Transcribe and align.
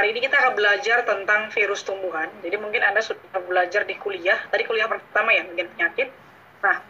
hari 0.00 0.16
ini 0.16 0.24
kita 0.24 0.32
akan 0.32 0.56
belajar 0.56 1.04
tentang 1.04 1.52
virus 1.52 1.84
tumbuhan. 1.84 2.32
Jadi 2.40 2.56
mungkin 2.56 2.80
Anda 2.80 3.04
sudah 3.04 3.36
belajar 3.44 3.84
di 3.84 4.00
kuliah, 4.00 4.40
tadi 4.48 4.64
kuliah 4.64 4.88
pertama 4.88 5.28
ya, 5.28 5.44
mungkin 5.44 5.68
penyakit. 5.76 6.08
Nah, 6.64 6.80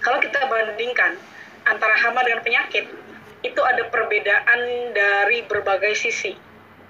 kalau 0.00 0.16
kita 0.16 0.48
bandingkan 0.48 1.20
antara 1.68 1.92
hama 2.00 2.24
dengan 2.24 2.40
penyakit, 2.40 2.88
itu 3.44 3.60
ada 3.60 3.84
perbedaan 3.92 4.60
dari 4.96 5.44
berbagai 5.44 5.92
sisi. 5.92 6.32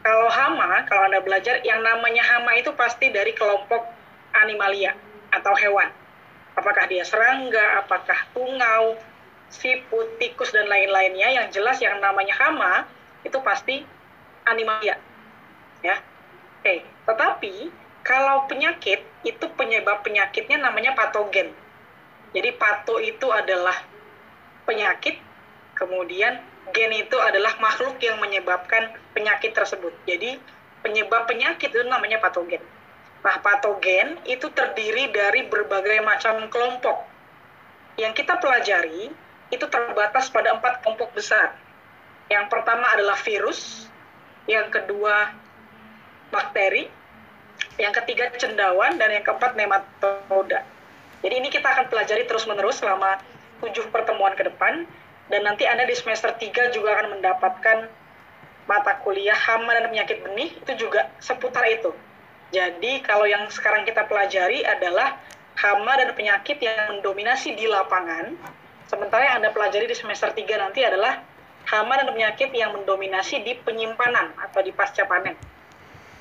Kalau 0.07 0.31
hama, 0.31 0.87
kalau 0.87 1.11
Anda 1.11 1.27
belajar, 1.27 1.59
yang 1.67 1.83
namanya 1.83 2.23
hama 2.23 2.55
itu 2.55 2.71
pasti 2.79 3.11
dari 3.11 3.35
kelompok 3.35 3.83
animalia 4.39 4.95
atau 5.35 5.59
hewan. 5.59 5.91
Apakah 6.55 6.87
dia 6.87 7.03
serangga, 7.03 7.83
apakah 7.83 8.31
tungau, 8.31 8.95
siput, 9.51 10.23
tikus, 10.23 10.55
dan 10.55 10.71
lain-lainnya, 10.71 11.35
yang 11.35 11.51
jelas 11.51 11.83
yang 11.83 11.99
namanya 11.99 12.39
hama 12.39 12.87
itu 13.27 13.43
pasti 13.43 13.83
animalia 14.47 15.08
ya. 15.83 15.97
Oke, 16.59 16.83
tetapi 17.07 17.55
kalau 18.03 18.49
penyakit 18.51 19.05
itu 19.23 19.47
penyebab 19.55 20.03
penyakitnya 20.03 20.59
namanya 20.59 20.97
patogen. 20.97 21.55
Jadi 22.35 22.51
pato 22.57 23.01
itu 23.01 23.29
adalah 23.33 23.75
penyakit, 24.69 25.17
kemudian 25.79 26.41
gen 26.73 26.93
itu 26.93 27.17
adalah 27.17 27.57
makhluk 27.57 27.97
yang 28.05 28.21
menyebabkan 28.21 28.93
penyakit 29.17 29.57
tersebut. 29.57 29.95
Jadi 30.05 30.37
penyebab 30.85 31.25
penyakit 31.25 31.73
itu 31.73 31.85
namanya 31.89 32.21
patogen. 32.21 32.61
Nah, 33.25 33.37
patogen 33.43 34.21
itu 34.29 34.47
terdiri 34.53 35.11
dari 35.11 35.49
berbagai 35.49 36.05
macam 36.05 36.47
kelompok. 36.53 37.03
Yang 37.99 38.23
kita 38.25 38.39
pelajari 38.39 39.11
itu 39.51 39.65
terbatas 39.67 40.31
pada 40.31 40.55
empat 40.55 40.85
kelompok 40.85 41.17
besar. 41.17 41.57
Yang 42.29 42.47
pertama 42.53 42.93
adalah 42.93 43.17
virus, 43.17 43.89
yang 44.45 44.69
kedua 44.69 45.33
bakteri, 46.29 46.89
yang 47.79 47.95
ketiga 47.95 48.31
cendawan, 48.37 48.99
dan 48.99 49.09
yang 49.15 49.25
keempat 49.25 49.55
nematoda. 49.55 50.63
Jadi 51.23 51.35
ini 51.35 51.49
kita 51.51 51.67
akan 51.67 51.91
pelajari 51.91 52.27
terus-menerus 52.31 52.79
selama 52.79 53.19
tujuh 53.65 53.91
pertemuan 53.91 54.35
ke 54.39 54.47
depan, 54.47 54.87
dan 55.29 55.41
nanti 55.45 55.67
Anda 55.67 55.85
di 55.85 55.95
semester 55.99 56.33
3 56.35 56.75
juga 56.75 56.95
akan 56.95 57.19
mendapatkan 57.19 57.79
mata 58.69 58.93
kuliah 59.01 59.35
hama 59.35 59.73
dan 59.75 59.89
penyakit 59.91 60.23
benih, 60.23 60.53
itu 60.55 60.73
juga 60.89 61.11
seputar 61.19 61.65
itu. 61.67 61.91
Jadi 62.49 63.05
kalau 63.05 63.29
yang 63.29 63.45
sekarang 63.53 63.85
kita 63.85 64.09
pelajari 64.09 64.65
adalah 64.65 65.21
hama 65.59 65.93
dan 65.99 66.15
penyakit 66.15 66.57
yang 66.63 66.97
mendominasi 66.97 67.53
di 67.59 67.67
lapangan, 67.67 68.37
sementara 68.87 69.27
yang 69.29 69.37
Anda 69.43 69.51
pelajari 69.53 69.91
di 69.91 69.97
semester 69.97 70.33
3 70.33 70.47
nanti 70.57 70.81
adalah 70.87 71.21
hama 71.69 72.01
dan 72.01 72.09
penyakit 72.09 72.49
yang 72.57 72.73
mendominasi 72.73 73.45
di 73.45 73.53
penyimpanan 73.61 74.33
atau 74.39 74.65
di 74.65 74.73
pasca 74.73 75.05
panen. 75.05 75.37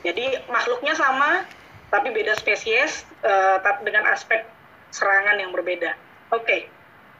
Jadi 0.05 0.37
makhluknya 0.51 0.93
sama, 0.93 1.45
tapi 1.89 2.13
beda 2.13 2.37
spesies, 2.37 3.07
uh, 3.23 3.57
dengan 3.81 4.05
aspek 4.11 4.45
serangan 4.93 5.39
yang 5.41 5.51
berbeda. 5.55 5.95
Oke, 6.35 6.43
okay. 6.43 6.61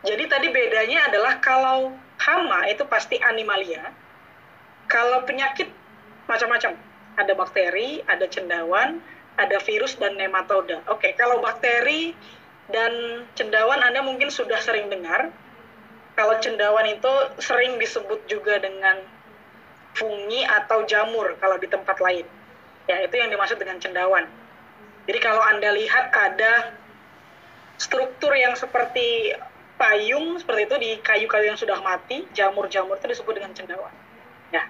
jadi 0.04 0.28
tadi 0.28 0.48
bedanya 0.52 1.08
adalah 1.08 1.40
kalau 1.40 1.96
hama 2.20 2.68
itu 2.68 2.84
pasti 2.86 3.16
animalia, 3.24 3.92
kalau 4.92 5.24
penyakit 5.24 5.72
macam-macam, 6.28 6.76
ada 7.18 7.34
bakteri, 7.34 8.04
ada 8.08 8.28
cendawan, 8.28 9.00
ada 9.40 9.58
virus 9.64 9.96
dan 9.96 10.20
nematoda. 10.20 10.84
Oke, 10.92 11.12
okay. 11.12 11.12
kalau 11.16 11.40
bakteri 11.40 12.12
dan 12.72 13.24
cendawan 13.40 13.80
Anda 13.80 14.04
mungkin 14.04 14.28
sudah 14.28 14.60
sering 14.60 14.92
dengar. 14.92 15.32
Kalau 16.18 16.34
cendawan 16.42 16.88
itu 16.90 17.14
sering 17.38 17.78
disebut 17.78 18.26
juga 18.26 18.58
dengan 18.58 18.98
fungi 19.94 20.42
atau 20.46 20.82
jamur 20.90 21.38
kalau 21.38 21.62
di 21.62 21.70
tempat 21.70 22.02
lain. 22.02 22.26
Ya, 22.88 23.04
itu 23.04 23.16
yang 23.20 23.28
dimaksud 23.28 23.60
dengan 23.60 23.78
cendawan. 23.84 24.24
Jadi 25.08 25.20
kalau 25.20 25.44
Anda 25.44 25.76
lihat 25.76 26.12
ada 26.12 26.72
struktur 27.80 28.32
yang 28.36 28.56
seperti 28.56 29.36
payung 29.78 30.42
seperti 30.42 30.62
itu 30.66 30.76
di 30.82 30.92
kayu-kayu 31.00 31.54
yang 31.54 31.60
sudah 31.60 31.80
mati, 31.80 32.26
jamur-jamur 32.34 32.98
itu 32.98 33.08
disebut 33.14 33.34
dengan 33.38 33.54
cendawan. 33.54 33.94
Ya. 34.50 34.66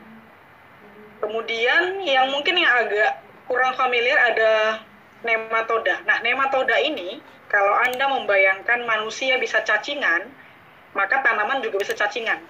Kemudian 1.24 2.04
yang 2.04 2.30
mungkin 2.30 2.60
yang 2.60 2.70
agak 2.70 3.24
kurang 3.48 3.74
familiar 3.80 4.20
ada 4.20 4.84
nematoda. 5.24 6.04
Nah, 6.06 6.22
nematoda 6.22 6.78
ini 6.84 7.18
kalau 7.48 7.74
Anda 7.82 8.12
membayangkan 8.12 8.84
manusia 8.84 9.40
bisa 9.40 9.64
cacingan, 9.64 10.28
maka 10.94 11.24
tanaman 11.24 11.64
juga 11.64 11.82
bisa 11.82 11.96
cacingan. 11.96 12.44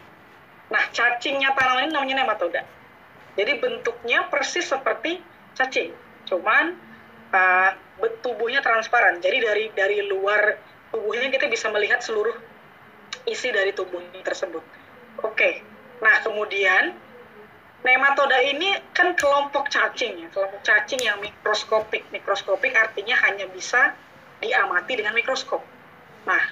Nah, 0.68 0.84
cacingnya 0.92 1.54
tanaman 1.56 1.88
ini 1.88 1.94
namanya 1.94 2.16
nematoda. 2.26 2.62
Jadi 3.38 3.62
bentuknya 3.62 4.26
persis 4.28 4.66
seperti 4.66 5.22
cacing. 5.58 5.92
Cuman 6.30 6.78
uh, 7.34 7.72
tubuhnya 8.22 8.62
transparan. 8.62 9.18
Jadi 9.18 9.38
dari 9.42 9.66
dari 9.74 10.00
luar 10.06 10.56
tubuhnya 10.94 11.34
kita 11.34 11.50
bisa 11.50 11.68
melihat 11.74 12.00
seluruh 12.00 12.38
isi 13.26 13.50
dari 13.50 13.74
tubuh 13.74 14.00
tersebut. 14.22 14.62
Oke. 15.26 15.34
Okay. 15.34 15.54
Nah, 15.98 16.22
kemudian 16.22 16.94
nematoda 17.82 18.38
ini 18.46 18.78
kan 18.94 19.18
kelompok 19.18 19.74
cacing 19.74 20.22
ya, 20.22 20.28
kelompok 20.30 20.62
cacing 20.62 21.02
yang 21.02 21.18
mikroskopik. 21.18 22.06
Mikroskopik 22.14 22.78
artinya 22.78 23.18
hanya 23.26 23.50
bisa 23.50 23.98
diamati 24.38 24.94
dengan 24.94 25.18
mikroskop. 25.18 25.66
Nah, 26.30 26.44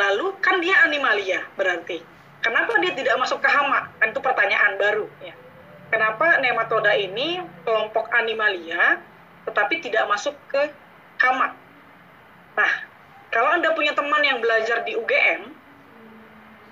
lalu 0.00 0.32
kan 0.40 0.64
dia 0.64 0.80
animalia 0.88 1.44
berarti. 1.60 2.00
Kenapa 2.40 2.76
dia 2.80 2.92
tidak 2.92 3.16
masuk 3.20 3.40
ke 3.40 3.48
hama? 3.48 3.88
Kan 4.00 4.12
itu 4.12 4.20
pertanyaan 4.20 4.76
baru 4.76 5.08
ya 5.24 5.32
kenapa 5.88 6.38
nematoda 6.40 6.92
ini 6.96 7.42
kelompok 7.64 8.12
animalia 8.14 9.00
tetapi 9.44 9.84
tidak 9.84 10.08
masuk 10.08 10.32
ke 10.48 10.62
hama. 11.20 11.52
Nah, 12.56 12.72
kalau 13.28 13.50
Anda 13.52 13.74
punya 13.76 13.92
teman 13.92 14.22
yang 14.24 14.38
belajar 14.40 14.86
di 14.86 14.96
UGM, 14.96 15.52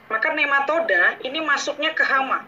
maka 0.08 0.28
nematoda 0.32 1.20
ini 1.24 1.40
masuknya 1.44 1.92
ke 1.92 2.04
hama. 2.04 2.44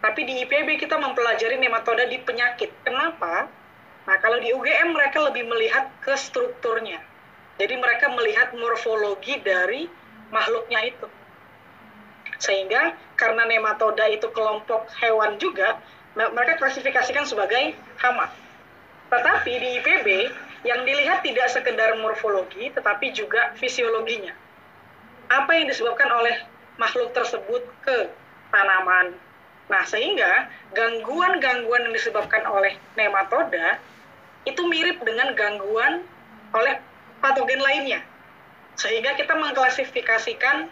Tapi 0.00 0.22
di 0.28 0.44
IPB 0.44 0.76
kita 0.78 1.00
mempelajari 1.00 1.56
nematoda 1.58 2.06
di 2.06 2.20
penyakit. 2.20 2.70
Kenapa? 2.84 3.48
Nah, 4.06 4.16
kalau 4.22 4.38
di 4.38 4.54
UGM 4.54 4.94
mereka 4.94 5.18
lebih 5.24 5.48
melihat 5.50 5.90
ke 6.04 6.14
strukturnya. 6.14 7.02
Jadi 7.56 7.74
mereka 7.80 8.12
melihat 8.12 8.52
morfologi 8.54 9.40
dari 9.40 9.88
makhluknya 10.30 10.80
itu. 10.86 11.08
Sehingga 12.38 12.94
karena 13.16 13.48
nematoda 13.48 14.04
itu 14.12 14.28
kelompok 14.32 14.88
hewan 15.00 15.40
juga, 15.40 15.80
mereka 16.16 16.56
klasifikasikan 16.60 17.24
sebagai 17.28 17.76
hama. 18.00 18.28
Tetapi 19.12 19.52
di 19.52 19.68
IPB 19.80 20.08
yang 20.66 20.82
dilihat 20.82 21.22
tidak 21.22 21.46
sekedar 21.52 21.94
morfologi 22.02 22.72
tetapi 22.74 23.14
juga 23.14 23.54
fisiologinya. 23.54 24.34
Apa 25.30 25.54
yang 25.54 25.70
disebabkan 25.70 26.10
oleh 26.10 26.34
makhluk 26.80 27.14
tersebut 27.14 27.62
ke 27.86 28.10
tanaman. 28.50 29.14
Nah, 29.66 29.82
sehingga 29.82 30.46
gangguan-gangguan 30.74 31.90
yang 31.90 31.94
disebabkan 31.94 32.46
oleh 32.46 32.78
nematoda 32.94 33.82
itu 34.46 34.62
mirip 34.70 35.02
dengan 35.02 35.34
gangguan 35.34 36.06
oleh 36.54 36.78
patogen 37.18 37.58
lainnya. 37.58 38.00
Sehingga 38.78 39.18
kita 39.18 39.34
mengklasifikasikan 39.34 40.70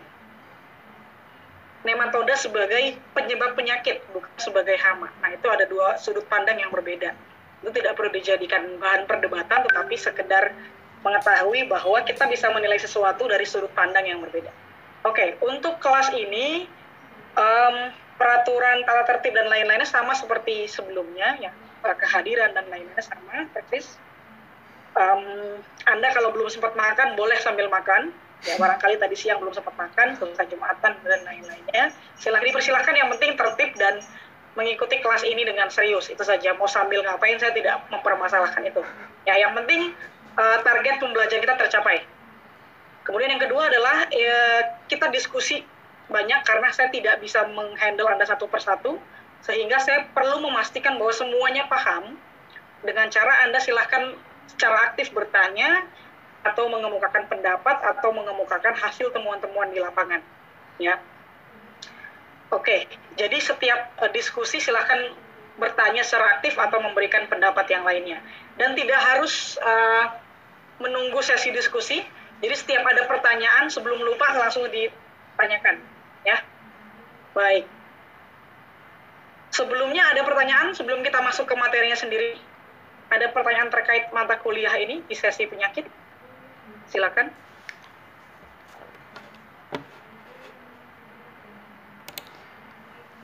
nematoda 1.84 2.32
sebagai 2.34 2.96
penyebab 3.12 3.52
penyakit, 3.54 4.00
bukan 4.10 4.32
sebagai 4.40 4.74
hama. 4.80 5.12
Nah, 5.20 5.30
itu 5.36 5.46
ada 5.46 5.68
dua 5.68 6.00
sudut 6.00 6.24
pandang 6.26 6.56
yang 6.56 6.72
berbeda. 6.72 7.12
Itu 7.60 7.70
tidak 7.70 7.94
perlu 8.00 8.10
dijadikan 8.12 8.80
bahan 8.80 9.04
perdebatan, 9.04 9.68
tetapi 9.68 9.94
sekedar 9.94 10.56
mengetahui 11.04 11.68
bahwa 11.68 12.00
kita 12.08 12.24
bisa 12.32 12.48
menilai 12.48 12.80
sesuatu 12.80 13.28
dari 13.28 13.44
sudut 13.44 13.70
pandang 13.76 14.08
yang 14.08 14.24
berbeda. 14.24 14.48
Oke, 15.04 15.36
untuk 15.44 15.76
kelas 15.84 16.08
ini, 16.16 16.64
um, 17.36 17.76
peraturan 18.16 18.80
tata 18.88 19.04
tertib 19.04 19.36
dan 19.36 19.52
lain-lainnya 19.52 19.84
sama 19.84 20.16
seperti 20.16 20.64
sebelumnya, 20.64 21.36
ya 21.36 21.52
kehadiran 21.84 22.56
dan 22.56 22.64
lain-lainnya 22.72 23.04
sama, 23.04 23.44
persis. 23.52 24.00
Um, 24.96 25.60
anda 25.84 26.08
kalau 26.16 26.32
belum 26.32 26.48
sempat 26.48 26.72
makan, 26.72 27.12
boleh 27.20 27.36
sambil 27.44 27.68
makan 27.68 28.16
ya 28.44 28.60
barangkali 28.60 29.00
tadi 29.00 29.16
siang 29.16 29.40
belum 29.40 29.56
sempat 29.56 29.72
makan 29.74 30.20
selesai 30.20 30.46
jumatan 30.52 30.92
dan 31.00 31.20
lain-lainnya. 31.24 31.90
Silahkan 32.20 32.44
dipersilahkan 32.44 32.94
yang 32.94 33.08
penting 33.16 33.32
tertib 33.34 33.70
dan 33.80 34.04
mengikuti 34.54 35.00
kelas 35.00 35.24
ini 35.26 35.42
dengan 35.42 35.66
serius. 35.72 36.12
Itu 36.12 36.22
saja. 36.22 36.54
Mau 36.54 36.68
sambil 36.68 37.02
ngapain 37.02 37.40
saya 37.40 37.56
tidak 37.56 37.82
mempermasalahkan 37.90 38.62
itu. 38.68 38.84
Ya 39.24 39.40
yang 39.40 39.56
penting 39.56 39.96
uh, 40.36 40.58
target 40.62 41.00
pembelajaran 41.00 41.42
kita 41.42 41.56
tercapai. 41.56 42.04
Kemudian 43.04 43.36
yang 43.36 43.42
kedua 43.42 43.68
adalah 43.68 44.08
ya, 44.08 44.72
kita 44.88 45.12
diskusi 45.12 45.60
banyak 46.08 46.40
karena 46.44 46.68
saya 46.72 46.88
tidak 46.92 47.20
bisa 47.20 47.44
menghandle 47.52 48.08
anda 48.08 48.24
satu 48.24 48.48
persatu 48.48 48.96
sehingga 49.44 49.76
saya 49.76 50.08
perlu 50.12 50.40
memastikan 50.40 50.96
bahwa 50.96 51.12
semuanya 51.12 51.64
paham. 51.68 52.16
Dengan 52.84 53.08
cara 53.08 53.48
anda 53.48 53.56
silahkan 53.64 54.12
secara 54.44 54.92
aktif 54.92 55.08
bertanya 55.16 55.88
atau 56.44 56.68
mengemukakan 56.68 57.24
pendapat 57.26 57.76
atau 57.80 58.12
mengemukakan 58.12 58.76
hasil 58.76 59.08
temuan-temuan 59.10 59.72
di 59.72 59.80
lapangan 59.80 60.20
ya 60.76 61.00
oke 62.52 62.76
jadi 63.16 63.38
setiap 63.40 63.96
uh, 63.98 64.10
diskusi 64.12 64.60
silahkan 64.60 65.16
bertanya 65.54 66.02
secara 66.02 66.38
aktif 66.38 66.58
atau 66.58 66.82
memberikan 66.82 67.30
pendapat 67.30 67.66
yang 67.70 67.86
lainnya. 67.86 68.18
Dan 68.58 68.74
tidak 68.74 68.98
harus 68.98 69.58
uh, 69.62 70.18
menunggu 70.82 71.22
sesi 71.22 71.54
diskusi. 71.54 72.02
Jadi 72.42 72.54
setiap 72.54 72.82
ada 72.84 73.06
pertanyaan 73.06 73.70
sebelum 73.70 74.02
lupa 74.02 74.34
langsung 74.36 74.66
ditanyakan, 74.68 75.80
ya. 76.26 76.42
Baik. 77.32 77.64
Sebelumnya 79.54 80.10
ada 80.10 80.26
pertanyaan 80.26 80.74
sebelum 80.74 81.06
kita 81.06 81.22
masuk 81.22 81.46
ke 81.46 81.54
materinya 81.54 81.94
sendiri. 81.94 82.34
Ada 83.08 83.30
pertanyaan 83.30 83.70
terkait 83.70 84.10
mata 84.10 84.34
kuliah 84.42 84.74
ini 84.74 85.06
di 85.06 85.14
sesi 85.14 85.46
penyakit? 85.46 85.86
Silakan. 86.90 87.32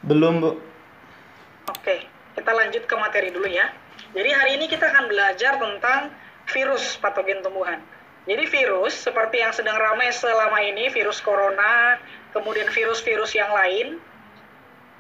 Belum, 0.07 0.43
Bu. 0.43 0.51
Oke, 1.71 2.09
kita 2.35 2.51
lanjut 2.51 2.83
ke 2.89 2.95
materi 2.99 3.31
dulu 3.31 3.47
ya. 3.47 3.71
Jadi 4.11 4.31
hari 4.35 4.51
ini 4.59 4.67
kita 4.67 4.91
akan 4.91 5.07
belajar 5.07 5.61
tentang 5.61 6.11
virus 6.51 6.99
patogen 6.99 7.45
tumbuhan. 7.47 7.79
Jadi 8.27 8.45
virus 8.51 8.95
seperti 9.01 9.41
yang 9.41 9.55
sedang 9.55 9.79
ramai 9.79 10.11
selama 10.11 10.59
ini, 10.61 10.91
virus 10.91 11.23
corona, 11.23 11.97
kemudian 12.35 12.69
virus-virus 12.69 13.33
yang 13.33 13.49
lain, 13.55 14.03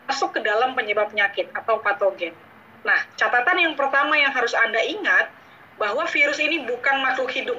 masuk 0.08 0.34
ke 0.34 0.40
dalam 0.40 0.72
penyebab 0.78 1.10
penyakit 1.10 1.50
atau 1.52 1.82
patogen. 1.82 2.32
Nah, 2.80 3.02
catatan 3.20 3.60
yang 3.60 3.74
pertama 3.76 4.16
yang 4.16 4.32
harus 4.32 4.56
Anda 4.56 4.80
ingat 4.80 5.28
bahwa 5.76 6.08
virus 6.08 6.40
ini 6.40 6.64
bukan 6.64 6.96
makhluk 7.04 7.28
hidup. 7.34 7.58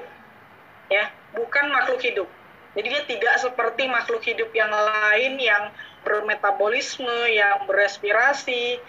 Ya, 0.91 1.07
bukan 1.31 1.71
makhluk 1.71 2.03
hidup. 2.03 2.27
Jadi 2.75 2.87
dia 2.87 3.03
tidak 3.07 3.35
seperti 3.39 3.87
makhluk 3.87 4.23
hidup 4.23 4.51
yang 4.51 4.71
lain 4.71 5.39
yang 5.39 5.71
bermetabolisme, 6.03 7.31
yang 7.31 7.63
berespirasi, 7.67 8.79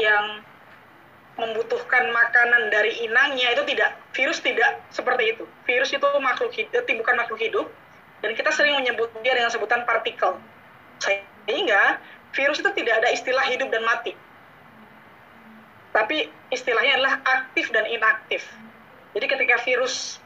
yang 0.00 0.44
membutuhkan 1.36 2.12
makanan 2.12 2.68
dari 2.68 3.00
inangnya 3.00 3.56
itu 3.56 3.64
tidak 3.64 3.96
virus 4.12 4.44
tidak 4.44 4.76
seperti 4.92 5.32
itu 5.32 5.48
virus 5.64 5.88
itu 5.88 6.04
makhluk 6.20 6.52
hidup 6.52 6.84
bukan 6.84 7.16
makhluk 7.16 7.40
hidup 7.40 7.66
dan 8.20 8.36
kita 8.36 8.52
sering 8.52 8.76
menyebut 8.76 9.08
dia 9.24 9.32
dengan 9.32 9.48
sebutan 9.48 9.88
partikel 9.88 10.36
sehingga 11.00 11.96
virus 12.36 12.62
itu 12.62 12.70
tidak 12.76 13.02
ada 13.02 13.08
istilah 13.10 13.44
hidup 13.50 13.68
dan 13.72 13.82
mati. 13.82 14.14
Tapi 15.90 16.30
istilahnya 16.54 17.02
adalah 17.02 17.14
aktif 17.26 17.74
dan 17.74 17.88
inaktif. 17.90 18.46
Jadi 19.16 19.26
ketika 19.26 19.58
virus 19.66 20.22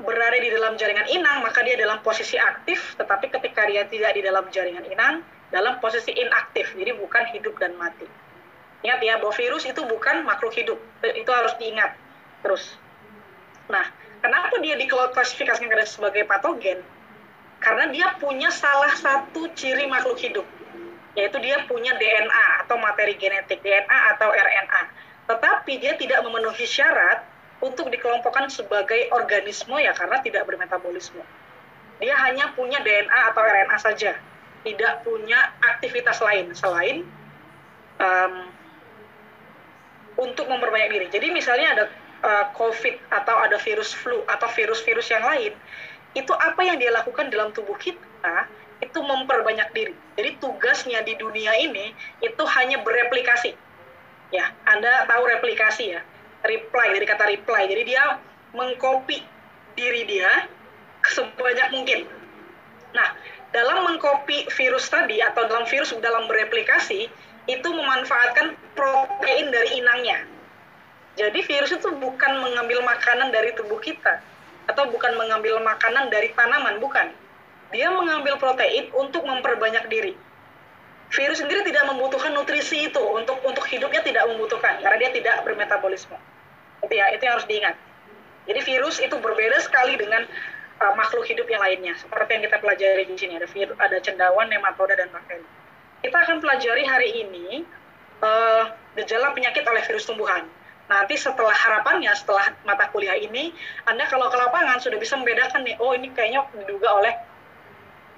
berada 0.00 0.36
di 0.36 0.52
dalam 0.52 0.76
jaringan 0.76 1.08
inang, 1.08 1.40
maka 1.40 1.64
dia 1.64 1.76
dalam 1.80 2.04
posisi 2.04 2.36
aktif, 2.36 2.96
tetapi 3.00 3.32
ketika 3.32 3.64
dia 3.64 3.88
tidak 3.88 4.12
di 4.12 4.20
dalam 4.20 4.44
jaringan 4.52 4.84
inang, 4.92 5.24
dalam 5.48 5.80
posisi 5.80 6.12
inaktif. 6.12 6.76
Jadi 6.76 6.92
bukan 6.96 7.24
hidup 7.32 7.56
dan 7.56 7.72
mati. 7.80 8.04
Ingat 8.84 9.00
ya, 9.00 9.16
bahwa 9.16 9.32
virus 9.32 9.64
itu 9.64 9.80
bukan 9.88 10.22
makhluk 10.28 10.52
hidup. 10.52 10.78
Itu 11.00 11.30
harus 11.32 11.56
diingat 11.56 11.96
terus. 12.44 12.76
Nah, 13.72 13.88
kenapa 14.20 14.60
dia 14.60 14.76
diklasifikasikan 14.76 15.80
sebagai 15.88 16.28
patogen? 16.28 16.84
Karena 17.56 17.88
dia 17.88 18.12
punya 18.20 18.52
salah 18.52 18.92
satu 18.92 19.48
ciri 19.56 19.88
makhluk 19.88 20.20
hidup, 20.20 20.44
yaitu 21.16 21.40
dia 21.40 21.64
punya 21.64 21.96
DNA 21.96 22.68
atau 22.68 22.76
materi 22.76 23.16
genetik, 23.16 23.64
DNA 23.64 23.98
atau 24.14 24.28
RNA. 24.28 24.82
Tetapi 25.26 25.72
dia 25.82 25.96
tidak 25.98 26.22
memenuhi 26.22 26.62
syarat 26.68 27.24
untuk 27.60 27.88
dikelompokkan 27.88 28.52
sebagai 28.52 29.08
organisme 29.12 29.76
ya 29.80 29.96
karena 29.96 30.20
tidak 30.20 30.44
bermetabolisme. 30.44 31.24
Dia 31.96 32.12
hanya 32.28 32.52
punya 32.52 32.84
DNA 32.84 33.32
atau 33.32 33.40
RNA 33.40 33.78
saja, 33.80 34.12
tidak 34.60 34.92
punya 35.00 35.56
aktivitas 35.64 36.20
lain 36.20 36.52
selain 36.52 37.08
um, 37.96 38.34
untuk 40.20 40.44
memperbanyak 40.44 40.92
diri. 40.92 41.06
Jadi 41.08 41.32
misalnya 41.32 41.68
ada 41.72 41.84
uh, 42.20 42.46
COVID 42.52 43.08
atau 43.08 43.36
ada 43.40 43.56
virus 43.56 43.96
flu 43.96 44.20
atau 44.28 44.48
virus-virus 44.52 45.08
yang 45.08 45.24
lain, 45.24 45.56
itu 46.12 46.32
apa 46.36 46.60
yang 46.64 46.76
dia 46.76 46.92
lakukan 46.92 47.32
dalam 47.32 47.52
tubuh 47.56 47.76
kita 47.80 48.48
itu 48.84 48.98
memperbanyak 49.00 49.72
diri. 49.72 49.94
Jadi 50.20 50.30
tugasnya 50.36 51.00
di 51.00 51.16
dunia 51.16 51.52
ini 51.56 51.96
itu 52.20 52.42
hanya 52.44 52.84
bereplikasi. 52.84 53.56
Ya, 54.34 54.52
Anda 54.68 55.08
tahu 55.08 55.22
replikasi 55.24 55.96
ya. 55.96 56.02
Reply 56.46 56.86
dari 56.94 57.06
kata 57.06 57.24
reply. 57.26 57.66
Jadi 57.66 57.82
dia 57.84 58.22
mengcopy 58.54 59.18
diri 59.76 60.02
dia 60.08 60.48
sebanyak 61.04 61.68
mungkin. 61.74 62.08
Nah, 62.96 63.08
dalam 63.52 63.84
mengcopy 63.92 64.48
virus 64.54 64.88
tadi 64.88 65.20
atau 65.20 65.44
dalam 65.46 65.68
virus 65.68 65.92
dalam 66.00 66.26
bereplikasi 66.30 67.10
itu 67.46 67.68
memanfaatkan 67.68 68.58
protein 68.74 69.52
dari 69.54 69.78
inangnya. 69.78 70.18
Jadi 71.16 71.40
virus 71.48 71.72
itu 71.72 71.88
bukan 71.96 72.32
mengambil 72.44 72.84
makanan 72.84 73.32
dari 73.32 73.54
tubuh 73.56 73.80
kita, 73.80 74.20
atau 74.68 74.84
bukan 74.92 75.16
mengambil 75.16 75.62
makanan 75.64 76.12
dari 76.12 76.28
tanaman, 76.36 76.76
bukan. 76.82 77.08
Dia 77.72 77.88
mengambil 77.88 78.36
protein 78.36 78.92
untuk 78.92 79.24
memperbanyak 79.24 79.88
diri. 79.88 80.12
Virus 81.06 81.38
sendiri 81.38 81.62
tidak 81.62 81.86
membutuhkan 81.86 82.34
nutrisi 82.34 82.90
itu 82.90 82.98
untuk 82.98 83.38
untuk 83.46 83.62
hidupnya 83.70 84.02
tidak 84.02 84.26
membutuhkan 84.26 84.82
karena 84.82 84.98
dia 85.06 85.10
tidak 85.14 85.36
bermetabolisme. 85.46 86.18
Itu 86.84 86.92
ya, 86.92 87.12
itu 87.14 87.22
yang 87.24 87.34
harus 87.40 87.48
diingat. 87.48 87.76
Jadi 88.46 88.60
virus 88.62 88.96
itu 89.02 89.16
berbeda 89.18 89.58
sekali 89.62 89.98
dengan 89.98 90.22
uh, 90.82 90.94
makhluk 90.94 91.26
hidup 91.26 91.46
yang 91.50 91.62
lainnya. 91.62 91.94
Seperti 91.98 92.30
yang 92.38 92.42
kita 92.46 92.56
pelajari 92.62 93.02
di 93.08 93.16
sini 93.18 93.32
ada 93.38 93.48
virus, 93.48 93.76
ada 93.78 93.96
cendawan, 94.02 94.46
nematoda 94.46 94.94
dan 94.94 95.10
bakteri. 95.10 95.42
Kita 96.04 96.16
akan 96.22 96.38
pelajari 96.38 96.84
hari 96.86 97.10
ini 97.26 97.66
uh, 98.22 98.70
gejala 98.94 99.34
penyakit 99.34 99.66
oleh 99.66 99.82
virus 99.84 100.06
tumbuhan 100.06 100.46
nanti 100.86 101.18
setelah 101.18 101.54
harapannya 101.54 102.14
setelah 102.14 102.54
mata 102.62 102.86
kuliah 102.94 103.18
ini 103.18 103.50
Anda 103.90 104.06
kalau 104.06 104.30
ke 104.30 104.38
lapangan 104.38 104.78
sudah 104.78 104.98
bisa 105.02 105.18
membedakan 105.18 105.66
nih 105.66 105.74
oh 105.82 105.98
ini 105.98 106.14
kayaknya 106.14 106.46
diduga 106.54 106.88
oleh 106.94 107.14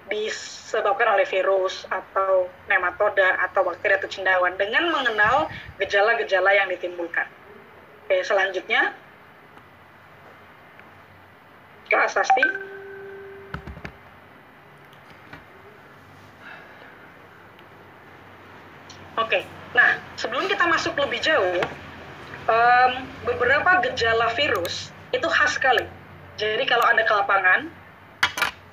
disebabkan 0.08 1.16
oleh 1.16 1.24
virus 1.28 1.84
atau 1.88 2.48
nematoda 2.68 3.40
atau 3.44 3.60
bakteri 3.64 3.96
atau 4.00 4.08
cendawan 4.08 4.56
dengan 4.56 4.88
mengenal 4.88 5.52
gejala-gejala 5.76 6.48
yang 6.56 6.68
ditimbulkan. 6.72 7.28
Oke, 8.08 8.24
selanjutnya 8.24 8.96
ke 11.92 11.96
asasti. 12.08 12.40
Oke, 19.20 19.44
nah 19.76 20.00
sebelum 20.16 20.48
kita 20.48 20.64
masuk 20.72 20.96
lebih 20.96 21.20
jauh, 21.20 21.60
um, 22.48 22.92
beberapa 23.28 23.84
gejala 23.84 24.32
virus 24.32 24.88
itu 25.12 25.28
khas 25.28 25.60
sekali. 25.60 25.84
Jadi 26.40 26.64
kalau 26.64 26.88
Anda 26.88 27.04
ke 27.04 27.12
lapangan, 27.12 27.68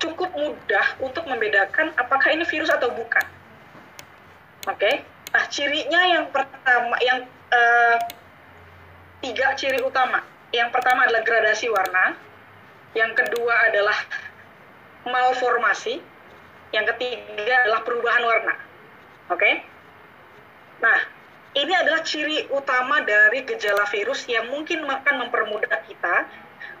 cukup 0.00 0.32
mudah 0.32 0.96
untuk 1.04 1.28
membedakan 1.28 1.92
apakah 2.00 2.32
ini 2.32 2.48
virus 2.48 2.72
atau 2.72 2.88
bukan. 2.88 3.28
Oke, 4.64 5.04
nah 5.36 5.44
cirinya 5.52 6.00
yang 6.08 6.24
pertama, 6.32 6.96
yang 7.04 7.28
uh, 7.52 8.00
tiga 9.26 9.58
ciri 9.58 9.82
utama. 9.82 10.22
Yang 10.54 10.70
pertama 10.70 11.10
adalah 11.10 11.26
gradasi 11.26 11.66
warna, 11.66 12.14
yang 12.94 13.10
kedua 13.18 13.54
adalah 13.66 13.98
malformasi, 15.02 15.98
yang 16.70 16.86
ketiga 16.94 17.66
adalah 17.66 17.82
perubahan 17.82 18.22
warna. 18.22 18.54
Oke, 19.26 19.42
okay? 19.42 19.54
nah 20.78 20.98
ini 21.58 21.74
adalah 21.74 22.06
ciri 22.06 22.46
utama 22.54 23.02
dari 23.02 23.42
gejala 23.42 23.82
virus 23.90 24.22
yang 24.30 24.46
mungkin 24.54 24.86
akan 24.86 25.26
mempermudah 25.26 25.82
kita 25.90 26.30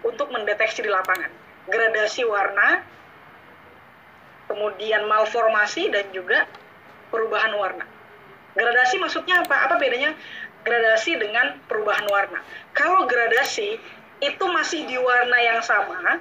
untuk 0.06 0.30
mendeteksi 0.30 0.86
di 0.86 0.90
lapangan. 0.92 1.32
Gradasi 1.66 2.22
warna, 2.22 2.86
kemudian 4.46 5.10
malformasi, 5.10 5.90
dan 5.90 6.06
juga 6.14 6.46
perubahan 7.10 7.50
warna. 7.58 7.82
Gradasi 8.54 9.02
maksudnya 9.02 9.42
apa? 9.42 9.66
Apa 9.66 9.74
bedanya 9.76 10.14
gradasi 10.66 11.14
dengan 11.14 11.62
perubahan 11.70 12.10
warna? 12.10 12.42
Kalau 12.74 13.06
gradasi 13.06 13.78
itu 14.18 14.44
masih 14.50 14.82
di 14.90 14.98
warna 14.98 15.38
yang 15.38 15.60
sama, 15.62 16.18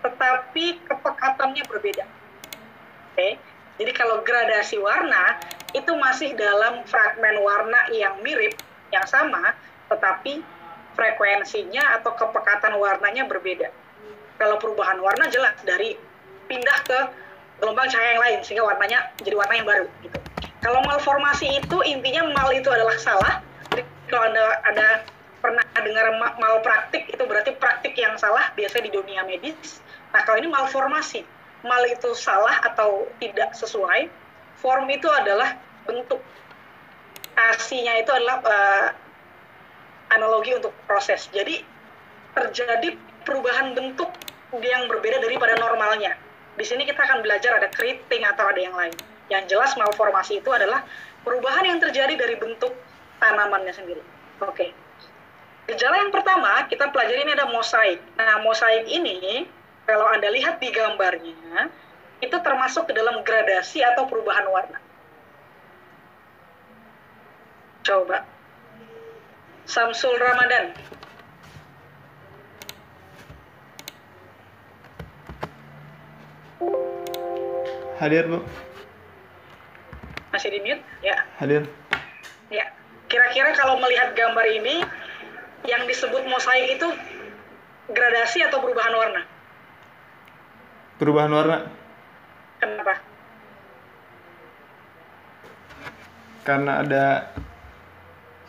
tetapi 0.00 0.80
kepekatannya 0.88 1.62
berbeda. 1.68 2.08
Oke, 2.08 3.16
okay? 3.16 3.32
jadi 3.76 3.92
kalau 3.92 4.24
gradasi 4.24 4.80
warna 4.80 5.36
itu 5.76 5.92
masih 6.00 6.32
dalam 6.32 6.80
fragmen 6.88 7.36
warna 7.44 7.92
yang 7.92 8.16
mirip, 8.24 8.56
yang 8.88 9.04
sama, 9.04 9.52
tetapi 9.92 10.40
frekuensinya 10.96 12.00
atau 12.00 12.16
kepekatan 12.16 12.80
warnanya 12.80 13.28
berbeda. 13.28 13.68
Kalau 14.40 14.56
perubahan 14.56 15.00
warna 15.00 15.28
jelas 15.28 15.56
dari 15.64 15.96
pindah 16.48 16.78
ke 16.84 16.98
gelombang 17.60 17.88
cahaya 17.88 18.16
yang 18.16 18.22
lain 18.22 18.38
sehingga 18.44 18.64
warnanya 18.64 18.98
jadi 19.20 19.36
warna 19.36 19.54
yang 19.56 19.68
baru 19.68 19.86
gitu. 20.04 20.18
Kalau 20.60 20.80
malformasi 20.84 21.62
itu 21.62 21.76
intinya 21.84 22.32
mal 22.32 22.50
itu 22.52 22.68
adalah 22.68 22.96
salah. 22.98 23.34
Kalau 24.06 24.22
Anda 24.30 24.44
ada 24.62 24.88
pernah 25.42 25.62
dengar 25.78 26.06
mal 26.18 26.58
praktik 26.62 27.10
itu 27.10 27.22
berarti 27.22 27.54
praktik 27.54 27.94
yang 27.94 28.18
salah 28.18 28.50
biasanya 28.54 28.90
di 28.90 28.92
dunia 28.94 29.22
medis. 29.26 29.82
Nah, 30.14 30.22
kalau 30.26 30.42
ini 30.42 30.50
malformasi. 30.50 31.22
Mal 31.66 31.82
itu 31.90 32.14
salah 32.14 32.62
atau 32.62 33.10
tidak 33.18 33.54
sesuai. 33.58 34.06
Form 34.62 34.86
itu 34.90 35.10
adalah 35.10 35.58
bentuk. 35.86 36.22
ASI-nya 37.36 38.00
itu 38.00 38.10
adalah 38.14 38.40
uh, 38.46 38.88
analogi 40.14 40.54
untuk 40.56 40.72
proses. 40.86 41.28
Jadi 41.34 41.60
terjadi 42.32 42.94
perubahan 43.26 43.74
bentuk 43.74 44.08
yang 44.56 44.86
berbeda 44.86 45.18
daripada 45.20 45.58
normalnya. 45.58 46.14
Di 46.56 46.64
sini 46.64 46.88
kita 46.88 46.96
akan 47.02 47.20
belajar 47.20 47.60
ada 47.60 47.68
keriting 47.74 48.24
atau 48.24 48.48
ada 48.48 48.60
yang 48.60 48.72
lain. 48.72 48.94
Yang 49.28 49.56
jelas 49.56 49.74
malformasi 49.76 50.40
itu 50.40 50.50
adalah 50.54 50.86
perubahan 51.26 51.66
yang 51.66 51.78
terjadi 51.82 52.14
dari 52.14 52.38
bentuk 52.38 52.72
tanamannya 53.20 53.72
sendiri. 53.72 54.02
Oke. 54.42 54.52
Okay. 54.52 54.70
Gejala 55.66 55.98
yang 55.98 56.14
pertama 56.14 56.62
kita 56.70 56.94
pelajari 56.94 57.26
ini 57.26 57.32
ada 57.34 57.50
mosaik. 57.50 57.98
Nah, 58.14 58.38
mosaik 58.46 58.86
ini 58.86 59.50
kalau 59.82 60.06
Anda 60.06 60.30
lihat 60.30 60.62
di 60.62 60.70
gambarnya 60.70 61.70
itu 62.22 62.36
termasuk 62.38 62.86
ke 62.86 62.92
dalam 62.94 63.26
gradasi 63.26 63.82
atau 63.82 64.06
perubahan 64.06 64.46
warna. 64.46 64.78
Coba. 67.82 68.22
Samsul 69.66 70.14
Ramadan. 70.18 70.74
Hadir, 77.96 78.28
Bu. 78.28 78.38
Masih 80.30 80.52
di 80.52 80.60
mute? 80.60 80.84
Ya. 81.00 81.24
Hadir. 81.40 81.64
Kira-kira 83.16 83.56
kalau 83.56 83.80
melihat 83.80 84.12
gambar 84.12 84.44
ini, 84.44 84.84
yang 85.64 85.88
disebut 85.88 86.28
mosaik 86.28 86.76
itu 86.76 86.84
gradasi 87.88 88.44
atau 88.44 88.60
perubahan 88.60 88.92
warna? 88.92 89.24
Perubahan 91.00 91.32
warna. 91.32 91.64
Kenapa? 92.60 93.00
Karena 96.44 96.84
ada 96.84 97.32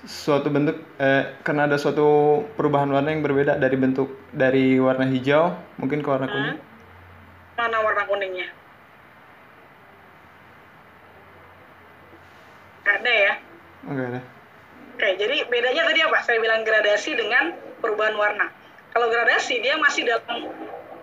suatu 0.04 0.52
bentuk 0.52 0.84
eh, 1.00 1.40
karena 1.48 1.72
ada 1.72 1.80
suatu 1.80 2.44
perubahan 2.60 2.92
warna 2.92 3.16
yang 3.16 3.24
berbeda 3.24 3.56
dari 3.56 3.80
bentuk 3.80 4.20
dari 4.36 4.76
warna 4.84 5.08
hijau 5.08 5.56
mungkin 5.80 6.04
ke 6.04 6.12
warna 6.12 6.28
kuning. 6.28 6.60
Hmm? 6.60 7.56
Mana 7.56 7.78
warna 7.88 8.04
kuningnya? 8.04 8.52
ada 12.84 13.12
ya? 13.16 13.34
Enggak 13.88 14.08
ada. 14.12 14.37
Oke, 14.98 15.13
jadi 15.13 15.46
bedanya 15.46 15.86
tadi 15.86 16.01
apa? 16.01 16.25
Saya 16.25 16.42
bilang 16.42 16.66
gradasi 16.66 17.13
dengan 17.13 17.54
perubahan 17.86 18.18
warna. 18.18 18.50
Kalau 18.89 19.13
gradasi 19.13 19.62
dia 19.62 19.77
masih 19.77 20.10
dalam 20.10 20.50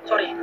sorry. 0.03 0.35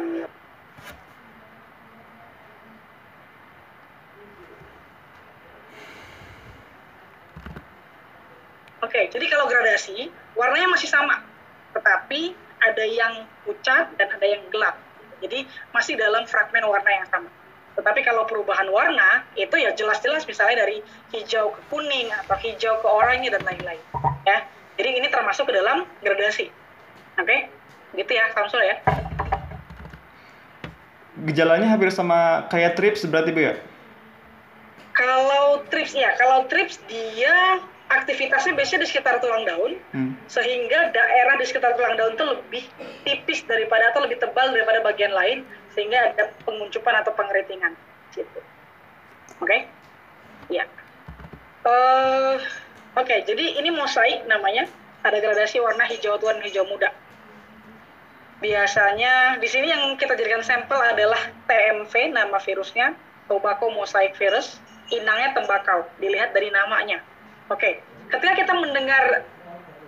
Oke, 8.79 9.12
jadi 9.12 9.25
kalau 9.27 9.51
gradasi 9.51 10.08
warnanya 10.39 10.72
masih 10.72 10.88
sama, 10.88 11.20
tetapi 11.75 12.31
ada 12.63 12.86
yang 12.88 13.27
pucat 13.43 13.91
dan 14.00 14.15
ada 14.15 14.27
yang 14.31 14.48
gelap. 14.48 14.79
Jadi 15.20 15.43
masih 15.75 16.00
dalam 16.00 16.24
fragmen 16.24 16.63
warna 16.72 17.03
yang 17.03 17.08
sama. 17.12 17.27
Tetapi 17.75 18.04
kalau 18.04 18.28
perubahan 18.28 18.68
warna 18.68 19.24
itu 19.40 19.56
ya 19.56 19.72
jelas-jelas 19.72 20.28
misalnya 20.28 20.68
dari 20.68 20.84
hijau 21.16 21.56
ke 21.56 21.62
kuning 21.72 22.12
atau 22.12 22.36
hijau 22.40 22.80
ke 22.84 22.88
oranye 22.88 23.32
dan 23.32 23.42
lain-lain. 23.48 23.80
Ya, 24.28 24.44
jadi 24.75 25.00
ini 25.00 25.08
termasuk 25.08 25.48
ke 25.48 25.54
dalam 25.56 25.88
gradasi. 26.04 26.51
Oke, 27.20 27.28
okay? 27.28 27.40
gitu 27.96 28.12
ya 28.12 28.28
Samsul 28.36 28.63
ya. 28.63 28.75
Gejalanya 31.22 31.68
hampir 31.70 31.92
sama 31.94 32.50
kayak 32.50 32.80
trips 32.80 33.06
berarti 33.06 33.32
bu 33.32 33.42
ya? 33.51 33.54
Kalau 34.92 35.63
trips 35.72 35.96
ya, 35.96 36.12
kalau 36.20 36.46
trips 36.51 36.80
dia 36.92 37.63
aktivitasnya 37.92 38.56
biasanya 38.56 38.82
di 38.84 38.88
sekitar 38.88 39.20
tulang 39.20 39.44
daun, 39.44 39.74
hmm. 39.92 40.16
sehingga 40.32 40.96
daerah 40.96 41.36
di 41.36 41.46
sekitar 41.48 41.75
tulang 41.75 42.00
daun 42.00 42.16
itu 42.16 42.25
lebih 42.25 42.63
tipis 43.04 43.44
daripada 43.44 43.92
atau 43.92 44.08
lebih 44.08 44.18
tebal 44.24 44.51
daripada 44.56 44.80
bagian 44.80 45.12
lain, 45.12 45.44
sehingga 45.74 46.13
ada 46.13 46.32
penguncupan 46.44 46.96
atau 47.00 47.12
pengeritingan 47.16 47.74
gitu. 48.16 48.40
Oke? 49.40 49.48
Okay? 49.48 49.62
Ya. 50.51 50.66
Uh, 51.63 52.42
Oke, 52.92 53.08
okay, 53.08 53.20
jadi 53.24 53.56
ini 53.56 53.72
mosaik 53.72 54.28
namanya. 54.28 54.68
Ada 55.08 55.24
gradasi 55.24 55.63
warna 55.63 55.88
hijau 55.88 56.20
tua 56.20 56.36
dan 56.36 56.44
hijau 56.44 56.68
muda. 56.68 56.92
Biasanya 58.44 59.40
di 59.40 59.48
sini 59.48 59.72
yang 59.72 59.96
kita 59.96 60.12
jadikan 60.20 60.44
sampel 60.44 60.75
adalah 60.75 61.18
TMV 61.48 62.12
nama 62.12 62.36
virusnya, 62.44 62.92
tobacco 63.32 63.72
mosaic 63.72 64.12
virus. 64.20 64.60
Inangnya 64.92 65.32
tembakau, 65.40 65.88
dilihat 66.04 66.36
dari 66.36 66.51
namanya. 66.51 67.00
Oke, 67.48 67.63
okay. 67.63 67.74
ketika 68.12 68.44
kita 68.44 68.54
mendengar 68.60 69.24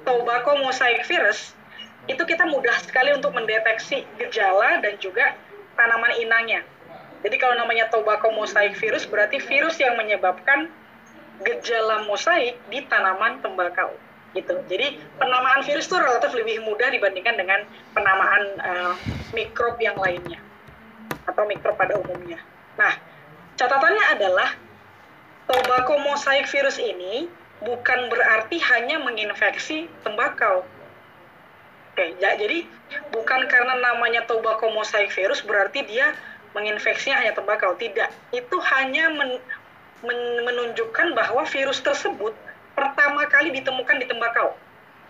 tobacco 0.08 0.64
mosaic 0.64 1.04
virus, 1.04 1.52
itu 2.08 2.24
kita 2.24 2.48
mudah 2.48 2.80
sekali 2.88 3.12
untuk 3.12 3.36
mendeteksi 3.36 4.08
gejala 4.16 4.80
dan 4.80 4.96
juga 5.04 5.36
tanaman 5.76 6.14
inangnya. 6.20 6.62
Jadi 7.24 7.36
kalau 7.40 7.56
namanya 7.56 7.88
tobacco 7.88 8.30
mosaic 8.36 8.76
virus 8.76 9.08
berarti 9.08 9.40
virus 9.40 9.80
yang 9.80 9.96
menyebabkan 9.96 10.68
gejala 11.44 12.04
mosaik 12.06 12.60
di 12.68 12.84
tanaman 12.88 13.40
tembakau 13.40 13.96
gitu. 14.34 14.60
Jadi 14.68 14.98
penamaan 15.22 15.62
virus 15.64 15.88
itu 15.88 15.96
relatif 15.96 16.34
lebih 16.34 16.66
mudah 16.66 16.90
dibandingkan 16.90 17.38
dengan 17.38 17.60
penamaan 17.94 18.44
uh, 18.60 18.94
mikrob 19.32 19.78
yang 19.80 19.96
lainnya 19.96 20.42
atau 21.30 21.48
mikrob 21.48 21.78
pada 21.80 21.96
umumnya. 22.02 22.42
Nah, 22.76 22.94
catatannya 23.56 24.04
adalah 24.18 24.50
tobacco 25.48 26.02
mosaic 26.02 26.50
virus 26.50 26.82
ini 26.82 27.30
bukan 27.64 28.12
berarti 28.12 28.60
hanya 28.60 29.00
menginfeksi 29.00 29.88
tembakau, 30.04 30.68
Oke, 31.94 32.18
ya, 32.18 32.34
jadi 32.34 32.66
bukan 33.14 33.46
karena 33.46 33.78
namanya 33.78 34.26
tobacco 34.26 34.66
mosaic 34.74 35.14
virus 35.14 35.46
berarti 35.46 35.86
dia 35.86 36.10
menginfeksinya 36.58 37.22
hanya 37.22 37.38
tembakau. 37.38 37.78
Tidak, 37.78 38.34
itu 38.34 38.58
hanya 38.74 39.14
men, 39.14 39.38
men, 40.02 40.20
menunjukkan 40.42 41.14
bahwa 41.14 41.46
virus 41.46 41.86
tersebut 41.86 42.34
pertama 42.74 43.30
kali 43.30 43.54
ditemukan 43.54 44.02
di 44.02 44.10
tembakau. 44.10 44.58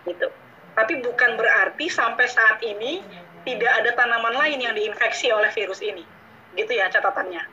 Gitu. 0.04 0.28
Tapi 0.76 1.00
bukan 1.00 1.40
berarti 1.40 1.88
sampai 1.88 2.28
saat 2.28 2.60
ini 2.60 3.00
tidak 3.48 3.72
ada 3.80 3.96
tanaman 3.96 4.36
lain 4.36 4.60
yang 4.60 4.76
diinfeksi 4.76 5.32
oleh 5.32 5.48
virus 5.56 5.80
ini. 5.80 6.04
Gitu 6.52 6.68
ya 6.68 6.92
catatannya. 6.92 7.48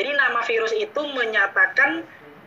Jadi 0.00 0.10
nama 0.16 0.40
virus 0.48 0.72
itu 0.72 1.00
menyatakan 1.12 2.00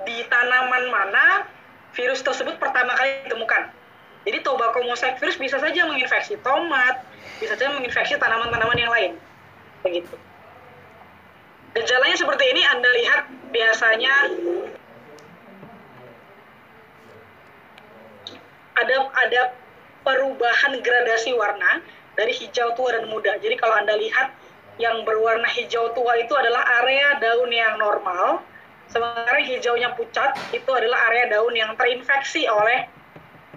di 0.10 0.26
tanaman 0.26 0.90
mana 0.90 1.46
virus 1.94 2.26
tersebut 2.26 2.58
pertama 2.58 2.98
kali 2.98 3.30
ditemukan 3.30 3.85
jadi 4.26 4.42
tobacco 4.42 4.82
mosaic 4.82 5.22
virus 5.22 5.38
bisa 5.38 5.62
saja 5.62 5.86
menginfeksi 5.86 6.42
tomat, 6.42 7.06
bisa 7.38 7.54
saja 7.54 7.78
menginfeksi 7.78 8.18
tanaman-tanaman 8.18 8.74
yang 8.74 8.90
lain. 8.90 9.12
Begitu. 9.86 10.18
Gejalanya 11.78 12.18
seperti 12.18 12.46
ini 12.50 12.62
Anda 12.66 12.90
lihat 12.90 13.22
biasanya 13.54 14.14
ada 18.82 18.98
ada 19.14 19.42
perubahan 20.02 20.82
gradasi 20.82 21.38
warna 21.38 21.86
dari 22.18 22.34
hijau 22.34 22.74
tua 22.74 22.98
dan 22.98 23.06
muda. 23.14 23.38
Jadi 23.38 23.56
kalau 23.62 23.78
Anda 23.78 23.94
lihat 23.94 24.34
yang 24.82 25.06
berwarna 25.06 25.46
hijau 25.54 25.94
tua 25.94 26.18
itu 26.18 26.34
adalah 26.34 26.66
area 26.82 27.22
daun 27.22 27.54
yang 27.54 27.78
normal, 27.78 28.42
sementara 28.90 29.38
hijaunya 29.38 29.94
pucat 29.94 30.34
itu 30.50 30.68
adalah 30.74 31.14
area 31.14 31.30
daun 31.30 31.54
yang 31.54 31.78
terinfeksi 31.78 32.50
oleh 32.50 32.90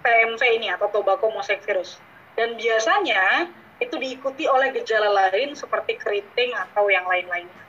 TMV 0.09 0.41
ini 0.57 0.73
atau 0.73 0.89
tobacco 0.89 1.29
mosaic 1.29 1.61
virus. 1.69 2.01
Dan 2.33 2.57
biasanya 2.57 3.53
itu 3.79 3.93
diikuti 4.01 4.49
oleh 4.49 4.73
gejala 4.73 5.29
lain 5.29 5.53
seperti 5.53 6.01
keriting 6.01 6.57
atau 6.57 6.89
yang 6.89 7.05
lain-lainnya. 7.05 7.63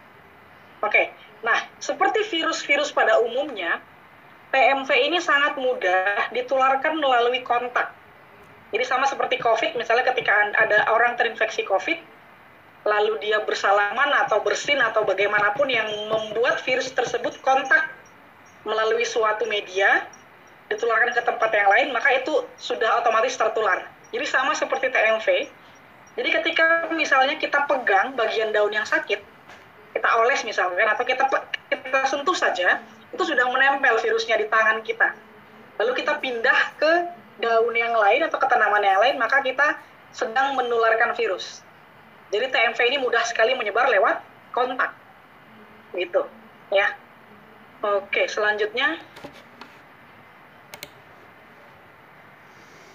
Oke, 0.80 1.12
nah 1.44 1.68
seperti 1.84 2.24
virus-virus 2.32 2.96
pada 2.96 3.20
umumnya, 3.20 3.84
TMV 4.56 4.90
ini 5.12 5.20
sangat 5.20 5.60
mudah 5.60 6.32
ditularkan 6.32 6.96
melalui 6.96 7.44
kontak. 7.44 7.92
Jadi 8.72 8.86
sama 8.88 9.04
seperti 9.10 9.42
COVID, 9.42 9.76
misalnya 9.76 10.08
ketika 10.14 10.32
ada 10.56 10.88
orang 10.94 11.20
terinfeksi 11.20 11.68
COVID, 11.68 12.00
lalu 12.88 13.20
dia 13.20 13.44
bersalaman 13.44 14.10
atau 14.26 14.40
bersin 14.40 14.80
atau 14.80 15.04
bagaimanapun 15.04 15.68
yang 15.68 15.90
membuat 16.08 16.64
virus 16.64 16.90
tersebut 16.96 17.36
kontak 17.44 17.92
melalui 18.64 19.04
suatu 19.04 19.44
media, 19.50 20.08
ditularkan 20.70 21.12
ke 21.18 21.22
tempat 21.26 21.50
yang 21.52 21.70
lain, 21.70 21.88
maka 21.90 22.14
itu 22.14 22.46
sudah 22.62 23.02
otomatis 23.02 23.34
tertular. 23.36 23.90
Jadi 24.14 24.26
sama 24.26 24.54
seperti 24.54 24.94
TMV. 24.94 25.28
Jadi 26.18 26.30
ketika 26.30 26.90
misalnya 26.94 27.38
kita 27.38 27.66
pegang 27.66 28.14
bagian 28.14 28.54
daun 28.54 28.74
yang 28.74 28.86
sakit, 28.86 29.22
kita 29.94 30.10
oles 30.22 30.42
misalkan, 30.46 30.86
atau 30.86 31.06
kita 31.06 31.26
kita 31.70 32.00
sentuh 32.06 32.38
saja, 32.38 32.82
itu 33.10 33.24
sudah 33.26 33.46
menempel 33.50 33.98
virusnya 33.98 34.38
di 34.38 34.46
tangan 34.50 34.82
kita. 34.86 35.14
Lalu 35.82 35.92
kita 35.98 36.22
pindah 36.22 36.60
ke 36.78 36.92
daun 37.42 37.74
yang 37.74 37.96
lain 37.98 38.26
atau 38.30 38.38
ke 38.38 38.46
tanaman 38.46 38.84
yang 38.84 39.00
lain, 39.02 39.16
maka 39.18 39.42
kita 39.42 39.80
sedang 40.14 40.54
menularkan 40.58 41.18
virus. 41.18 41.66
Jadi 42.30 42.46
TMV 42.54 42.80
ini 42.94 42.98
mudah 43.02 43.26
sekali 43.26 43.58
menyebar 43.58 43.90
lewat 43.90 44.22
kontak. 44.54 44.94
Gitu, 45.98 46.22
ya. 46.70 46.94
Oke, 47.80 48.28
selanjutnya 48.28 49.00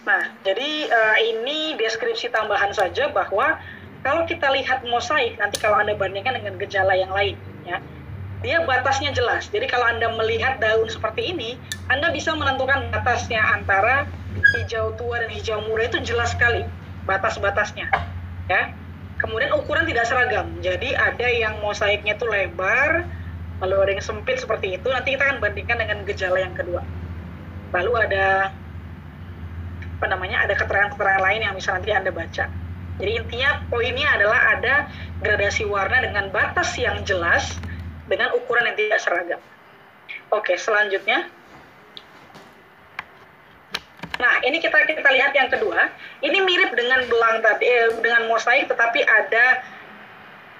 Nah, 0.04 0.28
jadi 0.44 0.70
uh, 0.92 1.16
ini 1.32 1.80
deskripsi 1.80 2.28
tambahan 2.28 2.76
saja 2.76 3.08
bahwa 3.08 3.56
kalau 4.04 4.28
kita 4.28 4.52
lihat 4.52 4.84
mosaik 4.84 5.40
nanti 5.40 5.56
kalau 5.56 5.80
Anda 5.80 5.96
bandingkan 5.96 6.36
dengan 6.36 6.60
gejala 6.60 6.92
yang 6.92 7.10
lain 7.10 7.40
ya. 7.64 7.80
Dia 8.44 8.60
batasnya 8.68 9.16
jelas. 9.16 9.48
Jadi 9.48 9.64
kalau 9.72 9.88
Anda 9.88 10.12
melihat 10.12 10.60
daun 10.60 10.92
seperti 10.92 11.32
ini, 11.32 11.56
Anda 11.88 12.12
bisa 12.12 12.36
menentukan 12.36 12.92
batasnya 12.92 13.40
antara 13.40 14.04
hijau 14.60 14.92
tua 15.00 15.24
dan 15.24 15.32
hijau 15.32 15.64
muda 15.64 15.88
itu 15.88 16.04
jelas 16.04 16.36
sekali 16.36 16.68
batas-batasnya. 17.08 17.88
Ya. 18.52 18.76
Kemudian 19.16 19.56
ukuran 19.56 19.88
tidak 19.88 20.04
seragam. 20.04 20.52
Jadi 20.60 20.92
ada 20.92 21.24
yang 21.24 21.56
mosaiknya 21.64 22.20
itu 22.20 22.28
lebar, 22.28 23.08
lalu 23.64 23.76
ada 23.88 23.90
yang 23.96 24.04
sempit 24.04 24.36
seperti 24.36 24.76
itu. 24.76 24.92
Nanti 24.92 25.16
kita 25.16 25.24
akan 25.24 25.40
bandingkan 25.40 25.80
dengan 25.80 26.04
gejala 26.04 26.44
yang 26.44 26.52
kedua. 26.52 26.84
Lalu 27.72 27.92
ada 28.04 28.52
apa 29.98 30.06
namanya? 30.10 30.44
Ada 30.44 30.54
keterangan-keterangan 30.58 31.22
lain 31.22 31.40
yang 31.46 31.54
bisa 31.54 31.74
nanti 31.74 31.90
Anda 31.94 32.10
baca. 32.10 32.44
Jadi 32.94 33.10
intinya 33.10 33.50
poinnya 33.66 34.08
adalah 34.14 34.40
ada 34.54 34.74
gradasi 35.18 35.66
warna 35.66 35.98
dengan 35.98 36.30
batas 36.30 36.78
yang 36.78 37.02
jelas 37.02 37.58
dengan 38.06 38.30
ukuran 38.38 38.70
yang 38.70 38.76
tidak 38.78 39.00
seragam. 39.02 39.40
Oke, 40.30 40.54
selanjutnya. 40.54 41.26
Nah, 44.14 44.34
ini 44.46 44.62
kita 44.62 44.78
kita 44.86 45.10
lihat 45.10 45.34
yang 45.34 45.50
kedua. 45.50 45.90
Ini 46.22 46.38
mirip 46.46 46.70
dengan 46.78 47.02
belang 47.10 47.42
tadi, 47.42 47.66
eh, 47.66 47.90
dengan 47.98 48.30
mosaik, 48.30 48.70
tetapi 48.70 49.02
ada 49.02 49.66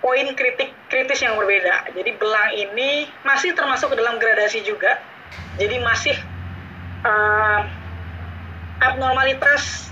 poin 0.03 0.26
kritik 0.35 0.75
kritis 0.91 1.23
yang 1.23 1.38
berbeda. 1.38 1.95
Jadi 1.95 2.11
belang 2.19 2.50
ini 2.53 3.09
masih 3.25 3.55
termasuk 3.57 3.95
ke 3.95 3.97
dalam 3.97 4.19
gradasi 4.19 4.61
juga. 4.67 5.00
Jadi 5.57 5.81
masih 5.81 6.19
uh, 7.07 7.64
abnormalitas 8.93 9.88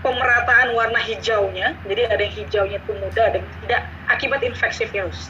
pemerataan 0.00 0.72
warna 0.72 1.00
hijaunya. 1.02 1.74
Jadi 1.84 2.02
ada 2.06 2.22
yang 2.22 2.34
hijaunya 2.34 2.78
itu 2.80 2.92
muda, 2.96 3.22
ada 3.28 3.36
yang 3.42 3.48
tidak. 3.64 3.82
Akibat 4.06 4.40
infeksi 4.46 4.86
virus. 4.88 5.28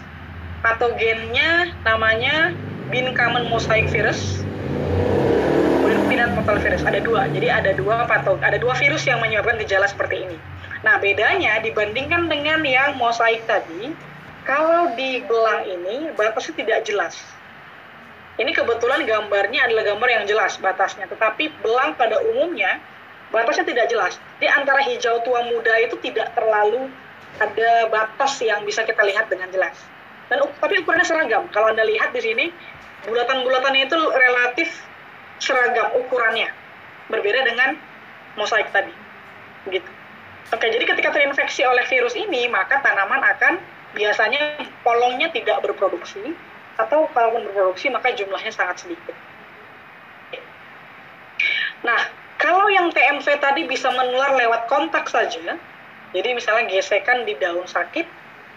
Patogennya 0.61 1.73
namanya 1.83 2.53
bin 2.93 3.11
common 3.17 3.49
mosaic 3.49 3.89
virus. 3.89 4.45
Kemudian 5.81 6.03
peanut 6.07 6.31
mortal 6.37 6.59
virus. 6.61 6.83
Ada 6.85 7.01
dua. 7.01 7.27
Jadi 7.33 7.49
ada 7.49 7.71
dua 7.73 8.05
patog 8.05 8.39
ada 8.45 8.61
dua 8.61 8.77
virus 8.77 9.03
yang 9.09 9.19
menyebabkan 9.25 9.57
gejala 9.65 9.89
seperti 9.89 10.29
ini. 10.29 10.37
Nah 10.85 11.01
bedanya 11.01 11.59
dibandingkan 11.65 12.29
dengan 12.31 12.63
yang 12.63 13.01
mosaik 13.01 13.43
tadi 13.49 13.97
kalau 14.47 14.95
di 14.95 15.25
belang 15.27 15.67
ini 15.67 16.15
batasnya 16.15 16.55
tidak 16.55 16.79
jelas 16.87 17.19
ini 18.37 18.53
kebetulan 18.53 19.05
gambarnya 19.09 19.69
adalah 19.71 19.83
gambar 19.95 20.09
yang 20.09 20.25
jelas 20.29 20.61
batasnya 20.61 21.09
tetapi 21.09 21.53
belang 21.61 21.97
pada 21.97 22.21
umumnya 22.33 22.81
batasnya 23.33 23.67
tidak 23.67 23.87
jelas 23.91 24.21
di 24.39 24.47
antara 24.47 24.85
hijau 24.85 25.21
tua 25.25 25.45
muda 25.51 25.75
itu 25.83 25.99
tidak 26.05 26.33
terlalu 26.37 26.89
ada 27.37 27.91
batas 27.93 28.41
yang 28.41 28.65
bisa 28.65 28.85
kita 28.85 29.03
lihat 29.05 29.29
dengan 29.29 29.49
jelas 29.53 29.77
dan 30.27 30.43
tapi 30.59 30.83
ukurannya 30.83 31.07
seragam. 31.07 31.47
Kalau 31.55 31.71
anda 31.71 31.87
lihat 31.87 32.11
di 32.11 32.21
sini 32.23 32.51
bulatan-bulatannya 33.07 33.87
itu 33.87 33.99
relatif 34.11 34.69
seragam 35.39 35.95
ukurannya, 36.03 36.51
berbeda 37.07 37.47
dengan 37.47 37.79
mosaik 38.35 38.67
tadi, 38.75 38.91
gitu. 39.71 39.91
Oke, 40.51 40.67
jadi 40.71 40.83
ketika 40.83 41.15
terinfeksi 41.15 41.63
oleh 41.67 41.83
virus 41.87 42.15
ini, 42.19 42.51
maka 42.51 42.83
tanaman 42.83 43.23
akan 43.23 43.59
biasanya 43.95 44.63
polongnya 44.83 45.31
tidak 45.31 45.63
berproduksi, 45.63 46.35
atau 46.77 47.09
kalaupun 47.13 47.49
berproduksi 47.49 47.89
maka 47.89 48.13
jumlahnya 48.13 48.53
sangat 48.53 48.85
sedikit. 48.85 49.17
Nah, 51.85 52.01
kalau 52.37 52.69
yang 52.69 52.93
TMV 52.93 53.27
tadi 53.41 53.65
bisa 53.65 53.89
menular 53.93 54.37
lewat 54.37 54.69
kontak 54.69 55.09
saja, 55.09 55.57
jadi 56.13 56.29
misalnya 56.33 56.69
gesekan 56.73 57.25
di 57.25 57.37
daun 57.37 57.65
sakit, 57.69 58.07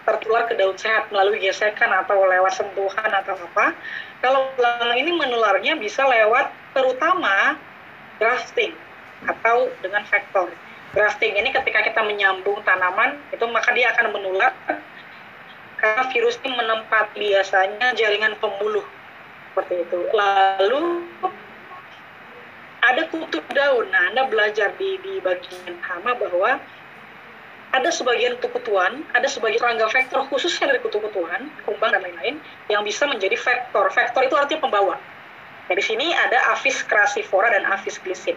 tertular 0.04 0.48
ke 0.48 0.56
daun 0.56 0.76
sehat 0.76 1.12
melalui 1.12 1.40
gesekan 1.40 1.92
atau 1.92 2.24
lewat 2.24 2.52
sentuhan 2.56 3.10
atau 3.10 3.36
apa. 3.36 3.76
Kalau 4.20 4.52
ini 4.96 5.12
menularnya 5.16 5.76
bisa 5.80 6.04
lewat 6.04 6.52
terutama 6.76 7.56
grafting 8.20 8.76
atau 9.24 9.68
dengan 9.80 10.04
vektor. 10.04 10.48
Grafting 10.90 11.38
ini 11.38 11.54
ketika 11.54 11.86
kita 11.86 12.02
menyambung 12.02 12.60
tanaman 12.66 13.16
itu 13.30 13.44
maka 13.48 13.70
dia 13.72 13.94
akan 13.94 14.12
menular 14.12 14.52
karena 15.80 16.04
virus 16.12 16.36
ini 16.44 16.52
menempat 16.52 17.16
biasanya 17.16 17.96
jaringan 17.96 18.36
pembuluh 18.38 18.84
seperti 19.50 19.82
itu. 19.88 19.98
Lalu 20.12 21.08
ada 22.84 23.02
kutub 23.08 23.44
daun. 23.56 23.88
Nah, 23.88 24.12
Anda 24.12 24.28
belajar 24.28 24.76
di 24.76 25.00
di 25.00 25.18
bagian 25.24 25.80
hama 25.80 26.16
bahwa 26.20 26.60
ada 27.70 27.90
sebagian 27.94 28.34
kutu-kutuan, 28.38 29.06
ada 29.14 29.30
sebagian 29.30 29.62
serangga 29.62 29.86
vektor 29.88 30.26
khususnya 30.26 30.74
dari 30.74 30.82
kutu-kutuan, 30.82 31.48
kumbang 31.64 31.94
dan 31.94 32.02
lain-lain, 32.02 32.42
yang 32.66 32.82
bisa 32.82 33.06
menjadi 33.06 33.38
vektor. 33.38 33.88
Vektor 33.94 34.22
itu 34.26 34.34
artinya 34.34 34.60
pembawa. 34.66 34.96
Nah, 35.70 35.74
di 35.78 35.84
sini 35.86 36.10
ada 36.10 36.50
Aphis 36.50 36.82
crassifora 36.82 37.54
dan 37.54 37.62
Aphis 37.70 37.96
glycid. 38.02 38.34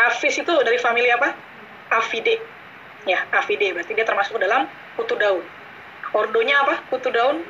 Aphis 0.00 0.40
itu 0.40 0.52
dari 0.64 0.80
famili 0.80 1.12
apa? 1.12 1.36
Aphide. 1.92 2.40
Ya, 3.04 3.20
Aphide. 3.36 3.76
Berarti 3.76 3.92
dia 3.92 4.06
termasuk 4.08 4.40
dalam 4.40 4.64
kutu 4.96 5.12
daun. 5.20 5.44
Ordonya 6.10 6.56
apa? 6.66 6.74
Kutu 6.90 7.08
daun. 7.14 7.46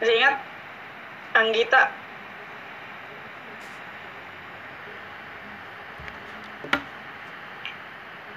Masih 0.00 0.16
ingat? 0.18 0.36
Anggita 1.32 1.88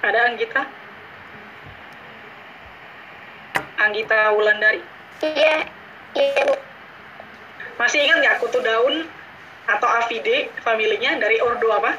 Ada 0.06 0.30
Anggita? 0.30 0.62
Anggita 3.82 4.18
Wulandari. 4.38 4.78
Iya, 5.18 5.66
iya 6.14 6.42
Bu. 6.46 6.54
Masih 7.82 8.06
ingat 8.06 8.22
nggak 8.22 8.38
kutu 8.38 8.62
daun 8.62 9.10
atau 9.66 9.88
Avide 9.90 10.46
familinya 10.62 11.18
dari 11.18 11.42
ordo 11.42 11.74
apa? 11.74 11.98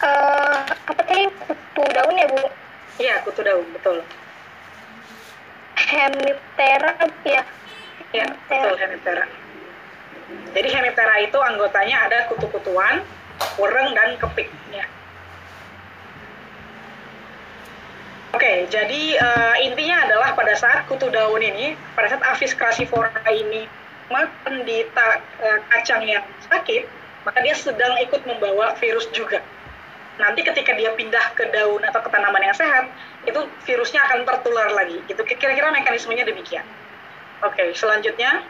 Uh, 0.00 0.64
apa 0.64 1.00
tadi 1.04 1.28
kutu 1.44 1.84
daun 1.92 2.16
ya 2.16 2.26
Bu? 2.32 2.40
Iya, 2.96 3.20
kutu 3.20 3.44
daun, 3.44 3.68
betul. 3.76 4.00
Hemiptera 5.76 6.96
ya. 7.28 7.42
Iya, 8.16 8.24
betul 8.32 8.80
Hemiptera. 8.80 9.24
Jadi 10.56 10.68
Hemiptera 10.72 11.14
itu 11.20 11.36
anggotanya 11.36 12.08
ada 12.08 12.18
kutu-kutuan, 12.32 13.04
ureng 13.60 13.92
dan 13.92 14.16
kepik 14.16 14.48
ya. 14.72 14.88
Oke, 18.30 18.70
jadi 18.72 19.02
uh, 19.20 19.56
intinya 19.60 20.06
adalah 20.08 20.32
pada 20.32 20.56
saat 20.56 20.88
kutu 20.88 21.12
daun 21.12 21.44
ini, 21.44 21.76
pada 21.92 22.08
saat 22.08 22.24
Aphis 22.24 22.56
crassifora 22.56 23.10
ini 23.28 23.68
makan 24.08 24.64
di 24.64 24.86
ta, 24.96 25.20
uh, 25.44 25.58
kacang 25.68 26.08
yang 26.08 26.24
sakit, 26.48 26.88
maka 27.26 27.38
dia 27.44 27.52
sedang 27.52 28.00
ikut 28.00 28.24
membawa 28.24 28.72
virus 28.80 29.04
juga. 29.12 29.44
Nanti 30.20 30.44
ketika 30.44 30.76
dia 30.76 30.92
pindah 30.92 31.32
ke 31.32 31.48
daun 31.48 31.80
atau 31.80 32.00
ke 32.04 32.08
tanaman 32.12 32.44
yang 32.44 32.56
sehat, 32.56 32.92
itu 33.24 33.40
virusnya 33.64 34.00
akan 34.04 34.28
tertular 34.28 34.68
lagi. 34.76 35.00
Itu 35.08 35.24
kira-kira 35.24 35.72
mekanismenya 35.72 36.28
demikian. 36.28 36.68
Oke, 37.40 37.72
selanjutnya 37.72 38.44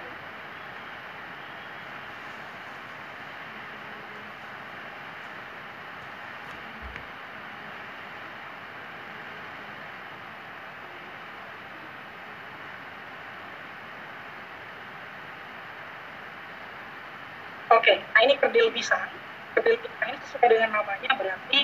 Oke, 17.71 17.87
okay. 17.87 17.97
nah 18.11 18.21
ini 18.27 18.35
kerdil 18.35 18.75
pisang. 18.75 19.20
Kerdil 19.61 19.77
pisang 19.77 20.09
ini 20.09 20.19
sesuai 20.25 20.49
dengan 20.49 20.71
namanya 20.73 21.11
berarti 21.21 21.61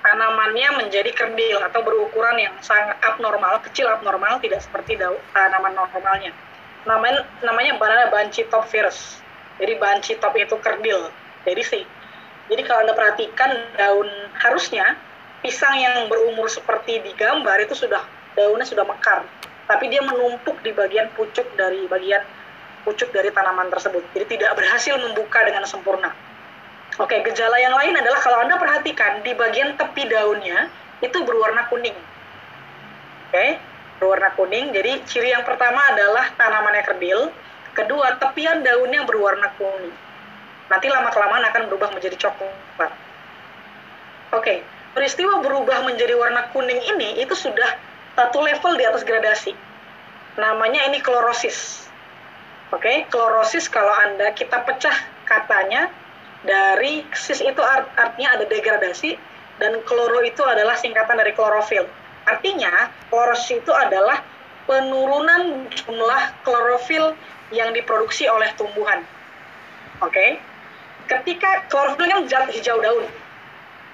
tanamannya 0.00 0.68
menjadi 0.80 1.12
kerdil 1.12 1.60
atau 1.68 1.84
berukuran 1.84 2.40
yang 2.40 2.56
sangat 2.64 2.96
abnormal, 3.04 3.60
kecil 3.60 3.92
abnormal, 3.92 4.40
tidak 4.40 4.64
seperti 4.64 4.96
daun 4.96 5.20
tanaman 5.36 5.76
normalnya. 5.76 6.32
Namanya 6.88 7.28
namanya 7.44 7.76
banana 7.76 8.08
banci 8.08 8.48
top 8.48 8.64
virus. 8.72 9.20
Jadi 9.60 9.76
banci 9.76 10.16
top 10.16 10.32
itu 10.40 10.56
kerdil. 10.64 11.12
Jadi 11.44 11.60
sih. 11.60 11.84
Jadi 12.48 12.62
kalau 12.64 12.88
Anda 12.88 12.96
perhatikan 12.96 13.52
daun 13.76 14.08
harusnya 14.40 14.96
pisang 15.44 15.76
yang 15.76 16.08
berumur 16.08 16.48
seperti 16.48 17.04
di 17.04 17.12
gambar 17.12 17.68
itu 17.68 17.76
sudah 17.76 18.00
daunnya 18.32 18.64
sudah 18.64 18.88
mekar, 18.88 19.28
tapi 19.68 19.92
dia 19.92 20.00
menumpuk 20.00 20.56
di 20.64 20.72
bagian 20.72 21.12
pucuk 21.12 21.44
dari 21.52 21.84
bagian 21.84 22.24
pucuk 22.88 23.12
dari 23.12 23.28
tanaman 23.28 23.68
tersebut. 23.68 24.00
Jadi 24.16 24.40
tidak 24.40 24.56
berhasil 24.56 24.96
membuka 24.96 25.44
dengan 25.44 25.68
sempurna. 25.68 26.31
Oke, 27.00 27.24
gejala 27.24 27.56
yang 27.56 27.72
lain 27.72 27.96
adalah 27.96 28.20
kalau 28.20 28.44
Anda 28.44 28.60
perhatikan 28.60 29.24
di 29.24 29.32
bagian 29.32 29.80
tepi 29.80 30.12
daunnya 30.12 30.68
itu 31.00 31.16
berwarna 31.24 31.64
kuning. 31.72 31.96
Oke, 33.32 33.56
berwarna 33.96 34.28
kuning. 34.36 34.76
Jadi 34.76 35.00
ciri 35.08 35.32
yang 35.32 35.40
pertama 35.40 35.80
adalah 35.96 36.28
tanamannya 36.36 36.84
kerdil. 36.84 37.32
Kedua, 37.72 38.20
tepian 38.20 38.60
daunnya 38.60 39.08
berwarna 39.08 39.48
kuning. 39.56 39.96
Nanti 40.68 40.86
lama-kelamaan 40.92 41.48
akan 41.48 41.62
berubah 41.72 41.96
menjadi 41.96 42.28
coklat. 42.28 42.92
Oke, 44.32 44.64
peristiwa 44.92 45.40
berubah 45.40 45.84
menjadi 45.88 46.12
warna 46.16 46.48
kuning 46.52 46.80
ini 46.96 47.20
itu 47.24 47.32
sudah 47.32 47.76
satu 48.16 48.40
level 48.40 48.76
di 48.76 48.84
atas 48.84 49.04
gradasi. 49.04 49.52
Namanya 50.36 50.92
ini 50.92 51.00
klorosis. 51.00 51.88
Oke, 52.72 53.04
klorosis 53.12 53.68
kalau 53.68 53.92
Anda 53.92 54.32
kita 54.32 54.64
pecah 54.64 54.96
katanya 55.28 55.92
dari 56.42 57.06
sis 57.14 57.38
itu 57.38 57.62
art, 57.62 57.86
artinya 57.94 58.38
ada 58.38 58.44
degradasi 58.50 59.14
dan 59.62 59.78
kloro 59.86 60.18
itu 60.26 60.42
adalah 60.42 60.74
singkatan 60.74 61.14
dari 61.14 61.30
klorofil. 61.38 61.86
Artinya, 62.26 62.90
klorosis 63.10 63.62
itu 63.62 63.72
adalah 63.74 64.22
penurunan 64.66 65.66
jumlah 65.70 66.22
klorofil 66.46 67.14
yang 67.54 67.70
diproduksi 67.74 68.26
oleh 68.26 68.50
tumbuhan. 68.58 69.02
Oke. 70.02 70.38
Ketika 71.06 71.66
klorofil 71.70 72.06
kan 72.10 72.22
zat 72.30 72.50
hijau 72.50 72.78
daun. 72.82 73.06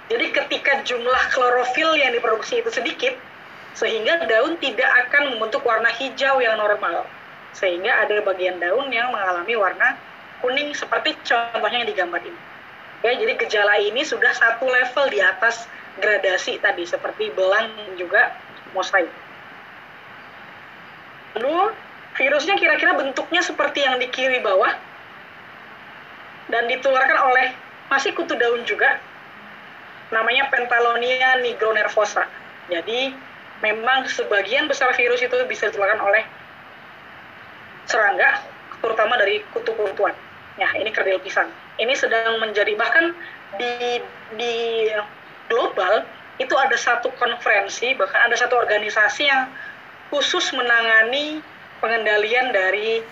Jadi 0.09 0.33
ketika 0.33 0.73
jumlah 0.89 1.23
klorofil 1.37 2.01
yang 2.01 2.17
diproduksi 2.17 2.65
itu 2.65 2.73
sedikit, 2.73 3.13
sehingga 3.77 4.25
daun 4.25 4.57
tidak 4.57 4.89
akan 5.09 5.37
membentuk 5.37 5.61
warna 5.69 5.93
hijau 5.93 6.41
yang 6.41 6.57
normal. 6.57 7.05
Sehingga 7.53 8.09
ada 8.09 8.25
bagian 8.25 8.57
daun 8.57 8.89
yang 8.89 9.13
mengalami 9.13 9.53
warna 9.57 10.01
kuning 10.41 10.71
seperti 10.75 11.19
contohnya 11.27 11.83
yang 11.85 11.91
digambar 11.91 12.23
ini. 12.23 12.41
Ya, 13.07 13.15
jadi 13.15 13.39
gejala 13.39 13.79
ini 13.79 14.03
sudah 14.03 14.35
satu 14.35 14.67
level 14.67 15.07
di 15.11 15.23
atas 15.23 15.71
gradasi 16.03 16.59
tadi 16.59 16.83
seperti 16.83 17.31
belang 17.35 17.71
juga 17.95 18.35
mosaik. 18.75 19.11
Lalu 21.39 21.75
virusnya 22.19 22.59
kira-kira 22.59 22.99
bentuknya 22.99 23.43
seperti 23.43 23.87
yang 23.87 24.03
di 24.03 24.11
kiri 24.11 24.43
bawah 24.43 24.75
dan 26.51 26.67
ditularkan 26.67 27.19
oleh 27.31 27.55
masih 27.87 28.11
kutu 28.19 28.35
daun 28.35 28.67
juga 28.67 28.99
namanya 30.11 30.51
Pentalonia 30.51 31.39
nigronervosa. 31.45 32.27
Jadi 32.67 33.15
memang 33.63 34.09
sebagian 34.11 34.67
besar 34.67 34.91
virus 34.99 35.23
itu 35.23 35.37
bisa 35.47 35.71
ditularkan 35.71 36.03
oleh 36.03 36.25
serangga, 37.89 38.45
terutama 38.83 39.17
dari 39.17 39.41
kutu-kutuan. 39.53 40.13
Ya, 40.59 40.69
ini 40.75 40.91
kerdil 40.91 41.23
pisang. 41.23 41.47
Ini 41.79 41.95
sedang 41.95 42.43
menjadi 42.43 42.75
bahkan 42.75 43.15
di 43.57 44.03
di 44.35 44.55
global 45.47 46.03
itu 46.43 46.55
ada 46.59 46.75
satu 46.75 47.15
konferensi, 47.15 47.95
bahkan 47.95 48.27
ada 48.27 48.35
satu 48.35 48.59
organisasi 48.59 49.27
yang 49.27 49.47
khusus 50.11 50.51
menangani 50.55 51.39
pengendalian 51.79 52.51
dari 52.51 53.03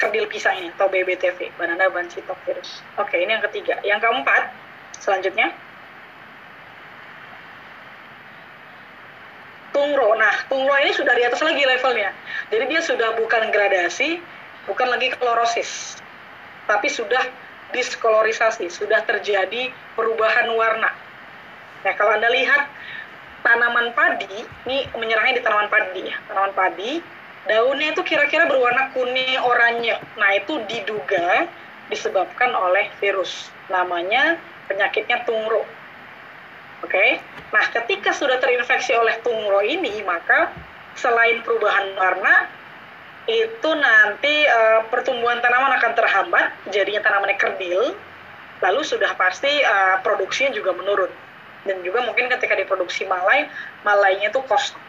kerdil 0.00 0.24
pisang 0.32 0.56
ini 0.56 0.72
atau 0.72 0.88
BBTV, 0.88 1.52
Banana 1.60 1.92
Banchitok 1.92 2.36
Virus. 2.48 2.80
Oke, 2.96 3.20
ini 3.20 3.36
yang 3.36 3.44
ketiga. 3.44 3.76
Yang 3.84 4.08
keempat, 4.08 4.42
selanjutnya 4.96 5.52
tungro. 9.76 10.16
Nah, 10.16 10.34
tungro 10.48 10.76
ini 10.80 10.92
sudah 10.96 11.12
di 11.12 11.24
atas 11.28 11.40
lagi 11.44 11.60
levelnya. 11.64 12.12
Jadi 12.48 12.64
dia 12.72 12.80
sudah 12.80 13.16
bukan 13.20 13.52
gradasi, 13.52 14.20
bukan 14.64 14.88
lagi 14.88 15.12
klorosis, 15.16 16.00
tapi 16.70 16.86
sudah 16.86 17.26
diskolorisasi, 17.74 18.70
sudah 18.70 19.02
terjadi 19.02 19.74
perubahan 19.98 20.46
warna. 20.54 20.94
Nah, 21.82 21.92
kalau 21.98 22.14
Anda 22.14 22.30
lihat 22.30 22.70
tanaman 23.42 23.90
padi, 23.90 24.46
ini 24.70 24.86
menyerangnya 24.94 25.40
di 25.40 25.42
tanaman 25.42 25.66
padi 25.66 26.06
ya, 26.06 26.16
tanaman 26.30 26.54
padi, 26.54 27.02
daunnya 27.50 27.90
itu 27.90 28.02
kira-kira 28.06 28.46
berwarna 28.46 28.94
kuning 28.94 29.42
oranye. 29.42 29.98
Nah, 30.14 30.30
itu 30.38 30.62
diduga 30.70 31.50
disebabkan 31.90 32.54
oleh 32.54 32.86
virus. 33.02 33.50
Namanya 33.66 34.38
penyakitnya 34.70 35.26
tungro. 35.26 35.66
Oke, 36.80 36.96
okay? 36.96 37.10
nah 37.52 37.60
ketika 37.76 38.08
sudah 38.08 38.40
terinfeksi 38.40 38.96
oleh 38.96 39.20
tungro 39.20 39.60
ini, 39.60 40.00
maka 40.00 40.48
selain 40.96 41.44
perubahan 41.44 41.92
warna, 41.92 42.48
itu 43.28 43.70
nanti 43.76 44.48
uh, 44.48 44.88
pertumbuhan 44.88 45.42
tanaman 45.44 45.76
akan 45.76 45.92
terhambat, 45.92 46.46
jadinya 46.72 47.04
tanamannya 47.04 47.36
kerdil, 47.36 47.92
lalu 48.64 48.80
sudah 48.80 49.12
pasti 49.16 49.50
uh, 49.64 50.00
produksinya 50.00 50.56
juga 50.56 50.72
menurun. 50.72 51.12
Dan 51.68 51.84
juga 51.84 52.00
mungkin 52.08 52.32
ketika 52.32 52.56
diproduksi 52.56 53.04
malai, 53.04 53.44
malainya 53.84 54.32
itu 54.32 54.40
kosong. 54.48 54.80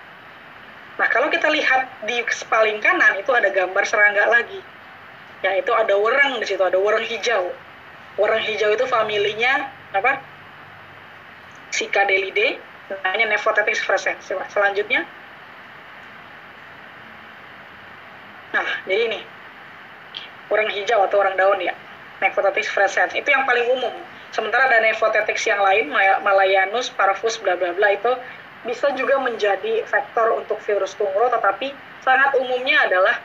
Nah, 0.95 1.07
kalau 1.11 1.27
kita 1.27 1.51
lihat 1.51 2.07
di 2.07 2.23
paling 2.47 2.79
kanan 2.79 3.19
itu 3.19 3.31
ada 3.35 3.51
gambar 3.51 3.83
serangga 3.83 4.27
lagi. 4.31 4.59
Yaitu 5.41 5.73
ada 5.73 5.97
wereng 5.97 6.37
di 6.37 6.45
situ, 6.45 6.61
ada 6.61 6.77
wereng 6.77 7.03
hijau. 7.03 7.51
Wereng 8.15 8.43
hijau 8.45 8.71
itu 8.71 8.85
familinya 8.85 9.67
apa? 9.91 10.21
Cicadelidae, 11.73 12.59
namanya 13.03 13.39
frescens. 13.39 14.29
Selanjutnya. 14.53 15.03
Nah, 18.51 18.67
jadi 18.87 19.01
ini. 19.11 19.19
Orang 20.51 20.67
hijau 20.71 21.07
atau 21.07 21.23
orang 21.23 21.39
daun 21.39 21.59
ya. 21.63 21.71
Nephotetrix 22.19 22.67
frescens. 22.69 23.15
Itu 23.15 23.31
yang 23.31 23.47
paling 23.47 23.65
umum. 23.71 23.95
Sementara 24.31 24.71
ada 24.71 24.79
Nephotetrix 24.79 25.43
yang 25.43 25.59
lain, 25.59 25.91
Malayanus, 26.23 26.87
Parvus, 26.95 27.35
bla 27.39 27.59
bla 27.59 27.75
bla 27.75 27.91
itu 27.91 28.11
bisa 28.63 28.93
juga 28.93 29.17
menjadi 29.19 29.83
faktor 29.89 30.37
untuk 30.37 30.61
virus 30.63 30.93
tungro, 30.95 31.27
tetapi 31.33 31.73
sangat 32.05 32.37
umumnya 32.39 32.79
adalah 32.87 33.17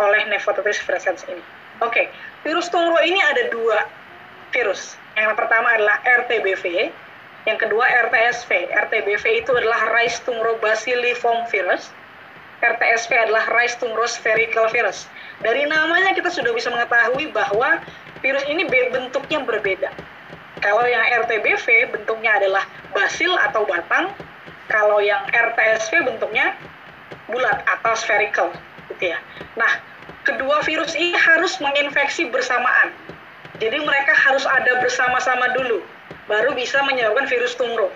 oleh 0.00 0.24
Nephotetrix 0.32 0.80
frescens 0.80 1.26
ini. 1.28 1.42
Oke, 1.84 1.92
okay. 1.92 2.06
virus 2.46 2.72
tungro 2.72 2.96
ini 3.04 3.20
ada 3.20 3.52
dua 3.52 3.84
virus. 4.54 4.96
Yang 5.18 5.36
pertama 5.36 5.76
adalah 5.76 6.00
RTBV, 6.24 6.88
yang 7.44 7.58
kedua 7.60 7.84
RTSV. 8.08 8.68
RTBV 8.68 9.24
itu 9.44 9.50
adalah 9.52 9.92
Rice 9.96 10.20
Tumoro 10.24 10.56
Bacilliform 10.60 11.44
virus. 11.52 11.92
RTSV 12.60 13.10
adalah 13.16 13.48
Rice 13.56 13.80
Tumoro 13.80 14.04
Spherical 14.04 14.68
virus. 14.68 15.08
Dari 15.40 15.64
namanya 15.64 16.12
kita 16.12 16.28
sudah 16.28 16.52
bisa 16.52 16.68
mengetahui 16.68 17.32
bahwa 17.32 17.80
virus 18.20 18.44
ini 18.48 18.68
bentuknya 18.68 19.40
berbeda. 19.40 19.88
Kalau 20.60 20.84
yang 20.84 21.00
RTBV 21.24 21.88
bentuknya 21.88 22.36
adalah 22.36 22.68
basil 22.92 23.32
atau 23.48 23.64
batang, 23.64 24.12
kalau 24.68 25.00
yang 25.00 25.24
RTSV 25.32 26.04
bentuknya 26.04 26.52
bulat 27.32 27.64
atau 27.64 27.96
spherical, 27.96 28.52
gitu 28.92 29.16
ya. 29.16 29.18
Nah, 29.56 29.80
kedua 30.28 30.60
virus 30.68 30.92
ini 30.92 31.16
harus 31.16 31.56
menginfeksi 31.64 32.28
bersamaan. 32.28 32.92
Jadi 33.56 33.80
mereka 33.80 34.12
harus 34.12 34.44
ada 34.44 34.84
bersama-sama 34.84 35.52
dulu 35.56 35.80
baru 36.28 36.52
bisa 36.52 36.84
menyebabkan 36.84 37.24
virus 37.24 37.56
tungro. 37.56 37.88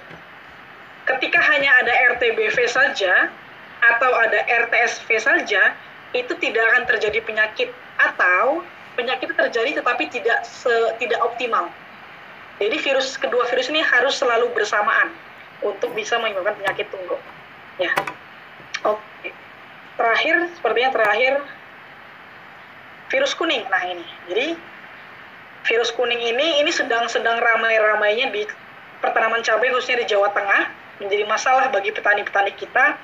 Ketika 1.05 1.37
hanya 1.53 1.69
ada 1.85 2.17
RTBV 2.17 2.57
saja 2.65 3.29
atau 3.93 4.11
ada 4.17 4.41
RTSV 4.49 5.09
saja, 5.21 5.77
itu 6.15 6.33
tidak 6.39 6.65
akan 6.73 6.83
terjadi 6.89 7.19
penyakit 7.27 7.69
atau 7.99 8.63
penyakit 8.95 9.35
terjadi 9.35 9.83
tetapi 9.83 10.07
tidak 10.09 10.47
se, 10.47 10.71
tidak 11.03 11.19
optimal. 11.21 11.69
Jadi 12.63 12.77
virus 12.79 13.19
kedua 13.19 13.43
virus 13.51 13.67
ini 13.67 13.83
harus 13.83 14.15
selalu 14.15 14.47
bersamaan 14.55 15.11
untuk 15.63 15.91
bisa 15.99 16.15
menyebabkan 16.23 16.55
penyakit 16.63 16.87
tungro. 16.95 17.19
Ya. 17.83 17.91
Oke. 18.87 19.35
Terakhir, 19.99 20.55
sepertinya 20.55 20.91
terakhir 20.95 21.43
virus 23.11 23.35
kuning. 23.35 23.67
Nah 23.67 23.83
ini. 23.91 24.07
Jadi 24.31 24.47
virus 25.67 25.91
kuning 25.91 26.21
ini 26.21 26.63
ini 26.63 26.71
sedang-sedang 26.71 27.43
ramai-ramainya 27.43 28.31
di 28.31 28.47
pertanaman 29.03 29.43
cabai 29.43 29.75
khususnya 29.75 30.05
di 30.05 30.07
Jawa 30.15 30.31
Tengah 30.31 30.71
menjadi 31.03 31.25
masalah 31.27 31.75
bagi 31.75 31.91
petani-petani 31.91 32.55
kita. 32.55 32.95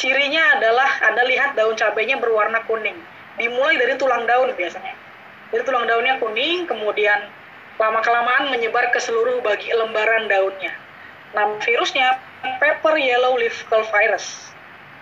Cirinya 0.00 0.56
adalah 0.56 0.88
Anda 1.12 1.28
lihat 1.28 1.60
daun 1.60 1.76
cabainya 1.76 2.16
berwarna 2.16 2.64
kuning. 2.64 2.96
Dimulai 3.36 3.76
dari 3.76 4.00
tulang 4.00 4.24
daun 4.24 4.48
biasanya. 4.56 4.96
Dari 5.52 5.60
tulang 5.60 5.84
daunnya 5.84 6.16
kuning, 6.16 6.64
kemudian 6.64 7.28
lama-kelamaan 7.76 8.48
menyebar 8.48 8.88
ke 8.96 9.00
seluruh 9.04 9.44
bagi 9.44 9.68
lembaran 9.76 10.24
daunnya. 10.24 10.72
Nama 11.36 11.52
virusnya 11.60 12.16
pepper 12.64 12.96
yellow 12.96 13.36
leaf 13.36 13.60
curl 13.68 13.84
virus. 13.92 14.48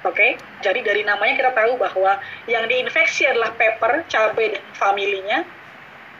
Oke, 0.02 0.18
okay? 0.18 0.30
jadi 0.66 0.82
dari 0.82 1.06
namanya 1.06 1.46
kita 1.46 1.50
tahu 1.54 1.78
bahwa 1.78 2.18
yang 2.50 2.66
diinfeksi 2.66 3.30
adalah 3.30 3.54
pepper, 3.54 4.02
cabai 4.10 4.58
dan 4.58 4.66
familinya, 4.74 5.46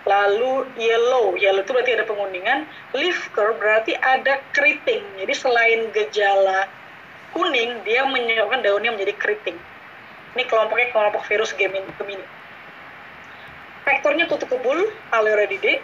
lalu 0.07 0.71
yellow 0.79 1.35
yellow 1.35 1.63
itu 1.67 1.71
berarti 1.75 1.93
ada 1.99 2.07
penguningan 2.07 2.65
leaf 2.95 3.29
curl 3.37 3.53
berarti 3.61 3.93
ada 4.01 4.41
keriting 4.57 5.05
jadi 5.21 5.35
selain 5.37 5.81
gejala 5.93 6.65
kuning 7.37 7.83
dia 7.85 8.05
menyebabkan 8.09 8.65
daunnya 8.65 8.95
menjadi 8.95 9.15
keriting 9.17 9.59
ini 10.37 10.45
kelompoknya 10.47 10.93
kelompok 10.95 11.25
virus 11.27 11.51
gemini, 11.57 11.89
faktornya 13.83 14.29
kutu 14.29 14.47
kebul 14.47 14.93
aleurididae 15.11 15.81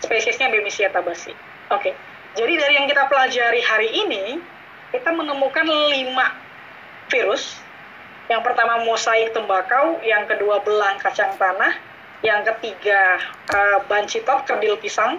spesiesnya 0.00 0.52
Bemisia 0.52 0.92
tabasi 0.92 1.32
oke 1.70 1.80
okay. 1.80 1.92
jadi 2.36 2.52
dari 2.56 2.74
yang 2.78 2.86
kita 2.88 3.08
pelajari 3.08 3.60
hari 3.64 3.88
ini 3.90 4.40
kita 4.94 5.10
menemukan 5.12 5.66
lima 5.66 6.36
virus 7.10 7.58
yang 8.30 8.46
pertama 8.46 8.86
mosaik 8.86 9.34
tembakau 9.34 9.98
yang 10.06 10.28
kedua 10.30 10.62
belang 10.62 10.96
kacang 11.02 11.34
tanah 11.34 11.90
yang 12.20 12.44
ketiga 12.44 13.16
uh, 13.48 13.80
bancitop 13.88 14.44
kerdil 14.44 14.76
pisang, 14.76 15.16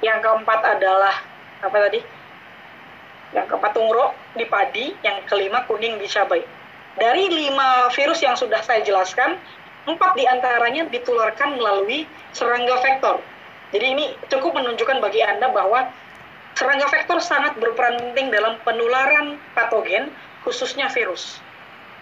yang 0.00 0.24
keempat 0.24 0.60
adalah 0.64 1.12
apa 1.60 1.76
tadi? 1.88 2.00
Yang 3.30 3.46
keempat 3.54 3.72
tungro 3.72 4.14
di 4.34 4.44
padi, 4.46 4.94
yang 5.06 5.22
kelima 5.26 5.62
kuning 5.70 5.98
di 5.98 6.06
cabai. 6.10 6.42
Dari 6.98 7.24
lima 7.30 7.86
virus 7.94 8.20
yang 8.20 8.34
sudah 8.34 8.58
saya 8.66 8.82
jelaskan, 8.82 9.38
empat 9.86 10.12
di 10.18 10.26
antaranya 10.26 10.90
ditularkan 10.90 11.56
melalui 11.56 12.04
serangga 12.34 12.76
vektor. 12.82 13.22
Jadi 13.70 13.86
ini 13.86 14.04
cukup 14.26 14.58
menunjukkan 14.58 14.98
bagi 14.98 15.22
Anda 15.22 15.54
bahwa 15.54 15.86
serangga 16.58 16.90
vektor 16.90 17.22
sangat 17.22 17.54
berperan 17.62 18.02
penting 18.02 18.34
dalam 18.34 18.58
penularan 18.66 19.38
patogen, 19.54 20.10
khususnya 20.42 20.90
virus. 20.90 21.38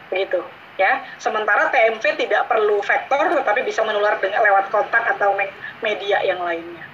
Begitu 0.09 0.41
ya. 0.79 1.05
Sementara 1.21 1.69
TMV 1.69 2.01
tidak 2.17 2.49
perlu 2.49 2.81
vektor 2.81 3.35
tetapi 3.35 3.61
bisa 3.67 3.83
menular 3.85 4.17
dengan 4.23 4.41
lewat 4.41 4.71
kontak 4.73 5.05
atau 5.19 5.35
media 5.83 6.19
yang 6.25 6.41
lainnya. 6.41 6.87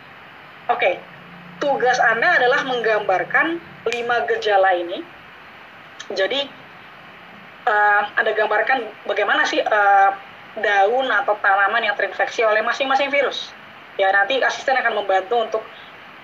Oke. 0.73 0.99
Tugas 1.65 1.97
Anda 1.97 2.37
adalah 2.37 2.61
menggambarkan 2.69 3.57
lima 3.89 4.17
gejala 4.29 4.77
ini. 4.77 5.01
Jadi 6.13 6.45
uh, 7.65 8.03
Anda 8.21 8.37
gambarkan 8.37 8.85
bagaimana 9.09 9.49
sih 9.49 9.65
uh, 9.65 10.13
daun 10.61 11.09
atau 11.09 11.33
tanaman 11.41 11.81
yang 11.81 11.97
terinfeksi 11.97 12.45
oleh 12.45 12.61
masing-masing 12.61 13.09
virus. 13.09 13.49
Ya, 13.97 14.13
nanti 14.13 14.45
asisten 14.45 14.77
akan 14.77 14.93
membantu 14.93 15.41
untuk 15.41 15.63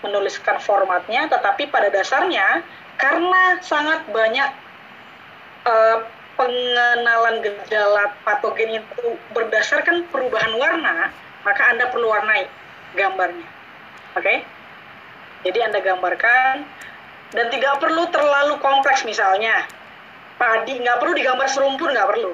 menuliskan 0.05 0.61
formatnya, 0.61 1.33
tetapi 1.33 1.73
pada 1.73 1.89
dasarnya 1.89 2.61
karena 3.01 3.65
sangat 3.65 4.05
banyak 4.13 4.51
uh, 5.65 6.05
pengenalan 6.37 7.41
gejala 7.41 8.13
patogen 8.29 8.85
itu 8.85 9.17
berdasarkan 9.33 10.05
perubahan 10.13 10.53
warna, 10.61 11.09
maka 11.49 11.63
Anda 11.73 11.89
perlu 11.89 12.13
warnai 12.13 12.45
gambarnya. 12.93 13.49
Oke? 14.21 14.21
Okay? 14.21 14.60
Jadi 15.47 15.59
Anda 15.65 15.81
gambarkan 15.81 16.67
dan 17.33 17.47
tidak 17.49 17.81
perlu 17.81 18.09
terlalu 18.13 18.61
kompleks 18.61 19.07
misalnya. 19.07 19.65
Padi 20.41 20.81
nggak 20.81 20.99
perlu 21.01 21.13
digambar 21.17 21.49
serumpun 21.49 21.93
nggak 21.93 22.09
perlu. 22.17 22.33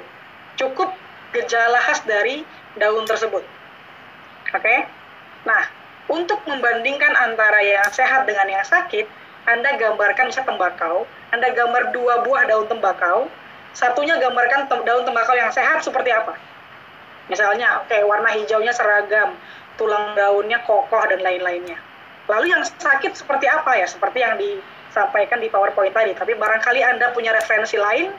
Cukup 0.57 0.95
gejala 1.35 1.83
khas 1.83 2.03
dari 2.07 2.47
daun 2.79 3.03
tersebut. 3.05 3.42
Oke? 4.55 4.62
Okay? 4.62 4.79
Nah, 5.42 5.66
untuk 6.07 6.38
membandingkan 6.47 7.12
antara 7.19 7.62
yang 7.62 7.87
sehat 7.90 8.31
dengan 8.31 8.47
yang 8.47 8.62
sakit, 8.62 9.07
Anda 9.47 9.75
gambarkan 9.79 10.31
misalnya 10.31 10.55
tembakau, 10.55 11.07
Anda 11.35 11.51
gambar 11.51 11.90
dua 11.90 12.23
buah 12.23 12.47
daun 12.47 12.66
tembakau, 12.71 13.27
Satunya 13.77 14.16
gambarkan 14.16 14.73
daun 14.88 15.05
tembakau 15.05 15.37
yang 15.37 15.53
sehat 15.53 15.85
seperti 15.85 16.09
apa. 16.09 16.33
Misalnya, 17.29 17.85
oke, 17.85 17.92
okay, 17.92 18.01
warna 18.09 18.33
hijaunya 18.33 18.73
seragam, 18.73 19.37
tulang 19.77 20.16
daunnya 20.16 20.64
kokoh 20.64 21.05
dan 21.05 21.21
lain-lainnya. 21.21 21.77
Lalu 22.27 22.53
yang 22.53 22.62
sakit 22.62 23.15
seperti 23.15 23.47
apa 23.47 23.79
ya? 23.79 23.87
Seperti 23.87 24.19
yang 24.23 24.35
disampaikan 24.39 25.39
di 25.39 25.49
PowerPoint 25.51 25.95
tadi. 25.95 26.12
Tapi 26.15 26.35
barangkali 26.35 26.81
Anda 26.83 27.15
punya 27.15 27.35
referensi 27.35 27.79
lain 27.79 28.11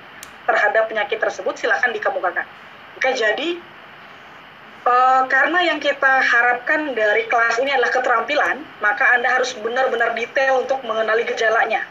terhadap 0.48 0.88
penyakit 0.88 1.20
tersebut, 1.20 1.60
silakan 1.60 1.92
dikemukakan. 1.92 2.46
Oke, 2.96 3.12
jadi 3.14 3.60
uh, 4.88 5.28
karena 5.28 5.60
yang 5.68 5.80
kita 5.84 6.24
harapkan 6.24 6.96
dari 6.96 7.28
kelas 7.28 7.60
ini 7.60 7.76
adalah 7.76 7.92
keterampilan, 7.92 8.64
maka 8.80 9.12
Anda 9.12 9.28
harus 9.36 9.52
benar-benar 9.60 10.16
detail 10.16 10.64
untuk 10.64 10.80
mengenali 10.88 11.28
gejalanya 11.28 11.84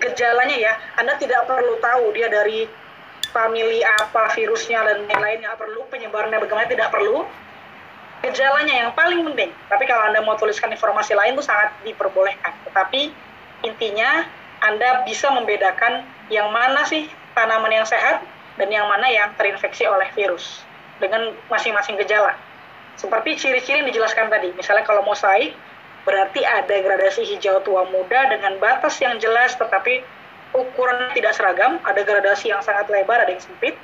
gejalanya 0.00 0.56
ya, 0.56 0.72
Anda 0.96 1.20
tidak 1.20 1.44
perlu 1.44 1.76
tahu 1.82 2.16
dia 2.16 2.32
dari 2.32 2.64
famili 3.32 3.84
apa, 3.84 4.32
virusnya 4.32 4.84
dan 4.84 5.04
lain-lain, 5.08 5.44
nggak 5.44 5.58
perlu, 5.60 5.84
penyebarannya 5.92 6.38
bagaimana 6.40 6.68
tidak 6.68 6.88
perlu. 6.92 7.24
Gejalanya 8.22 8.86
yang 8.86 8.90
paling 8.94 9.26
penting, 9.26 9.50
tapi 9.66 9.82
kalau 9.90 10.06
Anda 10.06 10.22
mau 10.22 10.38
tuliskan 10.38 10.70
informasi 10.70 11.18
lain 11.18 11.34
itu 11.34 11.42
sangat 11.42 11.74
diperbolehkan. 11.82 12.54
Tetapi 12.70 13.10
intinya 13.66 14.22
Anda 14.62 15.02
bisa 15.02 15.26
membedakan 15.34 16.06
yang 16.30 16.54
mana 16.54 16.86
sih 16.86 17.10
tanaman 17.34 17.74
yang 17.74 17.82
sehat 17.82 18.22
dan 18.62 18.68
yang 18.70 18.86
mana 18.86 19.10
yang 19.10 19.34
terinfeksi 19.34 19.90
oleh 19.90 20.06
virus 20.14 20.62
dengan 21.02 21.34
masing-masing 21.50 21.98
gejala. 21.98 22.38
Seperti 22.94 23.34
ciri-ciri 23.42 23.82
yang 23.82 23.88
dijelaskan 23.90 24.30
tadi, 24.30 24.54
misalnya 24.54 24.86
kalau 24.86 25.02
mosaik, 25.02 25.58
berarti 26.06 26.46
ada 26.46 26.78
gradasi 26.78 27.26
hijau 27.26 27.58
tua 27.66 27.90
muda 27.90 28.30
dengan 28.30 28.54
batas 28.62 29.02
yang 29.02 29.18
jelas 29.18 29.58
tetapi 29.58 30.06
ukuran 30.54 31.10
tidak 31.10 31.34
seragam, 31.34 31.82
ada 31.82 32.06
gradasi 32.06 32.54
yang 32.54 32.62
sangat 32.62 32.86
lebar, 32.86 33.24
ada 33.24 33.34
yang 33.34 33.42
sempit. 33.42 33.74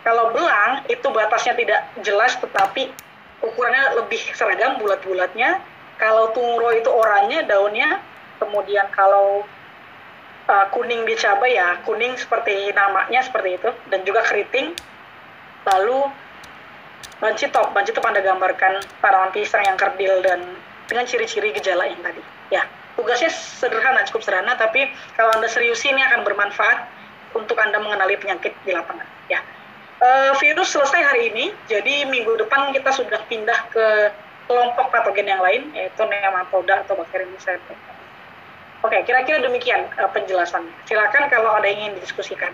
Kalau 0.00 0.32
belang 0.32 0.80
itu 0.88 1.06
batasnya 1.12 1.54
tidak 1.60 1.80
jelas 2.00 2.40
tetapi 2.40 2.90
ukurannya 3.42 3.98
lebih 3.98 4.22
seragam 4.32 4.78
bulat-bulatnya. 4.78 5.60
Kalau 5.98 6.34
tungro 6.34 6.74
itu 6.74 6.90
oranye 6.90 7.46
daunnya, 7.46 8.02
kemudian 8.42 8.90
kalau 8.90 9.46
uh, 10.50 10.66
kuning 10.74 11.06
dicabai 11.06 11.54
ya 11.54 11.78
kuning 11.86 12.18
seperti 12.18 12.74
namanya 12.74 13.22
seperti 13.22 13.58
itu 13.60 13.70
dan 13.90 14.00
juga 14.02 14.26
keriting. 14.26 14.74
Lalu 15.62 16.10
banci 17.22 17.46
top, 17.54 17.70
banci 17.70 17.94
top 17.94 18.02
Anda 18.02 18.18
gambarkan 18.18 18.82
tanaman 18.98 19.30
pisang 19.30 19.62
yang 19.62 19.78
kerdil 19.78 20.26
dan 20.26 20.42
dengan 20.90 21.06
ciri-ciri 21.06 21.54
gejala 21.54 21.86
yang 21.86 22.02
tadi. 22.02 22.18
Ya, 22.50 22.66
tugasnya 22.98 23.30
sederhana, 23.30 24.02
cukup 24.10 24.26
sederhana, 24.26 24.58
tapi 24.58 24.90
kalau 25.14 25.30
Anda 25.38 25.46
serius 25.46 25.86
ini 25.86 26.02
akan 26.02 26.26
bermanfaat 26.26 26.78
untuk 27.38 27.54
Anda 27.62 27.78
mengenali 27.78 28.18
penyakit 28.18 28.58
di 28.66 28.74
lapangan. 28.74 29.06
Ya, 29.30 29.38
e, 30.02 30.08
virus 30.42 30.74
selesai 30.74 31.00
hari 31.06 31.30
ini, 31.30 31.54
jadi 31.70 32.10
minggu 32.10 32.34
depan 32.42 32.74
kita 32.74 32.90
sudah 32.90 33.22
pindah 33.30 33.70
ke 33.70 33.86
kelompok 34.50 34.90
patogen 34.90 35.30
yang 35.30 35.40
lain, 35.40 35.70
yaitu 35.72 36.02
nematoda 36.02 36.82
atau 36.82 36.98
bakteri 36.98 37.24
misenter. 37.30 37.78
Oke, 38.82 38.98
kira-kira 39.06 39.38
demikian 39.38 39.86
uh, 39.94 40.10
penjelasannya. 40.10 40.74
Silakan 40.90 41.30
kalau 41.30 41.54
ada 41.54 41.70
yang 41.70 41.86
ingin 41.86 42.02
didiskusikan 42.02 42.50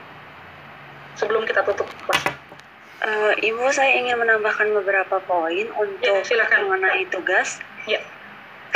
sebelum 1.16 1.48
kita 1.48 1.64
tutup 1.64 1.88
kelas. 2.04 2.22
Uh, 3.00 3.32
Ibu, 3.40 3.72
saya 3.72 3.96
ingin 3.96 4.20
menambahkan 4.20 4.68
beberapa 4.76 5.24
poin 5.24 5.66
untuk 5.80 6.20
ya, 6.20 6.28
silakan. 6.28 6.68
mengenai 6.68 7.08
tugas. 7.08 7.56
Ya. 7.88 8.04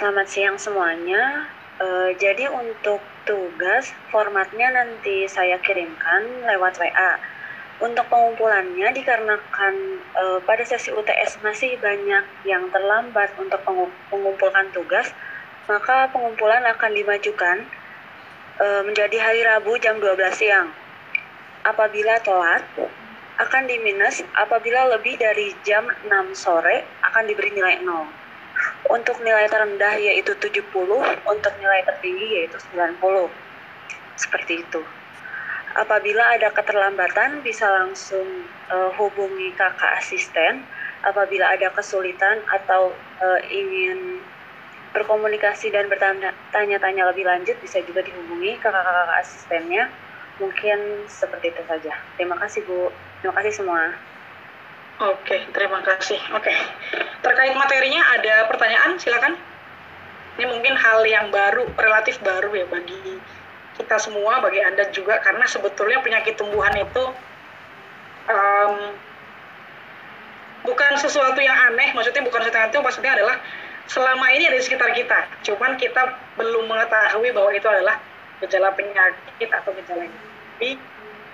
Selamat 0.00 0.26
siang 0.32 0.56
semuanya. 0.56 1.44
Uh, 1.76 2.16
jadi 2.16 2.48
untuk 2.48 3.04
tugas 3.28 3.92
formatnya 4.08 4.72
nanti 4.72 5.28
saya 5.28 5.60
kirimkan 5.60 6.48
lewat 6.48 6.80
WA. 6.80 7.20
Untuk 7.82 8.06
pengumpulannya 8.06 8.94
dikarenakan 8.94 9.74
uh, 10.14 10.38
pada 10.46 10.62
sesi 10.62 10.94
UTS 10.94 11.42
masih 11.42 11.74
banyak 11.82 12.22
yang 12.46 12.70
terlambat 12.70 13.34
untuk 13.42 13.58
mengumpulkan 14.14 14.70
tugas, 14.70 15.10
maka 15.66 16.06
pengumpulan 16.14 16.62
akan 16.62 16.94
dimajukan 16.94 17.66
uh, 18.62 18.86
menjadi 18.86 19.18
hari 19.18 19.42
Rabu 19.42 19.74
jam 19.82 19.98
12 19.98 20.14
siang. 20.30 20.70
Apabila 21.66 22.22
telat, 22.22 22.62
akan 23.42 23.66
diminus 23.66 24.22
apabila 24.38 24.86
lebih 24.94 25.18
dari 25.18 25.50
jam 25.66 25.82
6 26.06 26.38
sore 26.38 26.86
akan 27.02 27.26
diberi 27.26 27.50
nilai 27.50 27.82
0. 27.82 28.06
Untuk 28.94 29.18
nilai 29.26 29.50
terendah 29.50 29.98
yaitu 29.98 30.38
70, 30.38 30.70
untuk 31.26 31.52
nilai 31.58 31.82
tertinggi 31.82 32.46
yaitu 32.46 32.62
90. 32.78 33.26
Seperti 34.14 34.62
itu. 34.62 35.01
Apabila 35.72 36.36
ada 36.36 36.52
keterlambatan 36.52 37.40
bisa 37.40 37.64
langsung 37.68 38.24
uh, 38.68 38.90
hubungi 38.96 39.52
kakak 39.56 40.00
asisten. 40.00 40.64
Apabila 41.02 41.50
ada 41.50 41.66
kesulitan 41.74 42.38
atau 42.46 42.94
uh, 43.18 43.40
ingin 43.50 44.22
berkomunikasi 44.94 45.72
dan 45.72 45.90
bertanya-tanya 45.90 47.10
lebih 47.10 47.26
lanjut 47.26 47.56
bisa 47.58 47.80
juga 47.82 48.04
dihubungi 48.04 48.60
kakak-kakak 48.60 49.18
asistennya. 49.24 49.90
Mungkin 50.38 51.08
seperti 51.10 51.50
itu 51.50 51.62
saja. 51.66 51.92
Terima 52.14 52.36
kasih 52.38 52.62
Bu. 52.64 52.92
Terima 53.20 53.34
kasih 53.40 53.52
semua. 53.52 53.92
Oke, 55.02 55.34
terima 55.50 55.82
kasih. 55.82 56.20
Oke, 56.36 56.52
terkait 57.24 57.54
materinya 57.58 58.02
ada 58.14 58.46
pertanyaan, 58.46 58.94
silakan. 59.00 59.34
Ini 60.38 60.46
mungkin 60.46 60.78
hal 60.78 61.02
yang 61.08 61.26
baru, 61.34 61.66
relatif 61.74 62.22
baru 62.22 62.54
ya 62.54 62.66
bagi 62.70 63.18
kita 63.78 63.96
semua, 63.96 64.40
bagi 64.44 64.60
anda 64.60 64.84
juga, 64.92 65.20
karena 65.24 65.44
sebetulnya 65.48 66.00
penyakit 66.04 66.36
tumbuhan 66.36 66.72
itu 66.76 67.04
um, 68.28 68.74
bukan 70.68 70.92
sesuatu 71.00 71.40
yang 71.40 71.56
aneh. 71.72 71.92
Maksudnya 71.96 72.22
bukan 72.24 72.40
sesuatu 72.44 72.58
yang 72.58 72.70
itu, 72.70 72.80
maksudnya 72.84 73.12
adalah 73.16 73.36
selama 73.88 74.26
ini 74.32 74.48
ada 74.48 74.56
di 74.60 74.64
sekitar 74.64 74.90
kita. 74.92 75.18
Cuman 75.44 75.76
kita 75.80 76.16
belum 76.38 76.68
mengetahui 76.68 77.30
bahwa 77.34 77.50
itu 77.52 77.68
adalah 77.68 77.96
gejala 78.44 78.70
penyakit 78.74 79.48
atau 79.50 79.70
gejala 79.76 80.06
ini. 80.06 80.18
Tapi 80.62 80.70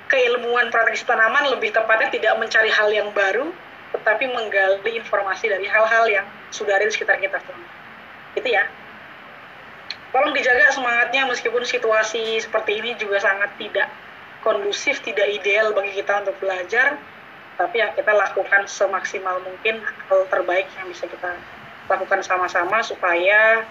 keilmuan 0.09 0.73
praktisi 0.73 1.05
tanaman 1.05 1.53
lebih 1.53 1.69
tepatnya 1.69 2.09
tidak 2.09 2.33
mencari 2.41 2.73
hal 2.73 2.89
yang 2.89 3.13
baru, 3.13 3.53
tetapi 3.93 4.25
menggali 4.33 4.97
informasi 4.97 5.53
dari 5.53 5.69
hal-hal 5.69 6.09
yang 6.09 6.25
sudah 6.49 6.81
ada 6.81 6.89
di 6.89 6.93
sekitar 6.97 7.21
kita. 7.21 7.37
Itu 8.33 8.49
ya. 8.49 8.65
Tolong 10.09 10.33
dijaga 10.33 10.73
semangatnya 10.73 11.29
meskipun 11.29 11.63
situasi 11.69 12.41
seperti 12.41 12.81
ini 12.81 12.97
juga 12.97 13.21
sangat 13.21 13.53
tidak 13.61 13.89
kondusif, 14.41 15.05
tidak 15.05 15.29
ideal 15.29 15.77
bagi 15.77 15.93
kita 15.97 16.25
untuk 16.25 16.37
belajar. 16.41 16.97
tapi 17.59 17.83
ya 17.83 17.91
kita 17.91 18.15
lakukan 18.15 18.71
semaksimal 18.71 19.43
mungkin 19.43 19.83
hal 19.83 20.31
terbaik 20.31 20.71
yang 20.79 20.87
bisa 20.87 21.11
kita 21.11 21.35
lakukan 21.91 22.23
sama-sama 22.23 22.79
supaya 22.87 23.67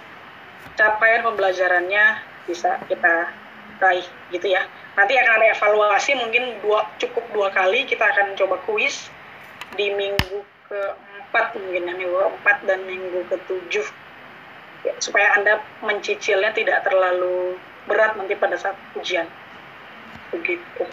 capaian 0.76 1.23
pembelajarannya 1.23 2.19
bisa 2.43 2.84
kita 2.91 3.32
raih 3.80 4.04
gitu 4.36 4.52
ya. 4.52 4.67
Nanti 5.00 5.15
akan 5.15 5.34
ada 5.39 5.47
evaluasi 5.56 6.19
mungkin 6.19 6.60
dua 6.60 6.84
cukup 7.00 7.32
dua 7.32 7.47
kali 7.56 7.88
kita 7.88 8.04
akan 8.04 8.36
coba 8.36 8.60
kuis 8.67 9.08
di 9.80 9.88
minggu 9.95 10.43
keempat 10.67 11.56
mungkin 11.56 11.88
ya 11.88 11.93
minggu 11.95 12.17
keempat 12.17 12.58
dan 12.67 12.84
minggu 12.84 13.23
ketujuh 13.32 13.88
ya, 14.85 14.93
supaya 14.99 15.33
anda 15.37 15.61
mencicilnya 15.81 16.51
tidak 16.53 16.85
terlalu 16.85 17.55
berat 17.87 18.13
nanti 18.19 18.35
pada 18.35 18.59
saat 18.59 18.75
ujian 18.99 19.25
begitu. 20.35 20.83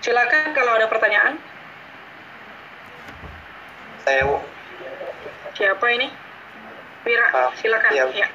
Silakan 0.00 0.54
kalau 0.54 0.78
ada 0.78 0.86
pertanyaan. 0.86 1.34
Saya 4.06 4.22
Bu. 4.22 4.38
Siapa 5.58 5.86
ini? 5.90 6.06
Wira, 7.02 7.26
uh, 7.34 7.50
silakan. 7.58 7.90
Ya. 7.90 8.06
ya. 8.14 8.28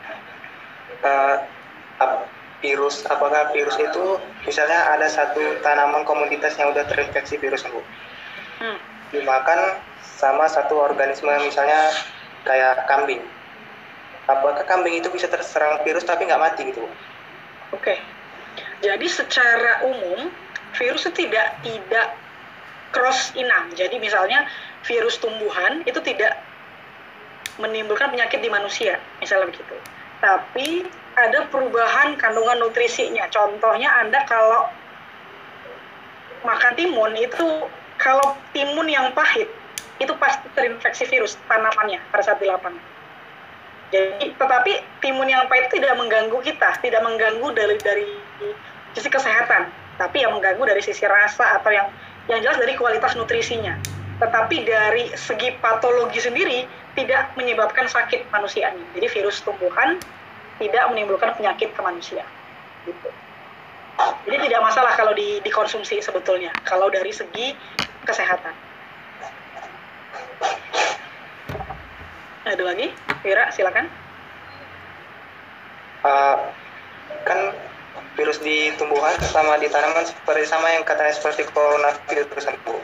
Uh, 1.02 1.38
virus 2.62 3.04
apakah 3.10 3.50
virus 3.52 3.76
itu 3.82 4.22
misalnya 4.46 4.94
ada 4.94 5.10
satu 5.10 5.42
tanaman 5.66 6.06
komoditas 6.06 6.54
yang 6.62 6.70
udah 6.70 6.86
terinfeksi 6.86 7.42
virus 7.42 7.66
bu 7.66 7.82
hmm. 8.62 8.78
dimakan 9.10 9.82
sama 10.06 10.46
satu 10.46 10.78
organisme 10.78 11.30
misalnya 11.42 11.90
kayak 12.46 12.86
kambing 12.86 13.22
apakah 14.30 14.66
kambing 14.66 15.00
itu 15.00 15.10
bisa 15.10 15.26
terserang 15.30 15.82
virus 15.86 16.06
tapi 16.06 16.26
nggak 16.28 16.42
mati 16.42 16.62
gitu 16.70 16.84
oke 17.74 17.96
jadi 18.82 19.06
secara 19.08 19.86
umum 19.86 20.30
virus 20.78 21.06
itu 21.08 21.26
tidak 21.26 21.58
tidak 21.66 22.08
cross 22.92 23.34
inang 23.34 23.72
jadi 23.74 23.96
misalnya 23.98 24.46
virus 24.86 25.18
tumbuhan 25.22 25.86
itu 25.88 25.98
tidak 26.04 26.42
menimbulkan 27.60 28.10
penyakit 28.10 28.42
di 28.42 28.50
manusia 28.50 28.98
misalnya 29.22 29.50
begitu 29.50 29.76
tapi 30.22 30.86
ada 31.18 31.50
perubahan 31.50 32.16
kandungan 32.16 32.62
nutrisinya. 32.62 33.28
Contohnya 33.34 33.90
Anda 34.00 34.24
kalau 34.30 34.70
makan 36.46 36.74
timun 36.78 37.14
itu 37.18 37.68
kalau 37.98 38.38
timun 38.56 38.88
yang 38.90 39.12
pahit 39.14 39.50
itu 40.02 40.14
pasti 40.18 40.50
terinfeksi 40.58 41.06
virus 41.10 41.38
tanamannya 41.46 42.02
pada 42.10 42.24
saat 42.26 42.42
di 42.42 42.50
lapangan. 42.50 42.82
Jadi, 43.92 44.32
tetapi 44.40 44.72
timun 45.04 45.28
yang 45.28 45.52
pahit 45.52 45.68
tidak 45.68 46.00
mengganggu 46.00 46.40
kita, 46.40 46.80
tidak 46.80 47.02
mengganggu 47.04 47.48
dari 47.52 47.76
dari 47.84 48.08
sisi 48.96 49.10
kesehatan, 49.12 49.68
tapi 50.00 50.24
yang 50.24 50.32
mengganggu 50.32 50.64
dari 50.64 50.80
sisi 50.80 51.04
rasa 51.04 51.60
atau 51.60 51.76
yang 51.76 51.92
yang 52.32 52.40
jelas 52.40 52.56
dari 52.56 52.80
kualitas 52.80 53.20
nutrisinya. 53.20 53.76
Tetapi 54.24 54.64
dari 54.64 55.12
segi 55.12 55.60
patologi 55.60 56.24
sendiri 56.24 56.64
tidak 56.96 57.36
menyebabkan 57.36 57.92
sakit 57.92 58.32
manusianya. 58.32 58.86
Jadi 58.96 59.08
virus 59.12 59.44
tumbuhan 59.44 60.00
tidak 60.62 60.84
menimbulkan 60.94 61.36
penyakit 61.36 61.76
ke 61.76 61.82
manusia. 61.84 62.24
Gitu. 62.88 63.10
Jadi 64.30 64.38
tidak 64.50 64.62
masalah 64.66 64.94
kalau 64.96 65.12
di, 65.14 65.44
dikonsumsi 65.44 66.00
sebetulnya, 66.00 66.54
kalau 66.64 66.88
dari 66.88 67.12
segi 67.12 67.54
kesehatan. 68.06 68.54
Ada 72.46 72.64
lagi? 72.66 72.88
Wira, 73.22 73.50
silakan. 73.54 73.86
Uh, 76.02 76.38
kan 77.26 77.54
virus 78.18 78.42
di 78.42 78.74
tumbuhan 78.82 79.14
sama 79.30 79.62
di 79.62 79.70
tanaman 79.70 80.02
seperti 80.04 80.50
sama 80.50 80.74
yang 80.74 80.82
katanya 80.82 81.14
seperti 81.14 81.46
coronavirus 81.54 82.50
Bu. 82.66 82.76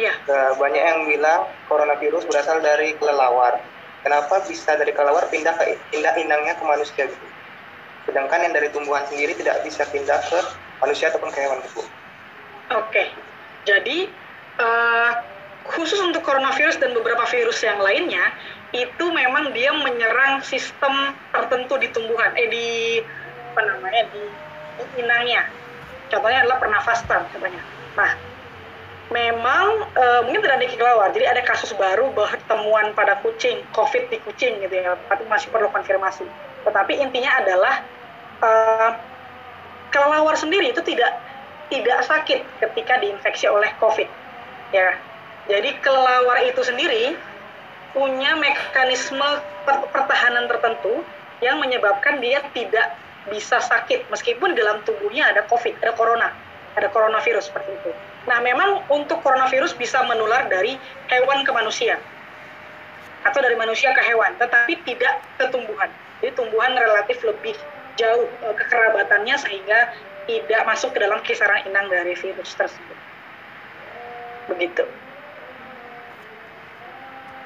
Ya. 0.00 0.16
Uh, 0.24 0.56
banyak 0.56 0.80
yang 0.80 1.04
bilang 1.04 1.44
coronavirus 1.68 2.24
berasal 2.26 2.64
dari 2.64 2.96
kelelawar 2.96 3.60
kenapa 4.04 4.44
bisa 4.44 4.76
dari 4.76 4.92
kelelawar 4.92 5.24
pindah 5.32 5.56
ke 5.56 5.80
pindah 5.90 6.12
inangnya 6.20 6.54
ke 6.60 6.64
manusia 6.68 7.08
gitu 7.08 7.26
sedangkan 8.04 8.44
yang 8.44 8.52
dari 8.52 8.68
tumbuhan 8.68 9.00
sendiri 9.08 9.32
tidak 9.32 9.64
bisa 9.64 9.88
pindah 9.88 10.20
ke 10.28 10.38
manusia 10.84 11.08
ataupun 11.08 11.32
ke 11.32 11.40
hewan 11.40 11.58
gitu 11.64 11.82
oke 12.76 13.04
jadi 13.64 13.98
uh, 14.60 15.10
khusus 15.72 15.96
untuk 16.04 16.20
coronavirus 16.20 16.76
dan 16.76 16.92
beberapa 16.92 17.24
virus 17.32 17.64
yang 17.64 17.80
lainnya 17.80 18.28
itu 18.74 19.04
memang 19.14 19.54
dia 19.54 19.70
menyerang 19.70 20.42
sistem 20.42 21.14
tertentu 21.30 21.78
di 21.78 21.88
tumbuhan 21.94 22.34
eh 22.34 22.50
di 22.50 22.66
apa 23.54 23.60
namanya 23.62 24.02
di, 24.10 24.22
di 24.82 24.84
inangnya 24.98 25.46
contohnya 26.10 26.42
adalah 26.42 26.58
pernafasan 26.58 27.22
contohnya 27.30 27.62
nah 27.94 28.10
memang 29.12 29.86
uh, 29.94 30.20
mungkin 30.24 30.42
tidak 30.42 30.58
ada 30.58 30.68
kelelawar. 30.70 31.08
Jadi 31.12 31.26
ada 31.28 31.42
kasus 31.44 31.70
baru 31.76 32.08
bahwa 32.16 32.34
temuan 32.48 32.90
pada 32.96 33.20
kucing, 33.20 33.60
COVID 33.76 34.08
di 34.08 34.18
kucing 34.24 34.58
gitu 34.64 34.74
ya, 34.74 34.96
tapi 35.10 35.28
masih 35.28 35.52
perlu 35.52 35.68
konfirmasi. 35.68 36.24
Tetapi 36.64 36.92
intinya 36.98 37.30
adalah 37.38 37.74
uh, 38.40 38.90
kelelawar 39.92 40.34
sendiri 40.34 40.72
itu 40.72 40.80
tidak 40.80 41.20
tidak 41.68 42.00
sakit 42.06 42.40
ketika 42.60 42.98
diinfeksi 42.98 43.46
oleh 43.46 43.68
COVID. 43.78 44.08
Ya, 44.72 44.96
jadi 45.46 45.76
kelelawar 45.84 46.42
itu 46.48 46.64
sendiri 46.64 47.14
punya 47.94 48.34
mekanisme 48.34 49.28
pertahanan 49.94 50.50
tertentu 50.50 51.06
yang 51.38 51.62
menyebabkan 51.62 52.18
dia 52.18 52.42
tidak 52.50 52.98
bisa 53.30 53.62
sakit 53.62 54.10
meskipun 54.12 54.52
dalam 54.52 54.84
tubuhnya 54.84 55.30
ada 55.32 55.46
COVID, 55.48 55.80
ada 55.80 55.94
corona, 55.96 56.28
ada 56.76 56.90
coronavirus 56.92 57.48
seperti 57.48 57.72
itu. 57.72 57.90
Nah, 58.28 58.40
memang 58.40 58.84
untuk 58.92 59.20
coronavirus 59.24 59.72
bisa 59.76 60.02
menular 60.04 60.48
dari 60.48 60.76
hewan 61.08 61.46
ke 61.46 61.52
manusia 61.54 61.96
atau 63.24 63.40
dari 63.40 63.56
manusia 63.56 63.92
ke 63.96 64.02
hewan, 64.04 64.36
tetapi 64.36 64.76
tidak 64.84 65.24
ke 65.40 65.48
tumbuhan. 65.48 65.88
Jadi 66.20 66.36
tumbuhan 66.36 66.76
relatif 66.76 67.24
lebih 67.24 67.56
jauh 67.96 68.28
e, 68.28 68.46
kekerabatannya 68.52 69.36
sehingga 69.40 69.96
tidak 70.28 70.62
masuk 70.68 70.92
ke 70.92 70.98
dalam 71.00 71.20
kisaran 71.24 71.64
inang 71.68 71.88
dari 71.88 72.12
virus 72.16 72.52
tersebut. 72.56 72.98
Begitu. 74.52 74.84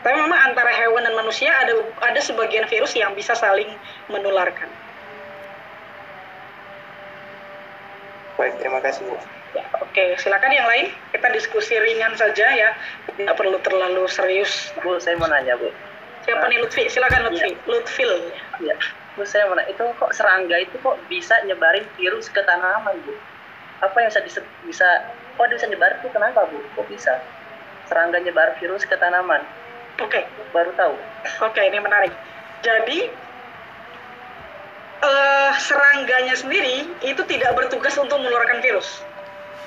Tapi 0.08 0.24
memang 0.24 0.40
antara 0.40 0.72
hewan 0.72 1.04
dan 1.04 1.12
manusia 1.20 1.52
ada 1.52 1.84
ada 2.00 2.16
sebagian 2.16 2.64
virus 2.64 2.96
yang 2.96 3.12
bisa 3.12 3.36
saling 3.36 3.68
menularkan. 4.08 4.72
Baik, 8.40 8.56
terima 8.56 8.80
kasih 8.80 9.04
Bu. 9.04 9.20
Ya, 9.52 9.68
Oke, 9.84 10.16
silakan 10.16 10.48
yang 10.48 10.64
lain. 10.64 10.96
Kita 11.12 11.28
diskusi 11.28 11.76
ringan 11.76 12.16
saja 12.16 12.48
ya, 12.56 12.72
tidak 13.20 13.36
perlu 13.36 13.60
terlalu 13.60 14.08
serius. 14.08 14.72
Bu, 14.80 14.96
saya 14.96 15.20
mau 15.20 15.28
nanya 15.28 15.60
Bu. 15.60 15.68
Siapa 16.24 16.40
uh, 16.40 16.48
nih 16.48 16.56
Lutfi? 16.64 16.88
Silakan 16.88 17.28
Lutfi. 17.28 17.52
Ya. 17.52 17.68
Lutfil. 17.68 18.12
Ya. 18.64 18.80
Bu, 19.12 19.28
saya 19.28 19.44
mau 19.44 19.60
nanya, 19.60 19.68
itu 19.68 19.84
kok 20.00 20.16
serangga 20.16 20.56
itu 20.56 20.80
kok 20.80 20.96
bisa 21.12 21.36
nyebarin 21.44 21.84
virus 22.00 22.32
ke 22.32 22.40
tanaman 22.48 22.96
Bu? 23.04 23.12
Apa 23.84 24.00
yang 24.00 24.08
bisa 24.24 24.40
bisa 24.64 24.88
kok 25.36 25.44
dia 25.52 25.60
bisa 25.60 25.68
nyebar 25.68 26.00
itu 26.00 26.08
kenapa 26.16 26.48
Bu? 26.48 26.64
Kok 26.80 26.88
bisa 26.88 27.20
serangga 27.92 28.24
nyebar 28.24 28.56
virus 28.56 28.88
ke 28.88 28.96
tanaman? 28.96 29.44
Oke. 29.98 30.22
Okay. 30.22 30.24
Baru 30.54 30.70
tahu. 30.74 30.94
Oke, 31.44 31.58
okay, 31.58 31.64
ini 31.68 31.78
menarik. 31.82 32.12
Jadi 32.62 33.10
uh, 35.02 35.52
serangganya 35.58 36.34
sendiri 36.34 36.88
itu 37.04 37.22
tidak 37.28 37.54
bertugas 37.54 37.94
untuk 38.00 38.18
mengeluarkan 38.18 38.62
virus 38.64 39.02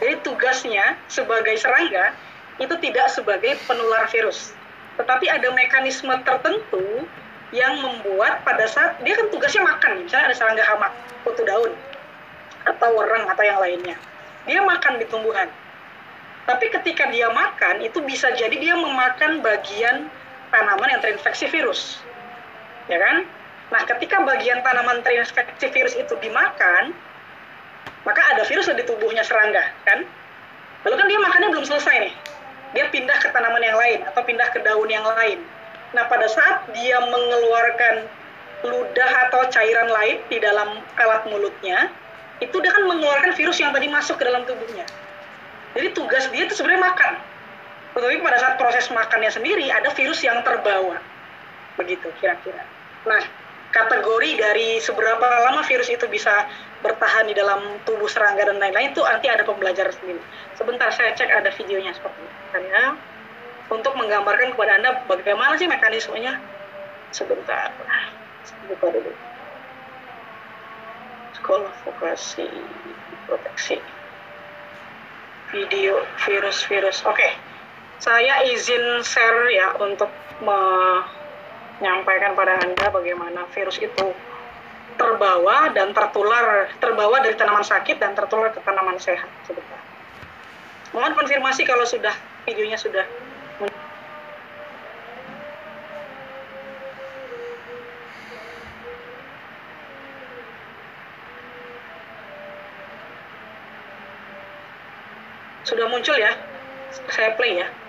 jadi 0.02 0.17
tugasnya 0.26 0.98
sebagai 1.06 1.54
serangga 1.62 2.17
itu 2.58 2.74
tidak 2.82 3.06
sebagai 3.13 3.54
penular 3.70 4.10
virus, 4.10 4.50
tetapi 4.98 5.30
ada 5.30 5.54
mekanisme 5.54 6.10
tertentu 6.26 7.06
yang 7.54 7.78
membuat 7.78 8.41
pada 8.41 8.65
saat 8.65 8.98
dia 9.06 9.13
kan 9.13 9.30
tugasnya 9.30 9.62
makan, 9.62 10.02
misalnya 10.02 10.34
ada 10.34 10.36
serangga 10.36 10.65
hama, 10.65 10.89
kutu 11.22 11.46
daun, 11.46 11.78
atau 12.65 12.89
wereng 12.98 13.30
atau 13.30 13.44
yang 13.46 13.62
lainnya. 13.62 13.94
Dia 14.50 14.65
makan 14.65 14.98
di 14.98 15.06
tumbuhan. 15.06 15.46
Tapi 16.50 16.74
ketika 16.74 17.06
dia 17.14 17.30
makan, 17.30 17.86
itu 17.86 18.01
bisa 18.01 18.34
jadi 18.34 18.58
dia 18.58 18.74
memakan 18.74 19.45
bagian 19.45 20.10
tanaman 20.52 20.88
yang 20.91 21.02
terinfeksi 21.02 21.47
virus. 21.49 22.04
Ya 22.91 22.99
kan? 22.99 23.26
Nah, 23.72 23.82
ketika 23.88 24.20
bagian 24.28 24.60
tanaman 24.62 24.99
terinfeksi 25.02 25.72
virus 25.72 25.95
itu 25.95 26.14
dimakan, 26.20 26.91
maka 28.04 28.22
ada 28.36 28.43
virus 28.43 28.68
di 28.68 28.84
tubuhnya 28.84 29.24
serangga 29.24 29.64
kan? 29.88 30.04
Lalu 30.84 30.95
kan 30.99 31.08
dia 31.08 31.20
makannya 31.24 31.49
belum 31.56 31.66
selesai 31.66 31.95
nih. 32.10 32.14
Dia 32.76 32.86
pindah 32.91 33.18
ke 33.20 33.32
tanaman 33.32 33.64
yang 33.64 33.78
lain 33.80 33.99
atau 34.08 34.22
pindah 34.28 34.47
ke 34.52 34.60
daun 34.64 34.89
yang 34.91 35.04
lain. 35.04 35.39
Nah 35.95 36.08
pada 36.08 36.28
saat 36.28 36.68
dia 36.72 36.97
mengeluarkan 36.99 38.08
ludah 38.62 39.12
atau 39.28 39.41
cairan 39.49 39.89
lain 39.89 40.22
di 40.30 40.38
dalam 40.38 40.80
alat 40.97 41.26
mulutnya 41.28 41.89
itu 42.41 42.54
dia 42.62 42.72
kan 42.74 42.86
mengeluarkan 42.89 43.34
virus 43.38 43.58
yang 43.62 43.74
tadi 43.74 43.89
masuk 43.89 44.18
ke 44.18 44.24
dalam 44.26 44.47
tubuhnya. 44.49 44.88
Jadi 45.78 45.88
tugas 45.93 46.26
dia 46.34 46.49
itu 46.49 46.58
sebenarnya 46.58 46.84
makan 46.89 47.14
tetapi 47.92 48.24
pada 48.24 48.38
saat 48.39 48.56
proses 48.56 48.88
makannya 48.92 49.32
sendiri 49.32 49.68
ada 49.68 49.92
virus 49.92 50.24
yang 50.24 50.39
terbawa 50.44 51.00
begitu 51.76 52.08
kira-kira 52.20 52.64
nah 53.04 53.24
kategori 53.72 54.32
dari 54.36 54.70
seberapa 54.84 55.24
lama 55.24 55.64
virus 55.64 55.88
itu 55.88 56.04
bisa 56.12 56.46
bertahan 56.84 57.26
di 57.32 57.34
dalam 57.34 57.80
tubuh 57.88 58.08
serangga 58.12 58.52
dan 58.52 58.60
lain-lain 58.60 58.92
itu 58.92 59.02
nanti 59.02 59.32
ada 59.32 59.48
pembelajaran 59.48 59.96
sendiri. 59.96 60.22
Sebentar 60.60 60.92
saya 60.92 61.16
cek 61.16 61.30
ada 61.32 61.50
videonya 61.56 61.96
seperti 61.96 62.20
ini. 62.22 62.68
Ya. 62.68 62.86
untuk 63.72 63.96
menggambarkan 63.96 64.52
kepada 64.52 64.76
Anda 64.76 65.00
bagaimana 65.08 65.56
sih 65.56 65.64
mekanismenya. 65.64 66.36
Sebentar, 67.16 67.72
buka 68.68 68.88
dulu. 68.92 69.12
Sekolah 71.39 71.72
vokasi 71.88 72.52
proteksi 73.32 73.80
video 75.56 76.04
virus-virus. 76.28 77.08
Oke, 77.08 77.16
okay. 77.16 77.32
Saya 78.02 78.41
izin 78.49 79.06
share 79.06 79.54
ya 79.54 79.78
untuk 79.78 80.10
menyampaikan 80.41 82.34
pada 82.34 82.58
Anda 82.58 82.89
bagaimana 82.89 83.45
virus 83.54 83.78
itu 83.78 84.10
terbawa 84.97 85.70
dan 85.70 85.93
tertular, 85.93 86.74
terbawa 86.82 87.22
dari 87.22 87.38
tanaman 87.38 87.62
sakit 87.62 88.02
dan 88.02 88.18
tertular 88.18 88.49
ke 88.49 88.58
tanaman 88.66 88.97
sehat. 88.97 89.30
Sebentar. 89.45 89.78
Mohon 90.97 91.14
konfirmasi 91.14 91.62
kalau 91.64 91.86
sudah 91.86 92.18
videonya 92.49 92.82
sudah 92.82 93.06
Sudah 105.62 105.88
muncul 105.88 106.18
ya? 106.20 106.36
Saya 107.08 107.32
play 107.39 107.64
ya. 107.64 107.81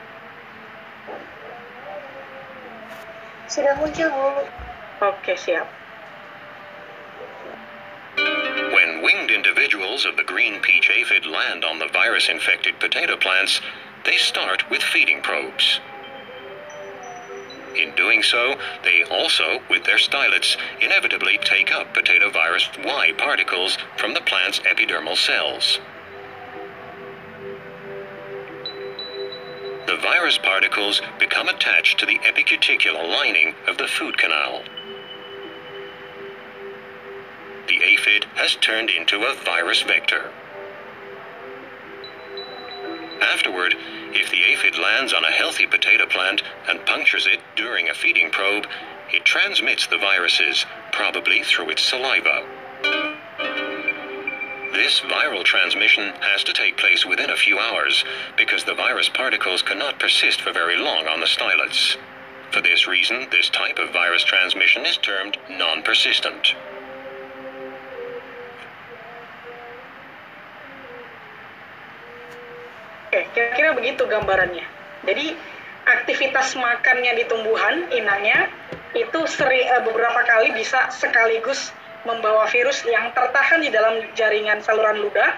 Sudah 3.52 3.76
muncul, 3.76 4.08
Bu. 4.08 4.48
Oke, 5.04 5.36
siap. 5.36 5.68
When 8.72 9.04
winged 9.04 9.28
individuals 9.28 10.08
of 10.08 10.16
the 10.16 10.24
green 10.24 10.64
peach 10.64 10.88
aphid 10.88 11.28
land 11.28 11.60
on 11.60 11.78
the 11.78 11.92
virus-infected 11.92 12.80
potato 12.80 13.20
plants, 13.20 13.60
they 14.08 14.16
start 14.16 14.64
with 14.70 14.80
feeding 14.80 15.20
probes. 15.20 15.84
In 17.76 17.92
doing 17.92 18.22
so, 18.22 18.56
they 18.84 19.04
also, 19.04 19.60
with 19.68 19.84
their 19.84 20.00
stylets, 20.00 20.56
inevitably 20.80 21.36
take 21.44 21.70
up 21.70 21.92
potato 21.92 22.30
virus 22.30 22.70
Y 22.82 23.12
particles 23.18 23.76
from 23.98 24.14
the 24.14 24.24
plant's 24.24 24.60
epidermal 24.60 25.16
cells. 25.16 25.78
The 29.92 29.98
virus 29.98 30.38
particles 30.38 31.02
become 31.18 31.50
attached 31.50 32.00
to 32.00 32.06
the 32.06 32.18
epicuticular 32.24 33.06
lining 33.06 33.54
of 33.68 33.76
the 33.76 33.86
food 33.86 34.16
canal. 34.16 34.62
The 37.68 37.82
aphid 37.84 38.24
has 38.36 38.56
turned 38.56 38.88
into 38.88 39.22
a 39.22 39.34
virus 39.44 39.82
vector. 39.82 40.30
Afterward, 43.20 43.74
if 44.12 44.30
the 44.30 44.42
aphid 44.44 44.78
lands 44.78 45.12
on 45.12 45.24
a 45.24 45.30
healthy 45.30 45.66
potato 45.66 46.06
plant 46.06 46.42
and 46.70 46.86
punctures 46.86 47.28
it 47.30 47.40
during 47.54 47.90
a 47.90 47.94
feeding 47.94 48.30
probe, 48.30 48.66
it 49.12 49.26
transmits 49.26 49.86
the 49.86 49.98
viruses, 49.98 50.64
probably 50.92 51.42
through 51.42 51.68
its 51.68 51.82
saliva. 51.82 52.46
This 54.72 55.04
viral 55.04 55.44
transmission 55.44 56.16
has 56.24 56.42
to 56.44 56.52
take 56.56 56.80
place 56.80 57.04
within 57.04 57.28
a 57.28 57.36
few 57.36 57.58
hours 57.58 58.08
because 58.40 58.64
the 58.64 58.72
virus 58.72 59.06
particles 59.06 59.60
cannot 59.60 60.00
persist 60.00 60.40
for 60.40 60.50
very 60.50 60.80
long 60.80 61.06
on 61.06 61.20
the 61.20 61.28
stylets. 61.28 62.00
For 62.52 62.62
this 62.62 62.88
reason, 62.88 63.28
this 63.30 63.50
type 63.50 63.78
of 63.78 63.92
virus 63.92 64.24
transmission 64.24 64.86
is 64.88 64.96
termed 64.96 65.36
non-persistent. 65.50 66.56
Oke, 73.12 73.28
kira-kira 73.36 73.76
begitu 73.76 74.08
gambarannya. 74.08 74.64
Jadi 75.04 75.36
aktivitas 75.84 76.56
makannya 76.56 77.20
di 77.20 77.28
tumbuhan 77.28 77.92
inangnya 77.92 78.48
itu 78.96 79.20
seri, 79.28 79.68
uh, 79.68 79.84
beberapa 79.84 80.24
kali 80.24 80.56
bisa 80.56 80.88
sekaligus 80.88 81.76
membawa 82.02 82.50
virus 82.50 82.82
yang 82.82 83.14
tertahan 83.14 83.62
di 83.62 83.70
dalam 83.70 84.02
jaringan 84.18 84.58
saluran 84.62 84.98
ludah 84.98 85.30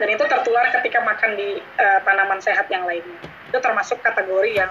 dan 0.00 0.08
itu 0.10 0.24
tertular 0.26 0.66
ketika 0.74 0.98
makan 1.04 1.38
di 1.38 1.62
uh, 1.78 1.98
tanaman 2.02 2.40
sehat 2.42 2.66
yang 2.72 2.82
lainnya. 2.82 3.18
Itu 3.52 3.62
termasuk 3.62 4.02
kategori 4.02 4.50
yang 4.50 4.70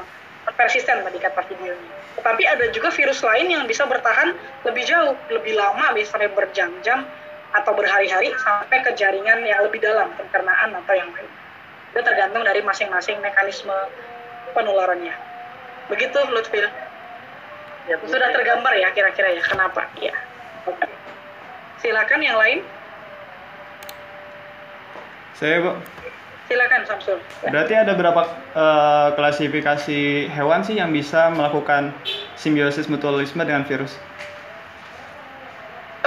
persisten 0.52 1.00
tadi 1.08 1.20
kata 1.22 1.42
videonya. 1.48 1.92
Tetapi 2.20 2.44
ada 2.44 2.66
juga 2.76 2.92
virus 2.92 3.24
lain 3.24 3.48
yang 3.48 3.64
bisa 3.64 3.88
bertahan 3.88 4.36
lebih 4.68 4.84
jauh, 4.84 5.16
lebih 5.32 5.56
lama, 5.56 5.96
sampai 6.04 6.28
berjam-jam 6.36 7.08
atau 7.54 7.72
berhari-hari 7.72 8.34
sampai 8.44 8.84
ke 8.84 8.92
jaringan 8.98 9.46
yang 9.48 9.64
lebih 9.64 9.80
dalam, 9.80 10.12
pencernaan 10.20 10.76
atau 10.76 10.94
yang 10.98 11.10
lain. 11.16 11.32
Itu 11.96 12.02
tergantung 12.02 12.44
dari 12.44 12.60
masing-masing 12.66 13.22
mekanisme 13.24 13.78
penularannya. 14.52 15.14
Begitu, 15.88 16.20
Lutfil. 16.34 16.68
Ya, 17.88 17.96
Sudah 18.08 18.32
tergambar 18.32 18.74
ya 18.80 18.92
kira-kira 18.92 19.32
ya 19.36 19.44
kenapa? 19.44 19.88
Ya. 20.00 20.16
Oke. 20.68 20.80
Okay. 20.80 21.03
Silakan 21.84 22.24
yang 22.24 22.40
lain. 22.40 22.64
Saya, 25.36 25.60
Bu. 25.60 25.76
Silakan 26.48 26.88
Samsul. 26.88 27.20
Berarti 27.44 27.76
ada 27.76 27.92
berapa 27.92 28.24
uh, 28.56 29.10
klasifikasi 29.20 30.32
hewan 30.32 30.64
sih 30.64 30.80
yang 30.80 30.96
bisa 30.96 31.28
melakukan 31.36 31.92
simbiosis 32.40 32.88
mutualisme 32.88 33.44
dengan 33.44 33.68
virus? 33.68 34.00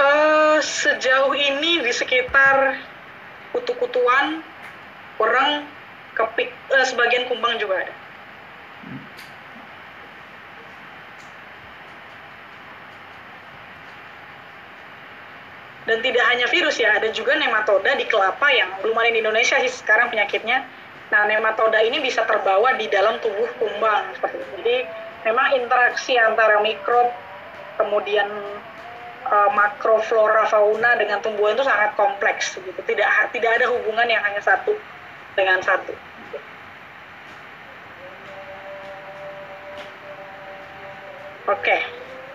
Uh, 0.01 0.57
sejauh 0.65 1.37
ini 1.37 1.85
di 1.85 1.93
sekitar 1.93 2.81
kutu-kutuan, 3.53 4.41
orang 5.21 5.65
kepik, 6.17 6.49
uh, 6.73 6.85
sebagian 6.85 7.29
kumbang 7.29 7.61
juga 7.61 7.85
ada. 7.85 7.93
Dan 15.87 16.03
tidak 16.03 16.23
hanya 16.27 16.45
virus 16.51 16.75
ya, 16.75 16.99
ada 16.99 17.07
juga 17.15 17.39
nematoda 17.39 17.95
di 17.95 18.03
kelapa 18.03 18.51
yang 18.51 18.67
belum 18.83 18.93
ada 18.99 19.07
di 19.07 19.23
Indonesia 19.23 19.55
sih 19.63 19.71
sekarang 19.71 20.11
penyakitnya. 20.11 20.67
Nah, 21.07 21.23
nematoda 21.23 21.79
ini 21.79 22.03
bisa 22.03 22.27
terbawa 22.27 22.75
di 22.75 22.91
dalam 22.91 23.15
tubuh 23.23 23.47
kumbang 23.55 24.11
seperti 24.19 24.35
itu. 24.43 24.51
Jadi, 24.59 24.77
memang 25.23 25.47
interaksi 25.55 26.19
antara 26.19 26.59
mikrob 26.59 27.07
kemudian 27.79 28.27
uh, 29.31 29.49
makroflora 29.55 30.51
fauna 30.51 30.99
dengan 30.99 31.23
tumbuhan 31.23 31.55
itu 31.55 31.63
sangat 31.63 31.95
kompleks 31.95 32.59
gitu. 32.59 32.79
Tidak 32.83 33.07
tidak 33.31 33.51
ada 33.55 33.71
hubungan 33.71 34.11
yang 34.11 34.19
hanya 34.27 34.43
satu 34.43 34.75
dengan 35.39 35.63
satu. 35.63 35.95
Oke. 41.47 41.77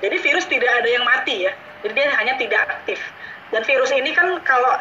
Jadi 0.01 0.17
virus 0.19 0.49
tidak 0.49 0.73
ada 0.73 0.89
yang 0.89 1.05
mati 1.05 1.45
ya. 1.45 1.53
Jadi 1.85 1.93
dia 1.93 2.17
hanya 2.17 2.35
tidak 2.41 2.65
aktif. 2.65 2.99
Dan 3.53 3.63
virus 3.69 3.93
ini 3.93 4.17
kan 4.17 4.41
kalau 4.43 4.73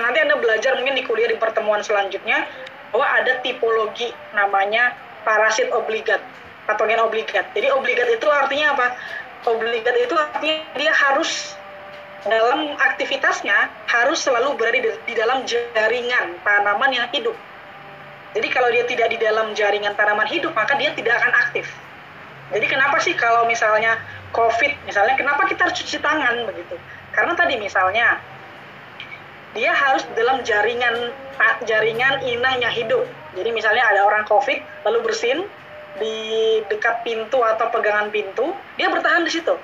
nanti 0.00 0.18
Anda 0.24 0.40
belajar 0.40 0.80
mungkin 0.80 0.96
di 0.96 1.04
kuliah 1.04 1.28
di 1.28 1.36
pertemuan 1.36 1.84
selanjutnya 1.84 2.48
bahwa 2.90 3.06
ada 3.20 3.38
tipologi 3.44 4.10
namanya 4.32 4.96
parasit 5.28 5.68
obligat, 5.76 6.24
patogen 6.64 7.04
obligat. 7.04 7.52
Jadi 7.52 7.68
obligat 7.68 8.08
itu 8.08 8.26
artinya 8.26 8.74
apa? 8.74 8.86
Obligat 9.44 9.92
itu 10.00 10.14
artinya 10.16 10.64
dia 10.72 10.92
harus 10.94 11.52
dalam 12.24 12.72
aktivitasnya 12.80 13.68
harus 13.92 14.24
selalu 14.24 14.56
berada 14.56 14.80
di, 14.80 14.90
di 15.04 15.14
dalam 15.14 15.44
jaringan 15.44 16.40
tanaman 16.40 16.90
yang 16.96 17.06
hidup. 17.12 17.36
Jadi 18.34 18.48
kalau 18.50 18.72
dia 18.72 18.88
tidak 18.88 19.12
di 19.12 19.18
dalam 19.20 19.52
jaringan 19.52 19.92
tanaman 19.94 20.26
hidup, 20.26 20.56
maka 20.56 20.74
dia 20.80 20.90
tidak 20.96 21.20
akan 21.20 21.32
aktif. 21.44 21.68
Jadi 22.50 22.66
kenapa 22.66 22.96
sih 23.04 23.14
kalau 23.14 23.46
misalnya 23.46 24.00
COVID, 24.34 24.88
misalnya 24.88 25.14
kenapa 25.14 25.46
kita 25.46 25.68
harus 25.68 25.76
cuci 25.78 26.02
tangan 26.02 26.42
begitu? 26.48 26.74
Karena 27.14 27.32
tadi 27.38 27.54
misalnya 27.56 28.18
dia 29.54 29.70
harus 29.70 30.02
dalam 30.18 30.42
jaringan 30.42 31.14
jaringan 31.64 32.20
inang 32.26 32.58
yang 32.58 32.74
hidup. 32.74 33.06
Jadi 33.38 33.50
misalnya 33.54 33.86
ada 33.86 34.02
orang 34.06 34.26
COVID 34.26 34.86
lalu 34.86 34.98
bersin 35.06 35.46
di 36.02 36.58
dekat 36.66 37.06
pintu 37.06 37.38
atau 37.38 37.70
pegangan 37.70 38.10
pintu, 38.10 38.50
dia 38.74 38.90
bertahan 38.90 39.22
di 39.22 39.30
situ. 39.30 39.54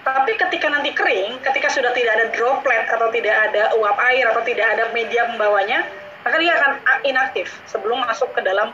Tapi 0.00 0.32
ketika 0.40 0.72
nanti 0.72 0.96
kering, 0.96 1.44
ketika 1.44 1.68
sudah 1.68 1.92
tidak 1.92 2.16
ada 2.16 2.26
droplet 2.32 2.88
atau 2.88 3.12
tidak 3.12 3.36
ada 3.36 3.76
uap 3.76 4.00
air 4.08 4.24
atau 4.32 4.40
tidak 4.40 4.64
ada 4.72 4.88
media 4.96 5.28
pembawanya, 5.28 5.84
maka 6.24 6.36
dia 6.40 6.56
akan 6.56 6.72
inaktif 7.04 7.52
sebelum 7.68 8.00
masuk 8.08 8.32
ke 8.32 8.40
dalam 8.40 8.72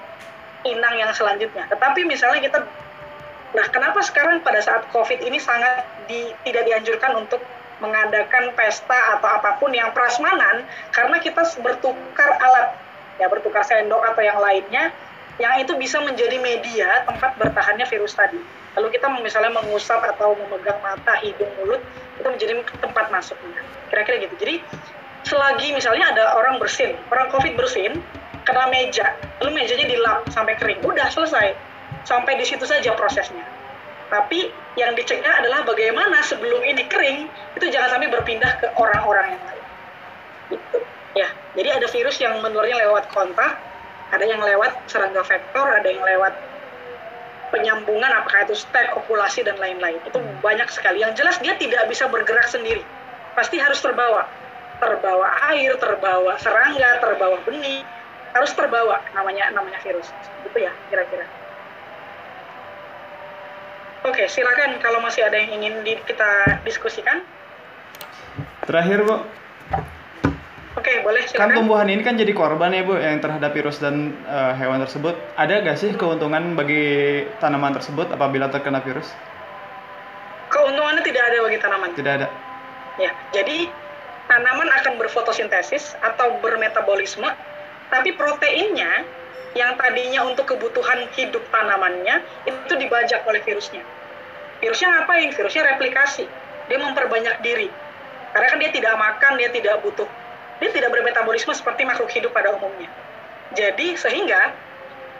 inang 0.62 0.94
yang 0.94 1.10
selanjutnya. 1.10 1.66
Tetapi 1.66 2.06
misalnya 2.06 2.38
kita, 2.46 2.58
nah 3.58 3.66
kenapa 3.74 3.98
sekarang 4.06 4.38
pada 4.46 4.62
saat 4.62 4.86
COVID 4.94 5.18
ini 5.26 5.42
sangat 5.42 5.82
di, 6.06 6.30
tidak 6.46 6.62
dianjurkan 6.70 7.18
untuk 7.18 7.42
mengadakan 7.78 8.56
pesta 8.56 9.18
atau 9.18 9.28
apa 9.28 9.60
pun 9.60 9.68
yang 9.72 9.92
prasmanan 9.92 10.64
karena 10.96 11.16
kita 11.20 11.44
bertukar 11.60 12.30
alat 12.40 12.72
ya 13.20 13.28
bertukar 13.28 13.64
sendok 13.64 14.00
atau 14.00 14.22
yang 14.24 14.40
lainnya 14.40 14.92
yang 15.36 15.60
itu 15.60 15.76
bisa 15.76 16.00
menjadi 16.00 16.40
media 16.40 17.04
tempat 17.04 17.36
bertahannya 17.36 17.84
virus 17.84 18.16
tadi. 18.16 18.40
Lalu 18.76 18.88
kita 18.92 19.08
misalnya 19.20 19.52
mengusap 19.52 20.00
atau 20.16 20.32
memegang 20.36 20.80
mata, 20.80 21.16
hidung, 21.20 21.48
mulut 21.60 21.80
itu 22.16 22.28
menjadi 22.28 22.52
tempat 22.80 23.12
masuknya. 23.12 23.60
Kira-kira 23.92 24.24
gitu. 24.24 24.34
Jadi 24.40 24.54
selagi 25.28 25.76
misalnya 25.76 26.12
ada 26.12 26.24
orang 26.40 26.56
bersin, 26.56 26.96
orang 27.12 27.28
COVID 27.32 27.52
bersin, 27.56 28.00
kena 28.48 28.68
meja, 28.72 29.12
lalu 29.40 29.60
mejanya 29.60 29.84
dilap 29.88 30.18
sampai 30.32 30.56
kering, 30.56 30.80
udah 30.84 31.08
selesai. 31.12 31.56
sampai 32.06 32.38
di 32.38 32.46
situ 32.46 32.62
saja 32.62 32.94
prosesnya. 32.94 33.42
Tapi 34.06 34.54
yang 34.78 34.94
dicegah 34.94 35.42
adalah 35.42 35.66
bagaimana 35.66 36.22
sebelum 36.22 36.62
ini 36.62 36.86
kering 36.86 37.26
itu 37.58 37.66
jangan 37.72 37.98
sampai 37.98 38.12
berpindah 38.12 38.52
ke 38.62 38.66
orang-orang 38.78 39.34
yang 39.34 39.42
lain. 39.42 39.64
Gitu. 40.54 40.78
Ya, 41.16 41.28
jadi 41.56 41.80
ada 41.80 41.86
virus 41.88 42.20
yang 42.20 42.38
menurunnya 42.44 42.76
lewat 42.86 43.08
kontak, 43.10 43.56
ada 44.12 44.22
yang 44.22 44.38
lewat 44.38 44.76
serangga 44.86 45.24
vektor, 45.24 45.66
ada 45.66 45.88
yang 45.88 46.04
lewat 46.04 46.36
penyambungan 47.50 48.10
apakah 48.10 48.46
itu 48.46 48.54
stek, 48.58 48.92
populasi 48.94 49.42
dan 49.42 49.56
lain-lain. 49.58 49.98
Itu 50.04 50.20
hmm. 50.20 50.44
banyak 50.44 50.68
sekali. 50.70 51.02
Yang 51.02 51.24
jelas 51.24 51.36
dia 51.40 51.54
tidak 51.56 51.88
bisa 51.90 52.06
bergerak 52.06 52.46
sendiri. 52.46 52.84
Pasti 53.34 53.56
harus 53.58 53.80
terbawa. 53.80 54.28
Terbawa 54.76 55.56
air, 55.56 55.72
terbawa 55.80 56.36
serangga, 56.36 57.00
terbawa 57.00 57.40
benih, 57.48 57.80
harus 58.36 58.52
terbawa 58.52 59.00
namanya 59.16 59.48
namanya 59.56 59.80
virus. 59.80 60.12
Itu 60.44 60.58
ya 60.60 60.72
kira-kira. 60.92 61.24
Oke, 64.06 64.30
silakan 64.30 64.78
kalau 64.78 65.02
masih 65.02 65.26
ada 65.26 65.34
yang 65.34 65.58
ingin 65.58 65.82
di, 65.82 65.98
kita 66.06 66.62
diskusikan. 66.62 67.26
Terakhir, 68.62 69.02
Bu. 69.02 69.18
Oke, 70.78 71.02
boleh 71.02 71.26
silakan. 71.26 71.42
Kan 71.42 71.58
tumbuhan 71.58 71.88
ini 71.90 72.06
kan 72.06 72.14
jadi 72.14 72.30
korban 72.30 72.70
ya, 72.70 72.86
Bu, 72.86 72.94
yang 72.94 73.18
terhadap 73.18 73.50
virus 73.50 73.82
dan 73.82 74.14
uh, 74.30 74.54
hewan 74.54 74.78
tersebut. 74.78 75.18
Ada 75.34 75.58
nggak 75.58 75.78
sih 75.82 75.90
keuntungan 75.98 76.54
bagi 76.54 77.26
tanaman 77.42 77.74
tersebut 77.74 78.14
apabila 78.14 78.46
terkena 78.46 78.78
virus? 78.78 79.10
Keuntungannya 80.54 81.02
tidak 81.02 81.22
ada 81.26 81.36
bagi 81.42 81.58
tanaman. 81.58 81.90
Tidak 81.98 82.12
ada. 82.22 82.28
Ya, 83.02 83.10
jadi 83.34 83.66
tanaman 84.30 84.70
akan 84.70 85.02
berfotosintesis 85.02 85.98
atau 85.98 86.38
bermetabolisme, 86.38 87.26
tapi 87.90 88.14
proteinnya 88.14 89.02
yang 89.56 89.74
tadinya 89.80 90.28
untuk 90.28 90.52
kebutuhan 90.52 91.08
hidup 91.16 91.42
tanamannya 91.48 92.22
itu 92.46 92.72
dibajak 92.76 93.24
oleh 93.26 93.40
virusnya. 93.42 93.95
Virusnya 94.60 94.88
ngapain? 94.92 95.28
Virusnya 95.32 95.62
replikasi. 95.76 96.24
Dia 96.66 96.78
memperbanyak 96.80 97.42
diri. 97.44 97.68
Karena 98.32 98.46
kan 98.52 98.58
dia 98.60 98.70
tidak 98.72 98.94
makan, 98.98 99.32
dia 99.40 99.48
tidak 99.52 99.80
butuh 99.80 100.08
dia 100.60 100.70
tidak 100.72 100.90
bermetabolisme 100.92 101.52
seperti 101.52 101.84
makhluk 101.84 102.08
hidup 102.12 102.32
pada 102.32 102.56
umumnya. 102.56 102.88
Jadi 103.52 103.94
sehingga 103.96 104.56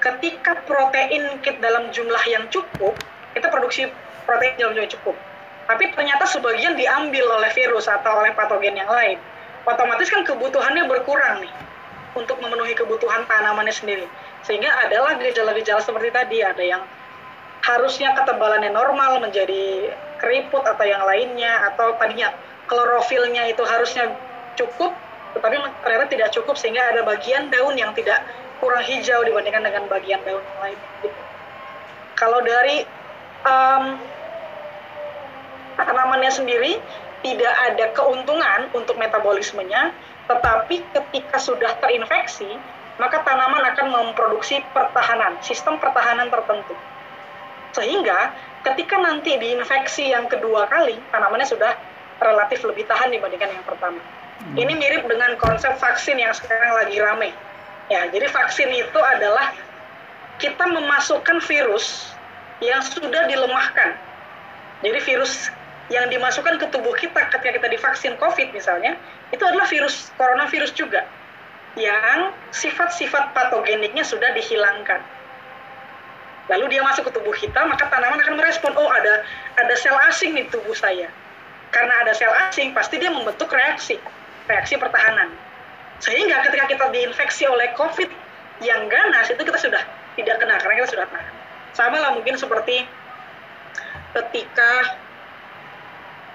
ketika 0.01 0.64
protein 0.64 1.41
kit 1.45 1.61
dalam 1.61 1.93
jumlah 1.93 2.22
yang 2.28 2.49
cukup, 2.49 2.97
kita 3.37 3.53
produksi 3.53 3.89
protein 4.24 4.57
dalam 4.57 4.72
jumlah 4.72 4.84
yang 4.89 4.95
cukup. 4.97 5.16
Tapi 5.66 5.93
ternyata 5.93 6.24
sebagian 6.30 6.78
diambil 6.78 7.26
oleh 7.43 7.51
virus 7.53 7.91
atau 7.91 8.22
oleh 8.22 8.32
patogen 8.32 8.78
yang 8.78 8.89
lain. 8.89 9.18
Otomatis 9.66 10.09
kan 10.09 10.22
kebutuhannya 10.22 10.87
berkurang 10.87 11.43
nih 11.43 11.53
untuk 12.14 12.39
memenuhi 12.39 12.72
kebutuhan 12.72 13.26
tanamannya 13.26 13.74
sendiri. 13.74 14.07
Sehingga 14.47 14.70
adalah 14.87 15.18
gejala-gejala 15.18 15.82
seperti 15.82 16.14
tadi, 16.14 16.39
ada 16.39 16.62
yang 16.62 16.87
harusnya 17.65 18.15
ketebalannya 18.15 18.71
normal 18.71 19.23
menjadi 19.23 19.95
keriput 20.21 20.65
atau 20.65 20.85
yang 20.87 21.05
lainnya, 21.05 21.73
atau 21.73 21.97
tadinya 22.01 22.33
klorofilnya 22.67 23.49
itu 23.53 23.63
harusnya 23.63 24.17
cukup, 24.57 24.93
tetapi 25.37 25.57
ternyata 25.85 26.07
tidak 26.09 26.29
cukup 26.33 26.57
sehingga 26.57 26.83
ada 26.93 27.05
bagian 27.05 27.53
daun 27.53 27.77
yang 27.77 27.93
tidak 27.93 28.25
kurang 28.59 28.83
hijau 28.83 29.21
dibandingkan 29.23 29.63
dengan 29.69 29.85
bagian 29.87 30.21
daun 30.25 30.41
yang 30.41 30.61
lain. 30.63 30.79
Gitu. 31.05 31.21
Kalau 32.17 32.41
dari 32.41 32.89
um, 33.45 33.85
tanamannya 35.77 36.33
sendiri 36.33 36.81
tidak 37.21 37.55
ada 37.73 37.93
keuntungan 37.93 38.73
untuk 38.73 38.97
metabolismenya, 38.97 39.93
tetapi 40.25 40.89
ketika 40.91 41.37
sudah 41.37 41.77
terinfeksi, 41.83 42.49
maka 42.97 43.21
tanaman 43.21 43.61
akan 43.77 43.87
memproduksi 43.93 44.65
pertahanan, 44.73 45.37
sistem 45.45 45.77
pertahanan 45.77 46.33
tertentu. 46.33 46.73
Sehingga 47.77 48.33
ketika 48.64 48.97
nanti 48.97 49.37
diinfeksi 49.37 50.16
yang 50.16 50.24
kedua 50.33 50.64
kali, 50.72 50.97
tanamannya 51.12 51.45
sudah 51.45 51.77
relatif 52.24 52.64
lebih 52.64 52.89
tahan 52.89 53.12
dibandingkan 53.12 53.53
yang 53.53 53.64
pertama. 53.68 54.01
Hmm. 54.01 54.57
Ini 54.57 54.72
mirip 54.72 55.05
dengan 55.05 55.37
konsep 55.37 55.77
vaksin 55.77 56.16
yang 56.16 56.33
sekarang 56.33 56.72
lagi 56.72 56.97
rame. 56.97 57.31
Ya, 57.93 58.09
jadi 58.09 58.27
vaksin 58.33 58.72
itu 58.72 59.01
adalah 59.01 59.53
kita 60.41 60.64
memasukkan 60.64 61.39
virus 61.45 62.16
yang 62.64 62.81
sudah 62.81 63.29
dilemahkan. 63.29 63.95
Jadi 64.81 64.99
virus 65.05 65.53
yang 65.93 66.11
dimasukkan 66.11 66.59
ke 66.59 66.66
tubuh 66.74 66.93
kita 66.99 67.31
ketika 67.31 67.62
kita 67.62 67.68
divaksin 67.70 68.18
COVID 68.18 68.51
misalnya, 68.51 68.99
itu 69.31 69.45
adalah 69.45 69.68
virus 69.70 70.11
coronavirus 70.18 70.72
juga 70.74 71.07
yang 71.77 72.33
sifat-sifat 72.51 73.37
patogeniknya 73.37 74.03
sudah 74.03 74.33
dihilangkan. 74.33 75.05
Lalu 76.47 76.78
dia 76.78 76.82
masuk 76.86 77.11
ke 77.11 77.12
tubuh 77.18 77.34
kita, 77.34 77.66
maka 77.66 77.90
tanaman 77.90 78.22
akan 78.22 78.38
merespon, 78.38 78.70
oh 78.78 78.86
ada 78.86 79.26
ada 79.59 79.74
sel 79.74 79.99
asing 80.07 80.38
di 80.38 80.47
tubuh 80.47 80.74
saya. 80.78 81.11
Karena 81.74 82.07
ada 82.07 82.14
sel 82.14 82.30
asing, 82.47 82.70
pasti 82.70 83.03
dia 83.03 83.11
membentuk 83.11 83.51
reaksi 83.51 83.99
reaksi 84.47 84.78
pertahanan. 84.78 85.34
Sehingga 85.99 86.47
ketika 86.47 86.70
kita 86.70 86.84
diinfeksi 86.94 87.51
oleh 87.51 87.74
COVID 87.74 88.11
yang 88.62 88.86
ganas 88.86 89.26
itu 89.28 89.42
kita 89.42 89.59
sudah 89.59 89.82
tidak 90.14 90.36
kena 90.38 90.57
karena 90.62 90.74
kita 90.82 90.88
sudah 90.97 91.07
tahan. 91.11 91.34
Sama 91.74 91.99
lah 91.99 92.14
mungkin 92.14 92.38
seperti 92.38 92.86
ketika 94.16 94.97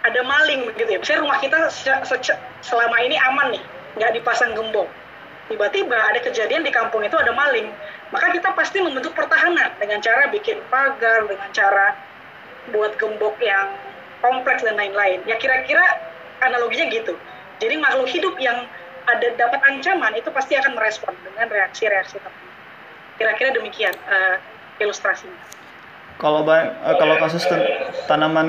ada 0.02 0.22
maling 0.28 0.70
begitu 0.70 0.98
ya. 0.98 1.00
Misalnya 1.00 1.22
rumah 1.24 1.40
kita 1.40 1.58
selama 2.62 2.98
ini 3.02 3.16
aman 3.18 3.48
nih, 3.56 3.64
nggak 3.98 4.12
dipasang 4.22 4.54
gembok. 4.54 4.90
Tiba-tiba 5.50 5.98
ada 5.98 6.20
kejadian 6.22 6.64
di 6.64 6.72
kampung 6.72 7.04
itu 7.04 7.18
ada 7.18 7.34
maling, 7.36 7.70
maka 8.12 8.28
kita 8.36 8.52
pasti 8.52 8.84
membentuk 8.84 9.16
pertahanan 9.16 9.72
dengan 9.80 10.04
cara 10.04 10.28
bikin 10.28 10.60
pagar, 10.68 11.26
dengan 11.26 11.50
cara 11.56 11.96
buat 12.76 13.00
gembok 13.00 13.40
yang 13.40 13.72
kompleks 14.20 14.62
dan 14.62 14.76
lain-lain. 14.78 15.24
Ya 15.26 15.40
kira-kira 15.40 15.82
analoginya 16.44 16.92
gitu. 16.92 17.16
Jadi 17.64 17.80
makhluk 17.80 18.12
hidup 18.12 18.36
yang 18.38 18.68
ada 19.10 19.28
dapat 19.40 19.60
ancaman 19.66 20.14
itu 20.14 20.30
pasti 20.30 20.54
akan 20.60 20.78
merespon 20.78 21.16
dengan 21.26 21.50
reaksi-reaksi 21.50 22.22
tertentu. 22.22 22.48
Kira-kira 23.18 23.50
demikian 23.56 23.96
uh, 24.06 24.38
ilustrasinya. 24.78 25.38
Kalau 26.22 26.46
uh, 26.46 26.96
kalau 27.02 27.16
kasus 27.18 27.48
tanaman 28.06 28.48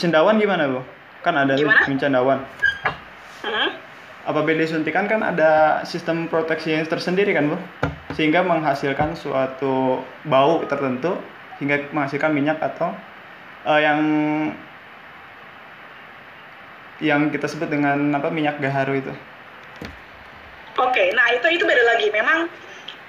cendawan 0.00 0.40
gimana 0.40 0.70
bu? 0.70 0.80
Kan 1.20 1.36
ada 1.36 1.56
gimana? 1.56 1.84
cendawan. 1.84 2.38
Hmm? 3.44 3.68
Apabila 4.24 4.64
disuntikan 4.64 5.04
kan 5.04 5.20
ada 5.20 5.84
sistem 5.84 6.32
proteksi 6.32 6.72
yang 6.72 6.88
tersendiri 6.88 7.36
kan 7.36 7.52
bu, 7.52 7.56
sehingga 8.14 8.46
menghasilkan 8.46 9.18
suatu 9.18 10.02
bau 10.26 10.62
tertentu 10.70 11.18
hingga 11.58 11.90
menghasilkan 11.90 12.30
minyak 12.30 12.58
atau 12.62 12.94
uh, 13.66 13.80
yang 13.82 14.00
yang 17.02 17.28
kita 17.30 17.50
sebut 17.50 17.66
dengan 17.66 18.14
apa 18.14 18.30
minyak 18.30 18.62
gaharu 18.62 19.02
itu. 19.02 19.12
Oke, 20.78 21.10
nah 21.14 21.26
itu 21.34 21.46
itu 21.58 21.64
beda 21.66 21.82
lagi. 21.94 22.10
Memang 22.10 22.50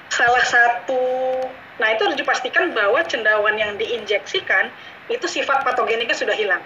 salah 0.09 0.45
satu, 0.45 1.01
nah 1.81 1.93
itu 1.93 2.01
harus 2.05 2.17
dipastikan 2.17 2.73
bahwa 2.73 3.01
cendawan 3.05 3.57
yang 3.57 3.77
diinjeksikan 3.77 4.69
itu 5.09 5.25
sifat 5.25 5.61
patogeniknya 5.65 6.17
sudah 6.17 6.33
hilang. 6.33 6.61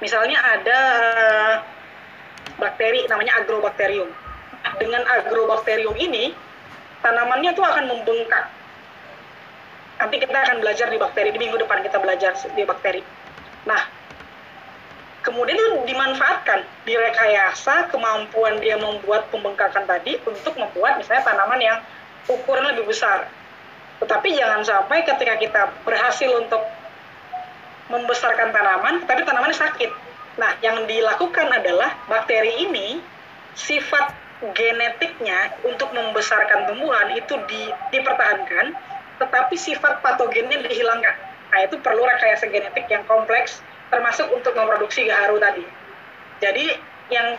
Misalnya 0.00 0.40
ada 0.40 0.80
eh, 1.16 1.54
bakteri 2.56 3.04
namanya 3.08 3.40
agrobacterium. 3.40 4.08
Dengan 4.76 5.04
agrobacterium 5.08 5.96
ini 5.96 6.32
tanamannya 7.00 7.50
itu 7.52 7.62
akan 7.64 7.84
membengkak. 7.88 8.46
Nanti 10.00 10.16
kita 10.16 10.32
akan 10.32 10.64
belajar 10.64 10.88
di 10.88 10.96
bakteri 10.96 11.28
di 11.32 11.40
minggu 11.40 11.60
depan 11.60 11.84
kita 11.84 12.00
belajar 12.00 12.32
di 12.56 12.62
bakteri. 12.64 13.04
Nah, 13.68 13.82
kemudian 15.20 15.60
itu 15.60 15.84
dimanfaatkan, 15.84 16.64
direkayasa 16.88 17.92
kemampuan 17.92 18.56
dia 18.64 18.80
membuat 18.80 19.28
pembengkakan 19.28 19.84
tadi 19.84 20.16
untuk 20.24 20.56
membuat 20.56 20.96
misalnya 20.96 21.24
tanaman 21.28 21.60
yang 21.60 21.78
ukuran 22.32 22.64
lebih 22.72 22.88
besar. 22.88 23.28
Tetapi 24.00 24.32
jangan 24.32 24.64
sampai 24.64 25.04
ketika 25.04 25.36
kita 25.36 25.62
berhasil 25.84 26.32
untuk 26.40 26.64
membesarkan 27.92 28.48
tanaman, 28.48 29.04
tapi 29.04 29.20
tanamannya 29.28 29.56
sakit. 29.56 29.90
Nah, 30.40 30.56
yang 30.64 30.88
dilakukan 30.88 31.52
adalah 31.52 31.92
bakteri 32.08 32.64
ini 32.64 33.02
sifat 33.52 34.29
genetiknya 34.40 35.52
untuk 35.68 35.92
membesarkan 35.92 36.64
tumbuhan 36.64 37.12
itu 37.12 37.36
di, 37.44 37.68
dipertahankan, 37.92 38.72
tetapi 39.20 39.54
sifat 39.56 40.00
patogennya 40.00 40.64
dihilangkan. 40.64 41.16
Nah, 41.52 41.60
itu 41.66 41.76
perlu 41.84 42.00
rekayasa 42.08 42.48
genetik 42.48 42.88
yang 42.88 43.04
kompleks 43.04 43.60
termasuk 43.92 44.30
untuk 44.32 44.56
memproduksi 44.56 45.04
gaharu 45.04 45.36
tadi. 45.42 45.66
Jadi 46.40 46.72
yang 47.12 47.36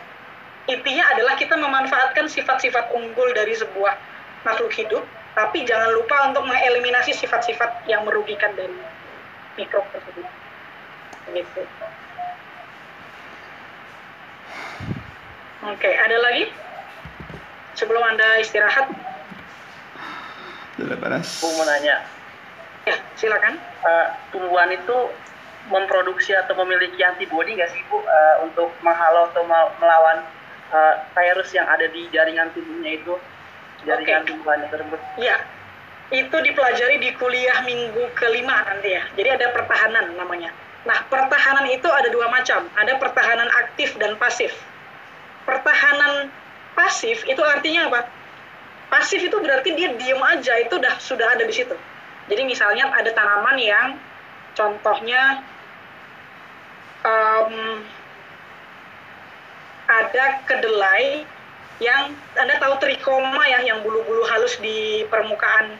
intinya 0.69 1.09
adalah 1.15 1.33
kita 1.39 1.57
memanfaatkan 1.57 2.29
sifat-sifat 2.29 2.93
unggul 2.93 3.33
dari 3.33 3.55
sebuah 3.57 3.97
makhluk 4.45 4.69
hidup, 4.77 5.03
tapi 5.33 5.65
jangan 5.65 5.89
lupa 5.95 6.29
untuk 6.29 6.45
mengeliminasi 6.45 7.17
sifat-sifat 7.17 7.87
yang 7.89 8.05
merugikan 8.05 8.53
dari 8.53 8.77
mikrob 9.57 9.87
tersebut. 9.89 10.27
Gitu. 11.33 11.61
Oke, 15.61 15.91
ada 15.93 16.17
lagi? 16.19 16.51
Sebelum 17.75 18.03
Anda 18.03 18.39
istirahat? 18.43 18.91
Sudah 20.75 20.97
panas. 20.99 21.27
Aku 21.39 21.51
mau 21.55 21.65
nanya. 21.67 22.03
Ya, 22.89 22.95
silakan. 23.15 23.61
Uh, 23.85 24.07
tumbuhan 24.33 24.73
itu 24.73 24.97
memproduksi 25.69 26.33
atau 26.33 26.57
memiliki 26.57 26.97
antibodi 27.05 27.53
nggak 27.53 27.69
sih 27.69 27.81
Bu 27.87 28.01
uh, 28.01 28.35
untuk 28.41 28.73
menghalau 28.81 29.29
atau 29.29 29.45
melawan 29.77 30.25
uh, 30.73 30.95
virus 31.13 31.53
yang 31.53 31.69
ada 31.69 31.85
di 31.85 32.09
jaringan 32.09 32.49
tubuhnya 32.57 32.97
itu 32.97 33.13
jaringan 33.85 34.25
okay. 34.25 34.29
tumbuhannya 34.33 34.67
tersebut? 34.73 34.99
Iya, 35.21 35.37
itu 36.11 36.33
dipelajari 36.33 36.97
di 36.97 37.09
kuliah 37.15 37.61
minggu 37.63 38.03
kelima 38.17 38.65
nanti 38.67 38.97
ya. 38.97 39.03
Jadi 39.15 39.29
ada 39.37 39.47
pertahanan 39.53 40.17
namanya. 40.17 40.49
Nah, 40.81 40.97
pertahanan 41.13 41.69
itu 41.69 41.85
ada 41.85 42.09
dua 42.09 42.25
macam. 42.33 42.65
Ada 42.73 42.97
pertahanan 42.97 43.49
aktif 43.53 43.93
dan 44.01 44.17
pasif. 44.17 44.49
Pertahanan 45.45 46.33
pasif 46.81 47.21
itu 47.29 47.41
artinya 47.45 47.93
apa? 47.93 48.09
Pasif 48.89 49.21
itu 49.21 49.37
berarti 49.37 49.77
dia 49.77 49.93
diem 49.93 50.19
aja, 50.19 50.53
itu 50.57 50.73
udah 50.81 50.97
sudah 50.97 51.37
ada 51.37 51.45
di 51.45 51.53
situ. 51.53 51.77
Jadi 52.27 52.41
misalnya 52.43 52.89
ada 52.89 53.13
tanaman 53.13 53.55
yang 53.61 53.95
contohnya 54.57 55.45
um, 57.05 57.85
ada 59.87 60.25
kedelai 60.49 61.23
yang 61.81 62.13
Anda 62.37 62.61
tahu 62.61 62.77
trikoma 62.81 63.41
ya 63.47 63.65
yang 63.65 63.81
bulu-bulu 63.85 64.25
halus 64.27 64.57
di 64.59 65.05
permukaan 65.09 65.77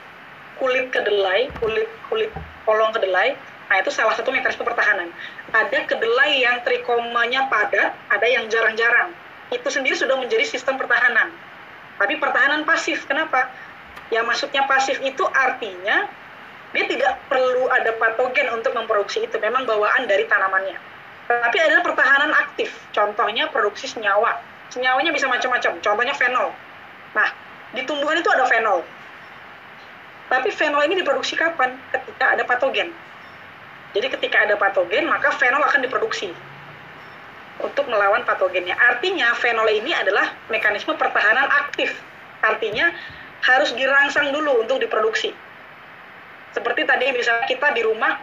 kulit 0.62 0.93
kedelai, 0.93 1.49
kulit 1.58 1.89
kulit 2.10 2.30
polong 2.64 2.93
kedelai. 2.93 3.34
Nah, 3.72 3.80
itu 3.80 3.88
salah 3.88 4.12
satu 4.20 4.36
mekanisme 4.36 4.68
pertahanan. 4.68 5.08
Ada 5.56 5.88
kedelai 5.88 6.43
yang 6.43 6.60
trikomanya 6.68 7.47
padat, 7.47 7.95
ada 8.12 8.28
yang 8.28 8.52
jarang-jarang. 8.52 9.16
Itu 9.52 9.68
sendiri 9.68 9.93
sudah 9.99 10.16
menjadi 10.16 10.47
sistem 10.47 10.80
pertahanan. 10.80 11.30
Tapi 11.99 12.18
pertahanan 12.18 12.64
pasif, 12.64 13.06
kenapa? 13.06 13.52
Ya 14.10 14.24
maksudnya 14.24 14.66
pasif 14.66 14.97
itu 15.04 15.24
artinya 15.32 16.08
dia 16.72 16.84
tidak 16.88 17.20
perlu 17.28 17.68
ada 17.68 17.91
patogen 17.99 18.47
untuk 18.56 18.72
memproduksi 18.72 19.28
itu, 19.28 19.36
memang 19.38 19.68
bawaan 19.68 20.08
dari 20.08 20.24
tanamannya 20.28 20.91
tapi 21.39 21.58
ada 21.64 21.80
pertahanan 21.80 22.36
aktif. 22.36 22.76
Contohnya 22.91 23.47
produksi 23.47 23.88
senyawa. 23.88 24.36
Senyawanya 24.68 25.16
bisa 25.16 25.32
macam-macam. 25.32 25.80
Contohnya 25.80 26.12
fenol. 26.16 26.52
Nah, 27.16 27.28
di 27.72 27.88
tumbuhan 27.88 28.20
itu 28.20 28.28
ada 28.28 28.43
fenol. 28.52 28.84
Tapi 30.28 30.49
fenol 30.52 30.84
ini 30.91 30.99
diproduksi 30.99 31.39
kapan? 31.39 31.80
Ketika 31.95 32.36
ada 32.36 32.43
patogen. 32.43 32.91
Jadi 33.91 34.08
ketika 34.08 34.47
ada 34.47 34.56
patogen, 34.60 35.08
maka 35.08 35.32
fenol 35.36 35.64
akan 35.64 35.84
diproduksi 35.84 36.32
untuk 37.64 37.86
melawan 37.88 38.26
patogennya. 38.26 38.74
Artinya 38.78 39.34
fenol 39.38 39.70
ini 39.70 39.93
adalah 39.95 40.34
mekanisme 40.49 40.93
pertahanan 40.97 41.47
aktif. 41.66 41.93
Artinya 42.41 42.89
harus 43.41 43.74
dirangsang 43.74 44.30
dulu 44.34 44.62
untuk 44.66 44.82
diproduksi. 44.82 45.34
Seperti 46.51 46.84
tadi 46.84 47.09
misalnya 47.16 47.47
kita 47.47 47.72
di 47.72 47.82
rumah 47.86 48.20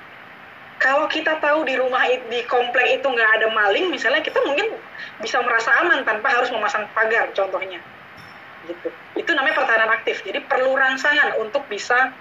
kalau 0.79 1.11
kita 1.11 1.43
tahu 1.43 1.67
di 1.67 1.75
rumah 1.75 2.07
di 2.07 2.41
komplek 2.47 3.03
itu 3.03 3.07
nggak 3.07 3.31
ada 3.43 3.51
maling 3.51 3.91
misalnya 3.91 4.23
kita 4.23 4.39
mungkin 4.47 4.79
bisa 5.19 5.43
merasa 5.43 5.75
aman 5.83 6.07
tanpa 6.07 6.31
harus 6.31 6.55
memasang 6.55 6.87
pagar 6.95 7.27
contohnya 7.35 7.83
gitu 8.71 8.89
itu 9.19 9.31
namanya 9.35 9.59
pertahanan 9.59 9.91
aktif 9.99 10.23
jadi 10.23 10.39
perlu 10.47 10.79
rangsangan 10.79 11.35
untuk 11.43 11.67
bisa 11.67 12.15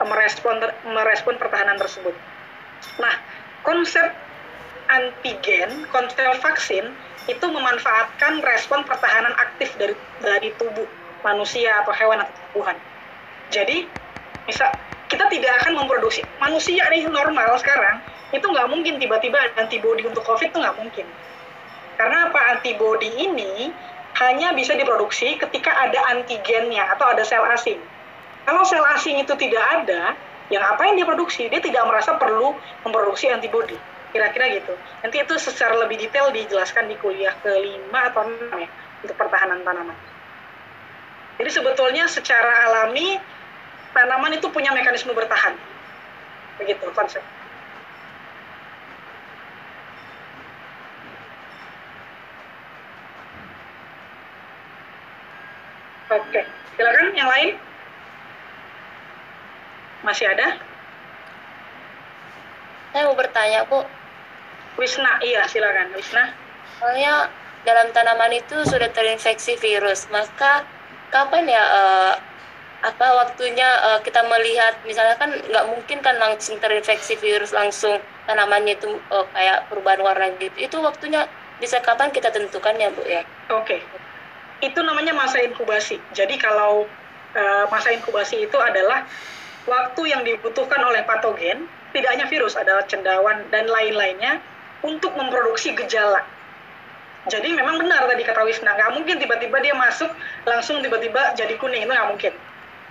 merespon 0.00 0.56
merespon 0.88 1.36
pertahanan 1.36 1.76
tersebut 1.76 2.16
nah 2.96 3.14
konsep 3.60 4.08
antigen 4.88 5.88
konsep 5.92 6.28
vaksin 6.40 6.90
itu 7.28 7.46
memanfaatkan 7.46 8.40
respon 8.40 8.84
pertahanan 8.88 9.36
aktif 9.36 9.76
dari 9.76 9.94
dari 10.24 10.48
tubuh 10.56 10.88
manusia 11.22 11.84
atau 11.84 11.92
hewan 11.92 12.24
atau 12.24 12.32
tumbuhan 12.48 12.76
jadi 13.52 13.84
misal 14.48 14.70
kita 15.08 15.24
tidak 15.32 15.52
akan 15.64 15.84
memproduksi 15.84 16.24
manusia 16.40 16.84
nih 16.88 17.04
normal 17.08 17.56
sekarang 17.60 18.00
itu 18.28 18.44
nggak 18.44 18.68
mungkin 18.68 19.00
tiba-tiba 19.00 19.40
antibody 19.56 20.04
untuk 20.04 20.20
COVID 20.24 20.52
itu 20.52 20.58
nggak 20.60 20.76
mungkin. 20.76 21.06
Karena 21.96 22.28
apa? 22.28 22.40
Antibody 22.58 23.08
ini 23.16 23.72
hanya 24.20 24.52
bisa 24.52 24.76
diproduksi 24.76 25.40
ketika 25.40 25.72
ada 25.72 26.12
antigennya 26.12 26.92
atau 26.92 27.08
ada 27.08 27.24
sel 27.24 27.42
asing. 27.48 27.80
Kalau 28.44 28.62
sel 28.68 28.84
asing 28.92 29.16
itu 29.24 29.32
tidak 29.40 29.64
ada, 29.64 30.12
yang 30.52 30.64
apa 30.64 30.92
yang 30.92 31.00
diproduksi? 31.00 31.48
Dia 31.48 31.60
tidak 31.64 31.88
merasa 31.88 32.20
perlu 32.20 32.52
memproduksi 32.84 33.32
antibody. 33.32 33.76
Kira-kira 34.08 34.48
gitu. 34.56 34.72
Nanti 35.04 35.16
itu 35.20 35.34
secara 35.36 35.76
lebih 35.84 36.00
detail 36.00 36.32
dijelaskan 36.32 36.88
di 36.88 36.96
kuliah 36.96 37.36
kelima 37.44 38.08
atau 38.08 38.24
enam 38.24 38.56
ya 38.56 38.68
untuk 39.04 39.16
pertahanan 39.20 39.60
tanaman. 39.60 39.96
Jadi 41.38 41.50
sebetulnya 41.54 42.08
secara 42.10 42.66
alami 42.66 43.20
tanaman 43.92 44.34
itu 44.34 44.48
punya 44.50 44.72
mekanisme 44.72 45.12
bertahan. 45.12 45.54
Begitu 46.58 46.88
konsep. 46.96 47.22
Oke, 56.08 56.40
silakan 56.74 57.12
yang 57.12 57.28
lain. 57.28 57.60
Masih 60.00 60.24
ada? 60.24 60.56
Saya 62.96 63.04
mau 63.04 63.12
bertanya, 63.12 63.68
Bu. 63.68 63.84
Wisna, 64.78 65.18
iya 65.26 65.42
silakan, 65.50 65.90
Wisna. 65.92 66.30
Soalnya 66.78 67.26
dalam 67.66 67.90
tanaman 67.90 68.30
itu 68.30 68.62
sudah 68.62 68.86
terinfeksi 68.94 69.58
virus, 69.58 70.06
maka 70.14 70.62
kapan 71.10 71.50
ya 71.50 71.64
uh, 71.66 72.14
apa 72.86 73.06
waktunya 73.26 73.66
uh, 73.82 73.98
kita 74.06 74.22
melihat? 74.30 74.78
Misalnya 74.86 75.18
kan 75.18 75.34
nggak 75.34 75.66
mungkin 75.66 75.98
kan 75.98 76.14
langsung 76.22 76.62
terinfeksi 76.62 77.18
virus 77.18 77.50
langsung 77.50 77.98
tanamannya 78.30 78.78
itu 78.78 79.02
uh, 79.10 79.26
kayak 79.34 79.66
perubahan 79.66 80.00
warna 80.06 80.30
gitu. 80.38 80.54
Itu 80.54 80.78
waktunya 80.78 81.26
bisa 81.58 81.82
kapan 81.82 82.14
kita 82.14 82.30
tentukan 82.30 82.78
ya 82.78 82.88
bu 82.94 83.02
ya? 83.02 83.26
Oke. 83.50 83.78
Okay. 83.78 83.80
itu 84.58 84.78
namanya 84.82 85.14
masa 85.14 85.38
inkubasi. 85.38 86.02
Jadi 86.10 86.34
kalau 86.34 86.82
uh, 87.34 87.64
masa 87.70 87.94
inkubasi 87.94 88.42
itu 88.42 88.58
adalah 88.58 89.06
waktu 89.70 90.02
yang 90.10 90.26
dibutuhkan 90.26 90.82
oleh 90.82 91.06
patogen 91.06 91.70
tidak 91.94 92.10
hanya 92.10 92.26
virus 92.26 92.58
ada 92.58 92.82
cendawan 92.90 93.46
dan 93.54 93.70
lain-lainnya 93.70 94.42
untuk 94.82 95.14
memproduksi 95.14 95.74
gejala 95.74 96.22
jadi 97.28 97.52
memang 97.52 97.76
benar 97.76 98.08
tadi 98.08 98.24
kata 98.24 98.40
Wisna, 98.48 98.72
nggak 98.72 98.90
mungkin 98.96 99.20
tiba-tiba 99.20 99.60
dia 99.60 99.76
masuk 99.76 100.08
langsung 100.48 100.80
tiba-tiba 100.80 101.36
jadi 101.36 101.60
kuning, 101.60 101.84
itu 101.84 101.92
nggak 101.92 102.08
mungkin. 102.08 102.32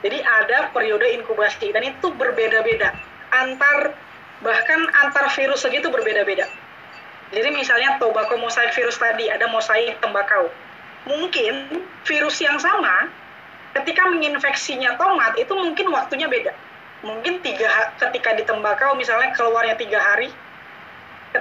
Jadi 0.05 0.17
ada 0.21 0.69
periode 0.69 1.09
inkubasi 1.17 1.73
dan 1.73 1.81
itu 1.81 2.13
berbeda-beda 2.13 2.93
antar 3.33 3.97
bahkan 4.45 4.85
antar 5.01 5.25
virus 5.33 5.65
segitu 5.65 5.89
berbeda-beda. 5.89 6.45
Jadi 7.33 7.49
misalnya 7.49 7.97
tobacco 7.97 8.37
mosaic 8.37 8.71
virus 8.77 9.01
tadi 9.01 9.25
ada 9.27 9.49
mosaik 9.49 9.97
tembakau. 9.99 10.53
Mungkin 11.09 11.81
virus 12.05 12.37
yang 12.37 12.61
sama 12.61 13.09
ketika 13.73 14.05
menginfeksinya 14.05 15.01
tomat 15.01 15.33
itu 15.41 15.51
mungkin 15.57 15.89
waktunya 15.89 16.29
beda. 16.29 16.53
Mungkin 17.01 17.41
tiga 17.41 17.89
ketika 17.97 18.37
di 18.37 18.45
tembakau 18.45 18.93
misalnya 18.93 19.33
keluarnya 19.33 19.73
tiga 19.81 19.97
hari, 19.97 20.29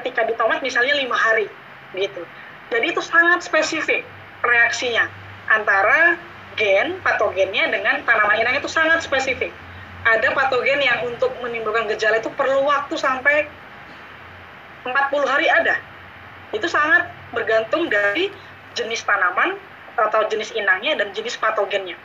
ketika 0.01 0.25
di 0.25 0.35
tomat 0.37 0.61
misalnya 0.61 0.95
lima 0.97 1.17
hari 1.17 1.49
gitu. 1.95 2.23
Jadi 2.71 2.87
itu 2.91 3.03
sangat 3.03 3.47
spesifik 3.47 4.03
reaksinya 4.43 5.07
antara 5.47 6.19
gen 6.59 6.99
patogennya 7.05 7.71
dengan 7.71 8.03
tanaman 8.03 8.41
inang 8.41 8.57
itu 8.59 8.69
sangat 8.69 9.05
spesifik. 9.05 9.53
Ada 10.07 10.33
patogen 10.33 10.79
yang 10.83 11.03
untuk 11.11 11.35
menimbulkan 11.43 11.91
gejala 11.91 12.23
itu 12.23 12.31
perlu 12.35 12.63
waktu 12.63 12.95
sampai 12.95 13.51
40 14.87 15.27
hari 15.27 15.47
ada. 15.51 15.77
Itu 16.55 16.71
sangat 16.71 17.11
bergantung 17.35 17.91
dari 17.91 18.31
jenis 18.79 19.03
tanaman 19.03 19.59
atau 19.99 20.23
jenis 20.31 20.55
inangnya 20.55 21.03
dan 21.03 21.11
jenis 21.11 21.35
patogennya. 21.43 21.99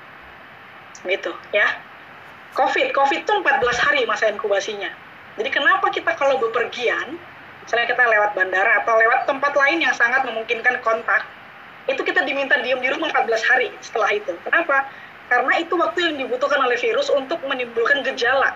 Gitu 1.05 1.31
ya. 1.53 1.67
COVID, 2.57 2.91
COVID 2.91 3.21
itu 3.23 3.31
14 3.31 3.85
hari 3.85 4.03
masa 4.09 4.27
inkubasinya. 4.27 4.91
Jadi 5.39 5.49
kenapa 5.53 5.87
kita 5.93 6.11
kalau 6.19 6.35
bepergian, 6.41 7.15
misalnya 7.65 7.87
kita 7.89 8.03
lewat 8.03 8.31
bandara 8.33 8.71
atau 8.83 8.93
lewat 8.97 9.29
tempat 9.29 9.53
lain 9.53 9.79
yang 9.83 9.93
sangat 9.93 10.25
memungkinkan 10.25 10.81
kontak, 10.81 11.25
itu 11.89 12.01
kita 12.01 12.21
diminta 12.25 12.61
diam 12.61 12.81
di 12.81 12.89
rumah 12.89 13.09
14 13.09 13.49
hari 13.49 13.67
setelah 13.81 14.09
itu. 14.13 14.33
Kenapa? 14.45 14.85
Karena 15.31 15.53
itu 15.63 15.73
waktu 15.79 15.99
yang 16.11 16.15
dibutuhkan 16.27 16.59
oleh 16.59 16.75
virus 16.75 17.07
untuk 17.07 17.39
menimbulkan 17.47 18.03
gejala. 18.03 18.51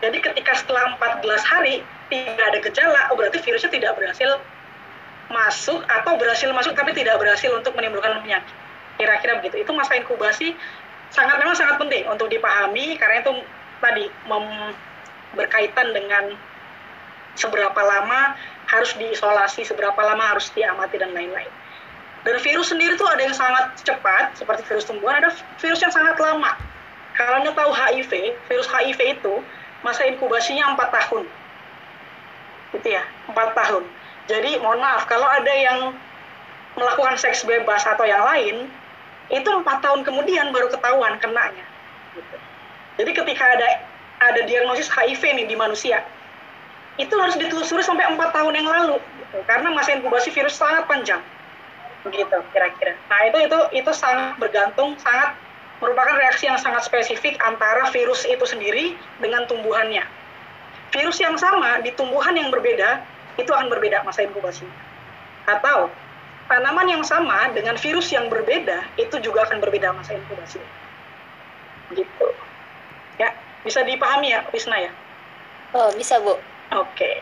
Jadi 0.00 0.16
ketika 0.16 0.56
setelah 0.56 0.96
14 0.96 1.20
hari 1.44 1.84
tidak 2.08 2.40
ada 2.40 2.58
gejala, 2.64 3.00
oh 3.12 3.16
berarti 3.20 3.38
virusnya 3.44 3.68
tidak 3.68 3.92
berhasil 4.00 4.40
masuk 5.30 5.84
atau 5.86 6.18
berhasil 6.18 6.50
masuk 6.50 6.74
tapi 6.74 6.90
tidak 6.96 7.20
berhasil 7.20 7.52
untuk 7.54 7.76
menimbulkan 7.76 8.18
penyakit. 8.24 8.56
Kira-kira 8.98 9.38
begitu. 9.38 9.62
Itu 9.62 9.72
masa 9.76 9.94
inkubasi 10.00 10.56
sangat 11.12 11.36
memang 11.38 11.54
sangat 11.54 11.76
penting 11.78 12.06
untuk 12.06 12.30
dipahami 12.30 12.98
karena 12.98 13.22
itu 13.22 13.32
tadi 13.82 14.04
berkaitan 15.34 15.94
dengan 15.94 16.34
seberapa 17.40 17.80
lama 17.80 18.36
harus 18.68 18.92
diisolasi, 19.00 19.64
seberapa 19.64 19.96
lama 19.96 20.36
harus 20.36 20.52
diamati 20.52 21.00
dan 21.00 21.16
lain-lain. 21.16 21.48
Dan 22.20 22.36
virus 22.44 22.68
sendiri 22.68 23.00
tuh 23.00 23.08
ada 23.08 23.24
yang 23.24 23.32
sangat 23.32 23.80
cepat, 23.80 24.36
seperti 24.36 24.60
virus 24.68 24.84
tumbuhan, 24.84 25.24
ada 25.24 25.32
virus 25.56 25.80
yang 25.80 25.90
sangat 25.90 26.20
lama. 26.20 26.52
Kalau 27.16 27.40
Anda 27.40 27.56
tahu 27.56 27.72
HIV, 27.72 28.12
virus 28.44 28.68
HIV 28.68 29.00
itu 29.16 29.34
masa 29.80 30.04
inkubasinya 30.04 30.76
4 30.76 30.96
tahun. 31.00 31.24
Gitu 32.76 32.88
ya, 32.92 33.02
4 33.32 33.56
tahun. 33.56 33.88
Jadi 34.28 34.60
mohon 34.60 34.78
maaf 34.84 35.08
kalau 35.08 35.26
ada 35.26 35.50
yang 35.50 35.96
melakukan 36.76 37.16
seks 37.18 37.42
bebas 37.42 37.82
atau 37.88 38.04
yang 38.04 38.22
lain, 38.22 38.68
itu 39.32 39.48
empat 39.48 39.82
tahun 39.82 40.04
kemudian 40.06 40.52
baru 40.52 40.70
ketahuan 40.70 41.16
kenanya. 41.18 41.66
Gitu. 42.14 42.36
Jadi 43.00 43.10
ketika 43.16 43.44
ada 43.48 43.68
ada 44.20 44.40
diagnosis 44.44 44.92
HIV 44.92 45.22
nih 45.40 45.46
di 45.48 45.56
manusia, 45.56 46.04
itu 47.00 47.14
harus 47.16 47.36
ditelusuri 47.40 47.80
sampai 47.80 48.12
empat 48.12 48.36
tahun 48.36 48.52
yang 48.52 48.68
lalu, 48.68 49.00
gitu. 49.00 49.40
karena 49.48 49.72
masa 49.72 49.96
inkubasi 49.96 50.28
virus 50.28 50.60
sangat 50.60 50.84
panjang, 50.84 51.24
begitu 52.04 52.36
kira-kira. 52.52 52.92
Nah 53.08 53.20
itu 53.24 53.38
itu 53.48 53.58
itu 53.80 53.90
sangat 53.96 54.36
bergantung, 54.36 55.00
sangat 55.00 55.32
merupakan 55.80 56.12
reaksi 56.20 56.44
yang 56.44 56.60
sangat 56.60 56.84
spesifik 56.84 57.40
antara 57.40 57.88
virus 57.88 58.28
itu 58.28 58.44
sendiri 58.44 59.00
dengan 59.16 59.48
tumbuhannya. 59.48 60.04
Virus 60.92 61.16
yang 61.24 61.40
sama 61.40 61.80
di 61.80 61.88
tumbuhan 61.96 62.36
yang 62.36 62.52
berbeda 62.52 63.00
itu 63.40 63.48
akan 63.48 63.72
berbeda 63.72 64.04
masa 64.04 64.28
inkubasi. 64.28 64.68
Atau 65.48 65.88
tanaman 66.52 66.84
yang 66.84 67.00
sama 67.00 67.48
dengan 67.56 67.80
virus 67.80 68.12
yang 68.12 68.28
berbeda 68.28 68.84
itu 69.00 69.16
juga 69.24 69.48
akan 69.48 69.64
berbeda 69.64 69.96
masa 69.96 70.20
inkubasi. 70.20 70.60
Gitu. 71.96 72.26
Ya, 73.16 73.32
bisa 73.64 73.80
dipahami 73.80 74.36
ya, 74.36 74.44
Wisna 74.52 74.76
ya? 74.76 74.92
Oh, 75.72 75.88
bisa, 75.96 76.18
Bu. 76.20 76.36
Oke. 76.70 77.18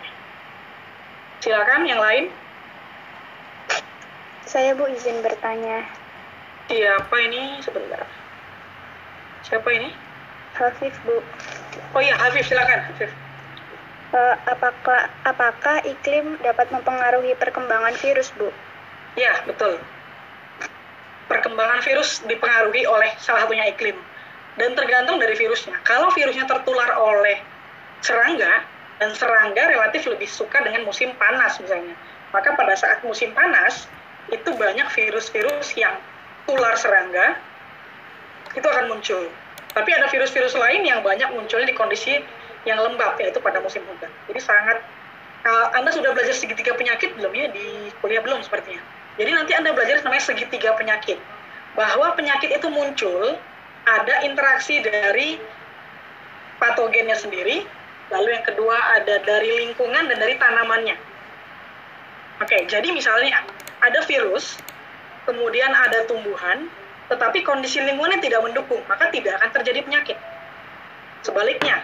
Silakan 1.40 1.88
yang 1.88 2.05
lain. 2.05 2.28
Saya 4.44 4.76
Bu 4.76 4.84
izin 4.92 5.24
bertanya. 5.24 5.88
Siapa 6.68 7.16
ini 7.24 7.57
sebentar? 7.64 8.05
Siapa 9.49 9.68
ini? 9.72 9.88
Hafif, 10.53 10.92
Bu. 11.09 11.24
Oh 11.96 12.03
iya, 12.05 12.12
Hafif, 12.20 12.44
silakan, 12.44 12.92
Hafif. 12.92 13.09
Uh, 14.12 14.36
apakah 14.49 15.09
apakah 15.24 15.84
iklim 15.84 16.36
dapat 16.44 16.68
mempengaruhi 16.68 17.32
perkembangan 17.40 17.96
virus, 17.96 18.28
Bu? 18.36 18.53
Ya, 19.16 19.32
betul. 19.49 19.80
Perkembangan 21.28 21.80
virus 21.80 22.20
dipengaruhi 22.28 22.84
oleh 22.84 23.16
salah 23.16 23.49
satunya 23.49 23.68
iklim. 23.72 23.96
Dan 24.61 24.76
tergantung 24.76 25.16
dari 25.16 25.36
virusnya. 25.40 25.76
Kalau 25.88 26.12
virusnya 26.12 26.44
tertular 26.44 27.01
oleh 27.01 27.40
serangga, 28.05 28.64
dan 28.99 29.14
serangga 29.14 29.70
relatif 29.70 30.11
lebih 30.11 30.26
suka 30.26 30.62
dengan 30.62 30.82
musim 30.82 31.14
panas 31.16 31.59
misalnya. 31.62 31.94
Maka 32.34 32.53
pada 32.59 32.74
saat 32.76 33.01
musim 33.07 33.32
panas, 33.32 33.88
itu 34.28 34.51
banyak 34.53 34.84
virus-virus 34.92 35.72
yang 35.78 35.96
tular 36.44 36.76
serangga, 36.76 37.38
itu 38.53 38.66
akan 38.66 38.92
muncul. 38.92 39.24
Tapi 39.72 39.90
ada 39.94 40.11
virus-virus 40.11 40.59
lain 40.59 40.84
yang 40.84 41.01
banyak 41.01 41.30
muncul 41.32 41.62
di 41.62 41.72
kondisi 41.72 42.20
yang 42.66 42.82
lembab, 42.82 43.16
yaitu 43.22 43.38
pada 43.40 43.62
musim 43.62 43.80
hujan. 43.86 44.11
Jadi 44.28 44.40
sangat, 44.42 44.82
uh, 45.46 45.72
Anda 45.78 45.94
sudah 45.94 46.12
belajar 46.12 46.34
segitiga 46.34 46.74
penyakit 46.74 47.14
belum 47.16 47.32
ya 47.32 47.46
di 47.55 47.88
kuliah 48.03 48.20
belum 48.20 48.42
sepertinya? 48.44 48.82
Jadi 49.16 49.30
nanti 49.32 49.53
Anda 49.55 49.72
belajar 49.72 50.03
namanya 50.03 50.24
segitiga 50.24 50.74
penyakit. 50.76 51.16
Bahwa 51.78 52.12
penyakit 52.18 52.51
itu 52.59 52.68
muncul, 52.68 53.38
ada 53.86 54.14
interaksi 54.26 54.82
dari 54.82 55.38
patogennya 56.59 57.14
sendiri, 57.14 57.64
lalu 58.09 58.28
yang 58.32 58.44
kedua 58.44 58.76
ada 59.00 59.20
dari 59.24 59.68
lingkungan 59.68 60.09
dan 60.09 60.16
dari 60.16 60.34
tanamannya. 60.40 60.96
Oke, 62.38 62.64
jadi 62.70 62.88
misalnya 62.94 63.42
ada 63.82 64.00
virus, 64.06 64.56
kemudian 65.26 65.74
ada 65.74 66.06
tumbuhan, 66.06 66.70
tetapi 67.11 67.42
kondisi 67.42 67.82
lingkungannya 67.82 68.22
tidak 68.22 68.40
mendukung, 68.46 68.80
maka 68.86 69.11
tidak 69.11 69.42
akan 69.42 69.50
terjadi 69.61 69.80
penyakit. 69.84 70.18
Sebaliknya, 71.26 71.82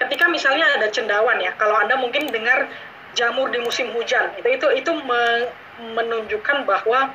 ketika 0.00 0.26
misalnya 0.32 0.64
ada 0.80 0.88
cendawan 0.88 1.38
ya, 1.38 1.52
kalau 1.60 1.76
Anda 1.76 2.00
mungkin 2.00 2.32
dengar 2.32 2.72
jamur 3.12 3.52
di 3.52 3.60
musim 3.60 3.92
hujan, 3.92 4.32
itu 4.40 4.48
itu 4.48 4.66
itu 4.72 4.92
menunjukkan 5.92 6.64
bahwa 6.64 7.12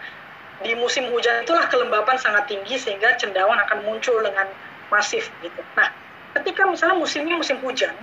di 0.61 0.73
musim 0.77 1.09
hujan 1.13 1.45
itulah 1.45 1.69
kelembapan 1.69 2.17
sangat 2.17 2.49
tinggi 2.49 2.77
sehingga 2.77 3.13
cendawan 3.17 3.57
akan 3.61 3.85
muncul 3.85 4.17
dengan 4.21 4.49
masif 4.89 5.29
gitu. 5.41 5.61
Nah, 5.77 5.89
ketika 6.37 6.65
misalnya 6.65 6.97
musimnya 6.97 7.37
musim 7.37 7.57
hujan, 7.61 7.93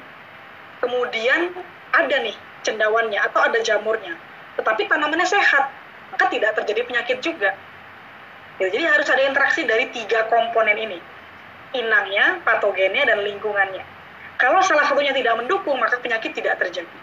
kemudian 0.84 1.56
ada 1.96 2.16
nih 2.20 2.36
cendawannya 2.60 3.16
atau 3.24 3.40
ada 3.48 3.56
jamurnya, 3.64 4.12
tetapi 4.60 4.84
tanamannya 4.84 5.24
sehat, 5.24 5.72
maka 6.12 6.28
tidak 6.28 6.52
terjadi 6.60 6.84
penyakit 6.84 7.18
juga. 7.24 7.56
Ya, 8.60 8.70
jadi 8.70 8.84
harus 8.86 9.08
ada 9.08 9.24
interaksi 9.24 9.64
dari 9.64 9.88
tiga 9.90 10.28
komponen 10.28 10.76
ini, 10.76 10.98
inangnya, 11.74 12.38
patogennya, 12.44 13.08
dan 13.08 13.24
lingkungannya. 13.24 13.82
Kalau 14.36 14.60
salah 14.62 14.86
satunya 14.86 15.10
tidak 15.16 15.40
mendukung, 15.40 15.80
maka 15.80 15.98
penyakit 15.98 16.36
tidak 16.36 16.60
terjadi. 16.62 16.98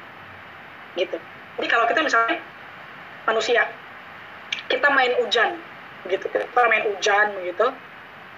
Gitu. 0.95 1.17
Jadi 1.59 1.67
kalau 1.67 1.89
kita 1.89 2.05
misalnya 2.05 2.39
manusia 3.25 3.67
kita 4.67 4.87
main 4.91 5.13
hujan 5.21 5.59
gitu 6.09 6.25
kita 6.31 6.61
main 6.65 6.83
hujan 6.89 7.27
gitu 7.45 7.67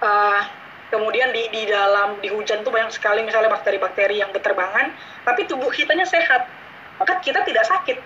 uh, 0.03 0.41
kemudian 0.89 1.31
di 1.31 1.47
di 1.53 1.63
dalam 1.69 2.19
di 2.19 2.31
hujan 2.31 2.65
tuh 2.65 2.71
banyak 2.71 2.91
sekali 2.91 3.23
misalnya 3.23 3.53
bakteri-bakteri 3.53 4.19
yang 4.19 4.29
berterbangan 4.33 4.91
tapi 5.23 5.47
tubuh 5.47 5.69
kitanya 5.69 6.07
sehat 6.07 6.47
maka 6.99 7.19
kita 7.23 7.45
tidak 7.45 7.65
sakit 7.67 7.97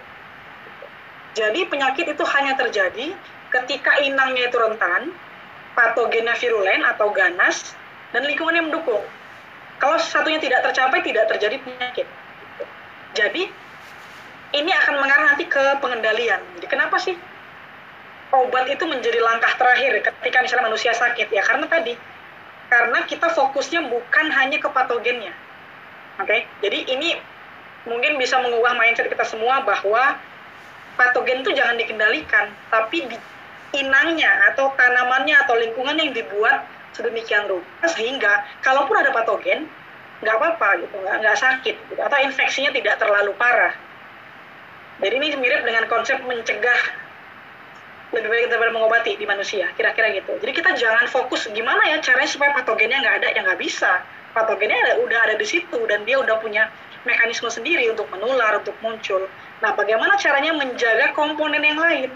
jadi 1.38 1.60
penyakit 1.70 2.06
itu 2.14 2.24
hanya 2.38 2.54
terjadi 2.58 3.14
ketika 3.54 4.02
inangnya 4.02 4.50
itu 4.50 4.58
rentan 4.58 5.14
patogennya 5.78 6.34
virulen 6.38 6.82
atau 6.84 7.14
ganas 7.14 7.78
dan 8.12 8.26
lingkungannya 8.26 8.68
mendukung 8.72 9.04
kalau 9.78 9.98
satunya 10.02 10.42
tidak 10.42 10.66
tercapai 10.66 11.06
tidak 11.06 11.30
terjadi 11.30 11.62
penyakit 11.62 12.08
jadi 13.14 13.50
ini 14.56 14.72
akan 14.72 14.96
mengarah 15.04 15.26
nanti 15.34 15.46
ke 15.50 15.64
pengendalian. 15.84 16.40
Jadi 16.60 16.68
kenapa 16.72 16.96
sih 17.02 17.16
obat 18.32 18.68
itu 18.72 18.84
menjadi 18.88 19.20
langkah 19.20 19.52
terakhir 19.60 20.00
ketika 20.00 20.38
misalnya 20.44 20.72
manusia 20.72 20.94
sakit? 20.96 21.28
Ya 21.34 21.44
karena 21.44 21.68
tadi, 21.68 22.00
karena 22.68 23.00
kita 23.08 23.32
fokusnya 23.32 23.88
bukan 23.88 24.28
hanya 24.32 24.58
ke 24.60 24.70
patogennya. 24.72 25.32
Oke, 26.18 26.28
okay? 26.28 26.42
jadi 26.66 26.98
ini 26.98 27.16
mungkin 27.86 28.18
bisa 28.20 28.42
mengubah 28.42 28.76
mindset 28.76 29.08
kita 29.08 29.24
semua 29.24 29.62
bahwa 29.64 30.18
patogen 30.98 31.46
itu 31.46 31.54
jangan 31.54 31.78
dikendalikan, 31.78 32.52
tapi 32.74 33.06
di 33.06 33.18
inangnya 33.78 34.52
atau 34.52 34.74
tanamannya 34.74 35.36
atau 35.46 35.56
lingkungan 35.60 36.00
yang 36.00 36.12
dibuat 36.16 36.66
sedemikian 36.96 37.46
rupa 37.46 37.86
sehingga 37.94 38.42
kalaupun 38.66 38.98
ada 38.98 39.14
patogen 39.14 39.70
nggak 40.26 40.34
apa-apa 40.34 40.82
gitu, 40.82 40.96
nggak, 40.98 41.16
nggak 41.22 41.38
sakit 41.38 41.76
gitu, 41.78 42.02
atau 42.02 42.18
infeksinya 42.26 42.72
tidak 42.74 42.98
terlalu 42.98 43.38
parah 43.38 43.76
jadi 44.98 45.14
ini 45.14 45.38
mirip 45.38 45.62
dengan 45.62 45.86
konsep 45.86 46.18
mencegah 46.26 46.82
lebih 48.16 48.30
baik 48.32 48.46
daripada 48.48 48.72
mengobati 48.72 49.20
di 49.20 49.26
manusia, 49.28 49.68
kira-kira 49.76 50.16
gitu. 50.16 50.40
Jadi 50.40 50.52
kita 50.56 50.72
jangan 50.80 51.06
fokus 51.12 51.52
gimana 51.52 51.84
ya 51.92 52.00
caranya 52.00 52.30
supaya 52.30 52.56
patogennya 52.56 53.04
nggak 53.04 53.16
ada, 53.24 53.28
ya 53.36 53.42
nggak 53.44 53.60
bisa. 53.60 54.00
Patogennya 54.32 54.78
ada, 54.80 54.94
udah 55.04 55.20
ada 55.28 55.36
di 55.36 55.44
situ 55.44 55.80
dan 55.92 56.08
dia 56.08 56.16
udah 56.22 56.40
punya 56.40 56.72
mekanisme 57.04 57.52
sendiri 57.52 57.84
untuk 57.92 58.08
menular, 58.12 58.64
untuk 58.64 58.76
muncul. 58.80 59.28
Nah, 59.60 59.76
bagaimana 59.76 60.16
caranya 60.16 60.56
menjaga 60.56 61.12
komponen 61.12 61.60
yang 61.64 61.80
lain, 61.80 62.10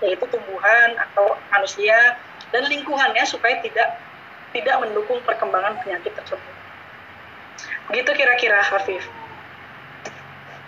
yaitu 0.00 0.24
tumbuhan 0.32 0.96
atau 0.96 1.36
manusia 1.52 2.16
dan 2.48 2.64
lingkungannya 2.64 3.24
supaya 3.28 3.60
tidak 3.60 4.00
tidak 4.56 4.76
mendukung 4.80 5.18
perkembangan 5.26 5.76
penyakit 5.82 6.14
tersebut. 6.14 6.54
Begitu 7.90 8.10
kira-kira, 8.16 8.64
Hafif 8.64 9.04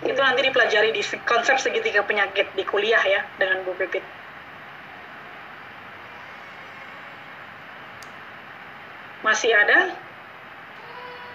itu 0.05 0.21
nanti 0.21 0.45
dipelajari 0.45 0.93
di 0.93 1.01
konsep 1.25 1.57
segitiga 1.57 2.05
penyakit 2.05 2.53
di 2.53 2.61
kuliah 2.61 3.01
ya 3.01 3.25
dengan 3.41 3.65
Bu 3.65 3.73
Pipit. 3.73 4.05
Masih 9.27 9.51
ada? 9.51 9.91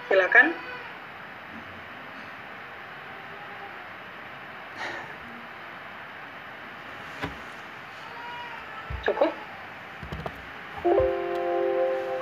Silakan. 0.09 0.57
Cukup? 9.05 9.29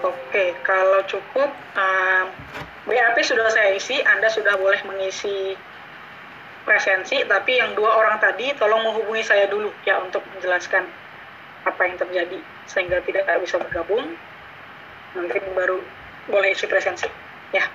Oke, 0.03 0.45
kalau 0.67 1.07
cukup, 1.07 1.55
um, 1.79 2.25
BAP 2.91 3.23
sudah 3.23 3.47
saya 3.55 3.71
isi, 3.71 4.03
Anda 4.03 4.27
sudah 4.27 4.59
boleh 4.59 4.83
mengisi 4.91 5.55
presensi, 6.67 7.23
tapi 7.31 7.63
yang 7.63 7.79
dua 7.79 7.95
orang 7.95 8.19
tadi 8.19 8.51
tolong 8.59 8.91
menghubungi 8.91 9.23
saya 9.23 9.47
dulu 9.47 9.71
ya 9.87 10.03
untuk 10.03 10.27
menjelaskan 10.35 10.83
apa 11.63 11.81
yang 11.87 11.95
terjadi 11.95 12.43
sehingga 12.67 12.99
tidak 13.07 13.23
bisa 13.39 13.63
bergabung. 13.63 14.19
Nanti 15.17 15.39
baru 15.57 15.79
boleh 16.31 16.55
isi 16.55 16.67
presensi. 16.71 17.07
Ya. 17.51 17.67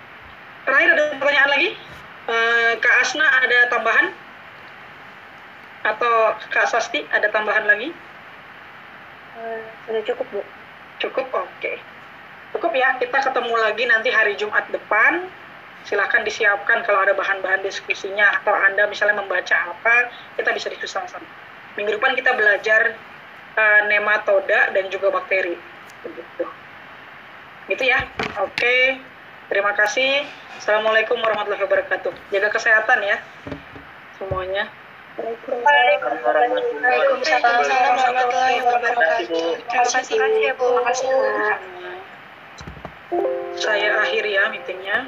Terakhir 0.63 0.89
ada 0.95 1.03
pertanyaan 1.19 1.51
lagi? 1.51 1.69
Uh, 2.25 2.71
Kak 2.81 2.95
Asna 3.05 3.25
ada 3.25 3.59
tambahan? 3.69 4.07
Atau 5.85 6.13
Kak 6.49 6.65
Sasti 6.71 7.05
ada 7.13 7.29
tambahan 7.29 7.69
lagi? 7.69 7.93
Uh, 9.37 9.61
sudah 9.85 10.01
cukup, 10.07 10.27
Bu. 10.31 10.41
Cukup? 11.03 11.27
Oke. 11.29 11.45
Okay. 11.59 11.77
Cukup 12.55 12.71
ya, 12.71 12.95
kita 12.97 13.19
ketemu 13.19 13.53
lagi 13.59 13.83
nanti 13.83 14.09
hari 14.09 14.33
Jumat 14.39 14.65
depan 14.71 15.27
silahkan 15.85 16.25
disiapkan 16.25 16.81
kalau 16.81 17.05
ada 17.05 17.13
bahan-bahan 17.13 17.61
diskusinya 17.61 18.41
atau 18.41 18.51
anda 18.51 18.89
misalnya 18.89 19.21
membaca 19.21 19.53
apa 19.53 20.09
kita 20.33 20.49
bisa 20.57 20.67
diskusi 20.73 20.97
sama-sama 20.97 21.29
minggu 21.77 21.93
depan 21.93 22.17
kita 22.17 22.33
belajar 22.33 22.97
uh, 23.53 23.81
nematoda 23.85 24.73
dan 24.73 24.89
juga 24.89 25.13
bakteri 25.13 25.53
begitu 26.01 26.43
gitu 27.65 27.83
ya 27.85 28.05
oke 28.37 28.75
terima 29.49 29.73
kasih 29.73 30.21
assalamualaikum 30.61 31.17
warahmatullahi 31.17 31.65
wabarakatuh 31.65 32.13
jaga 32.29 32.49
kesehatan 32.53 32.99
ya 33.01 33.17
semuanya 34.21 34.69
Waalaikumsalam 35.15 37.55
warahmatullahi 37.63 38.59
wabarakatuh. 38.67 39.63
Terima 39.63 39.87
kasih 39.87 40.19
ya 40.19 40.51
Bu. 40.59 40.75
Saya 43.55 44.03
akhir 44.03 44.27
ya 44.27 44.51
meetingnya. 44.51 45.07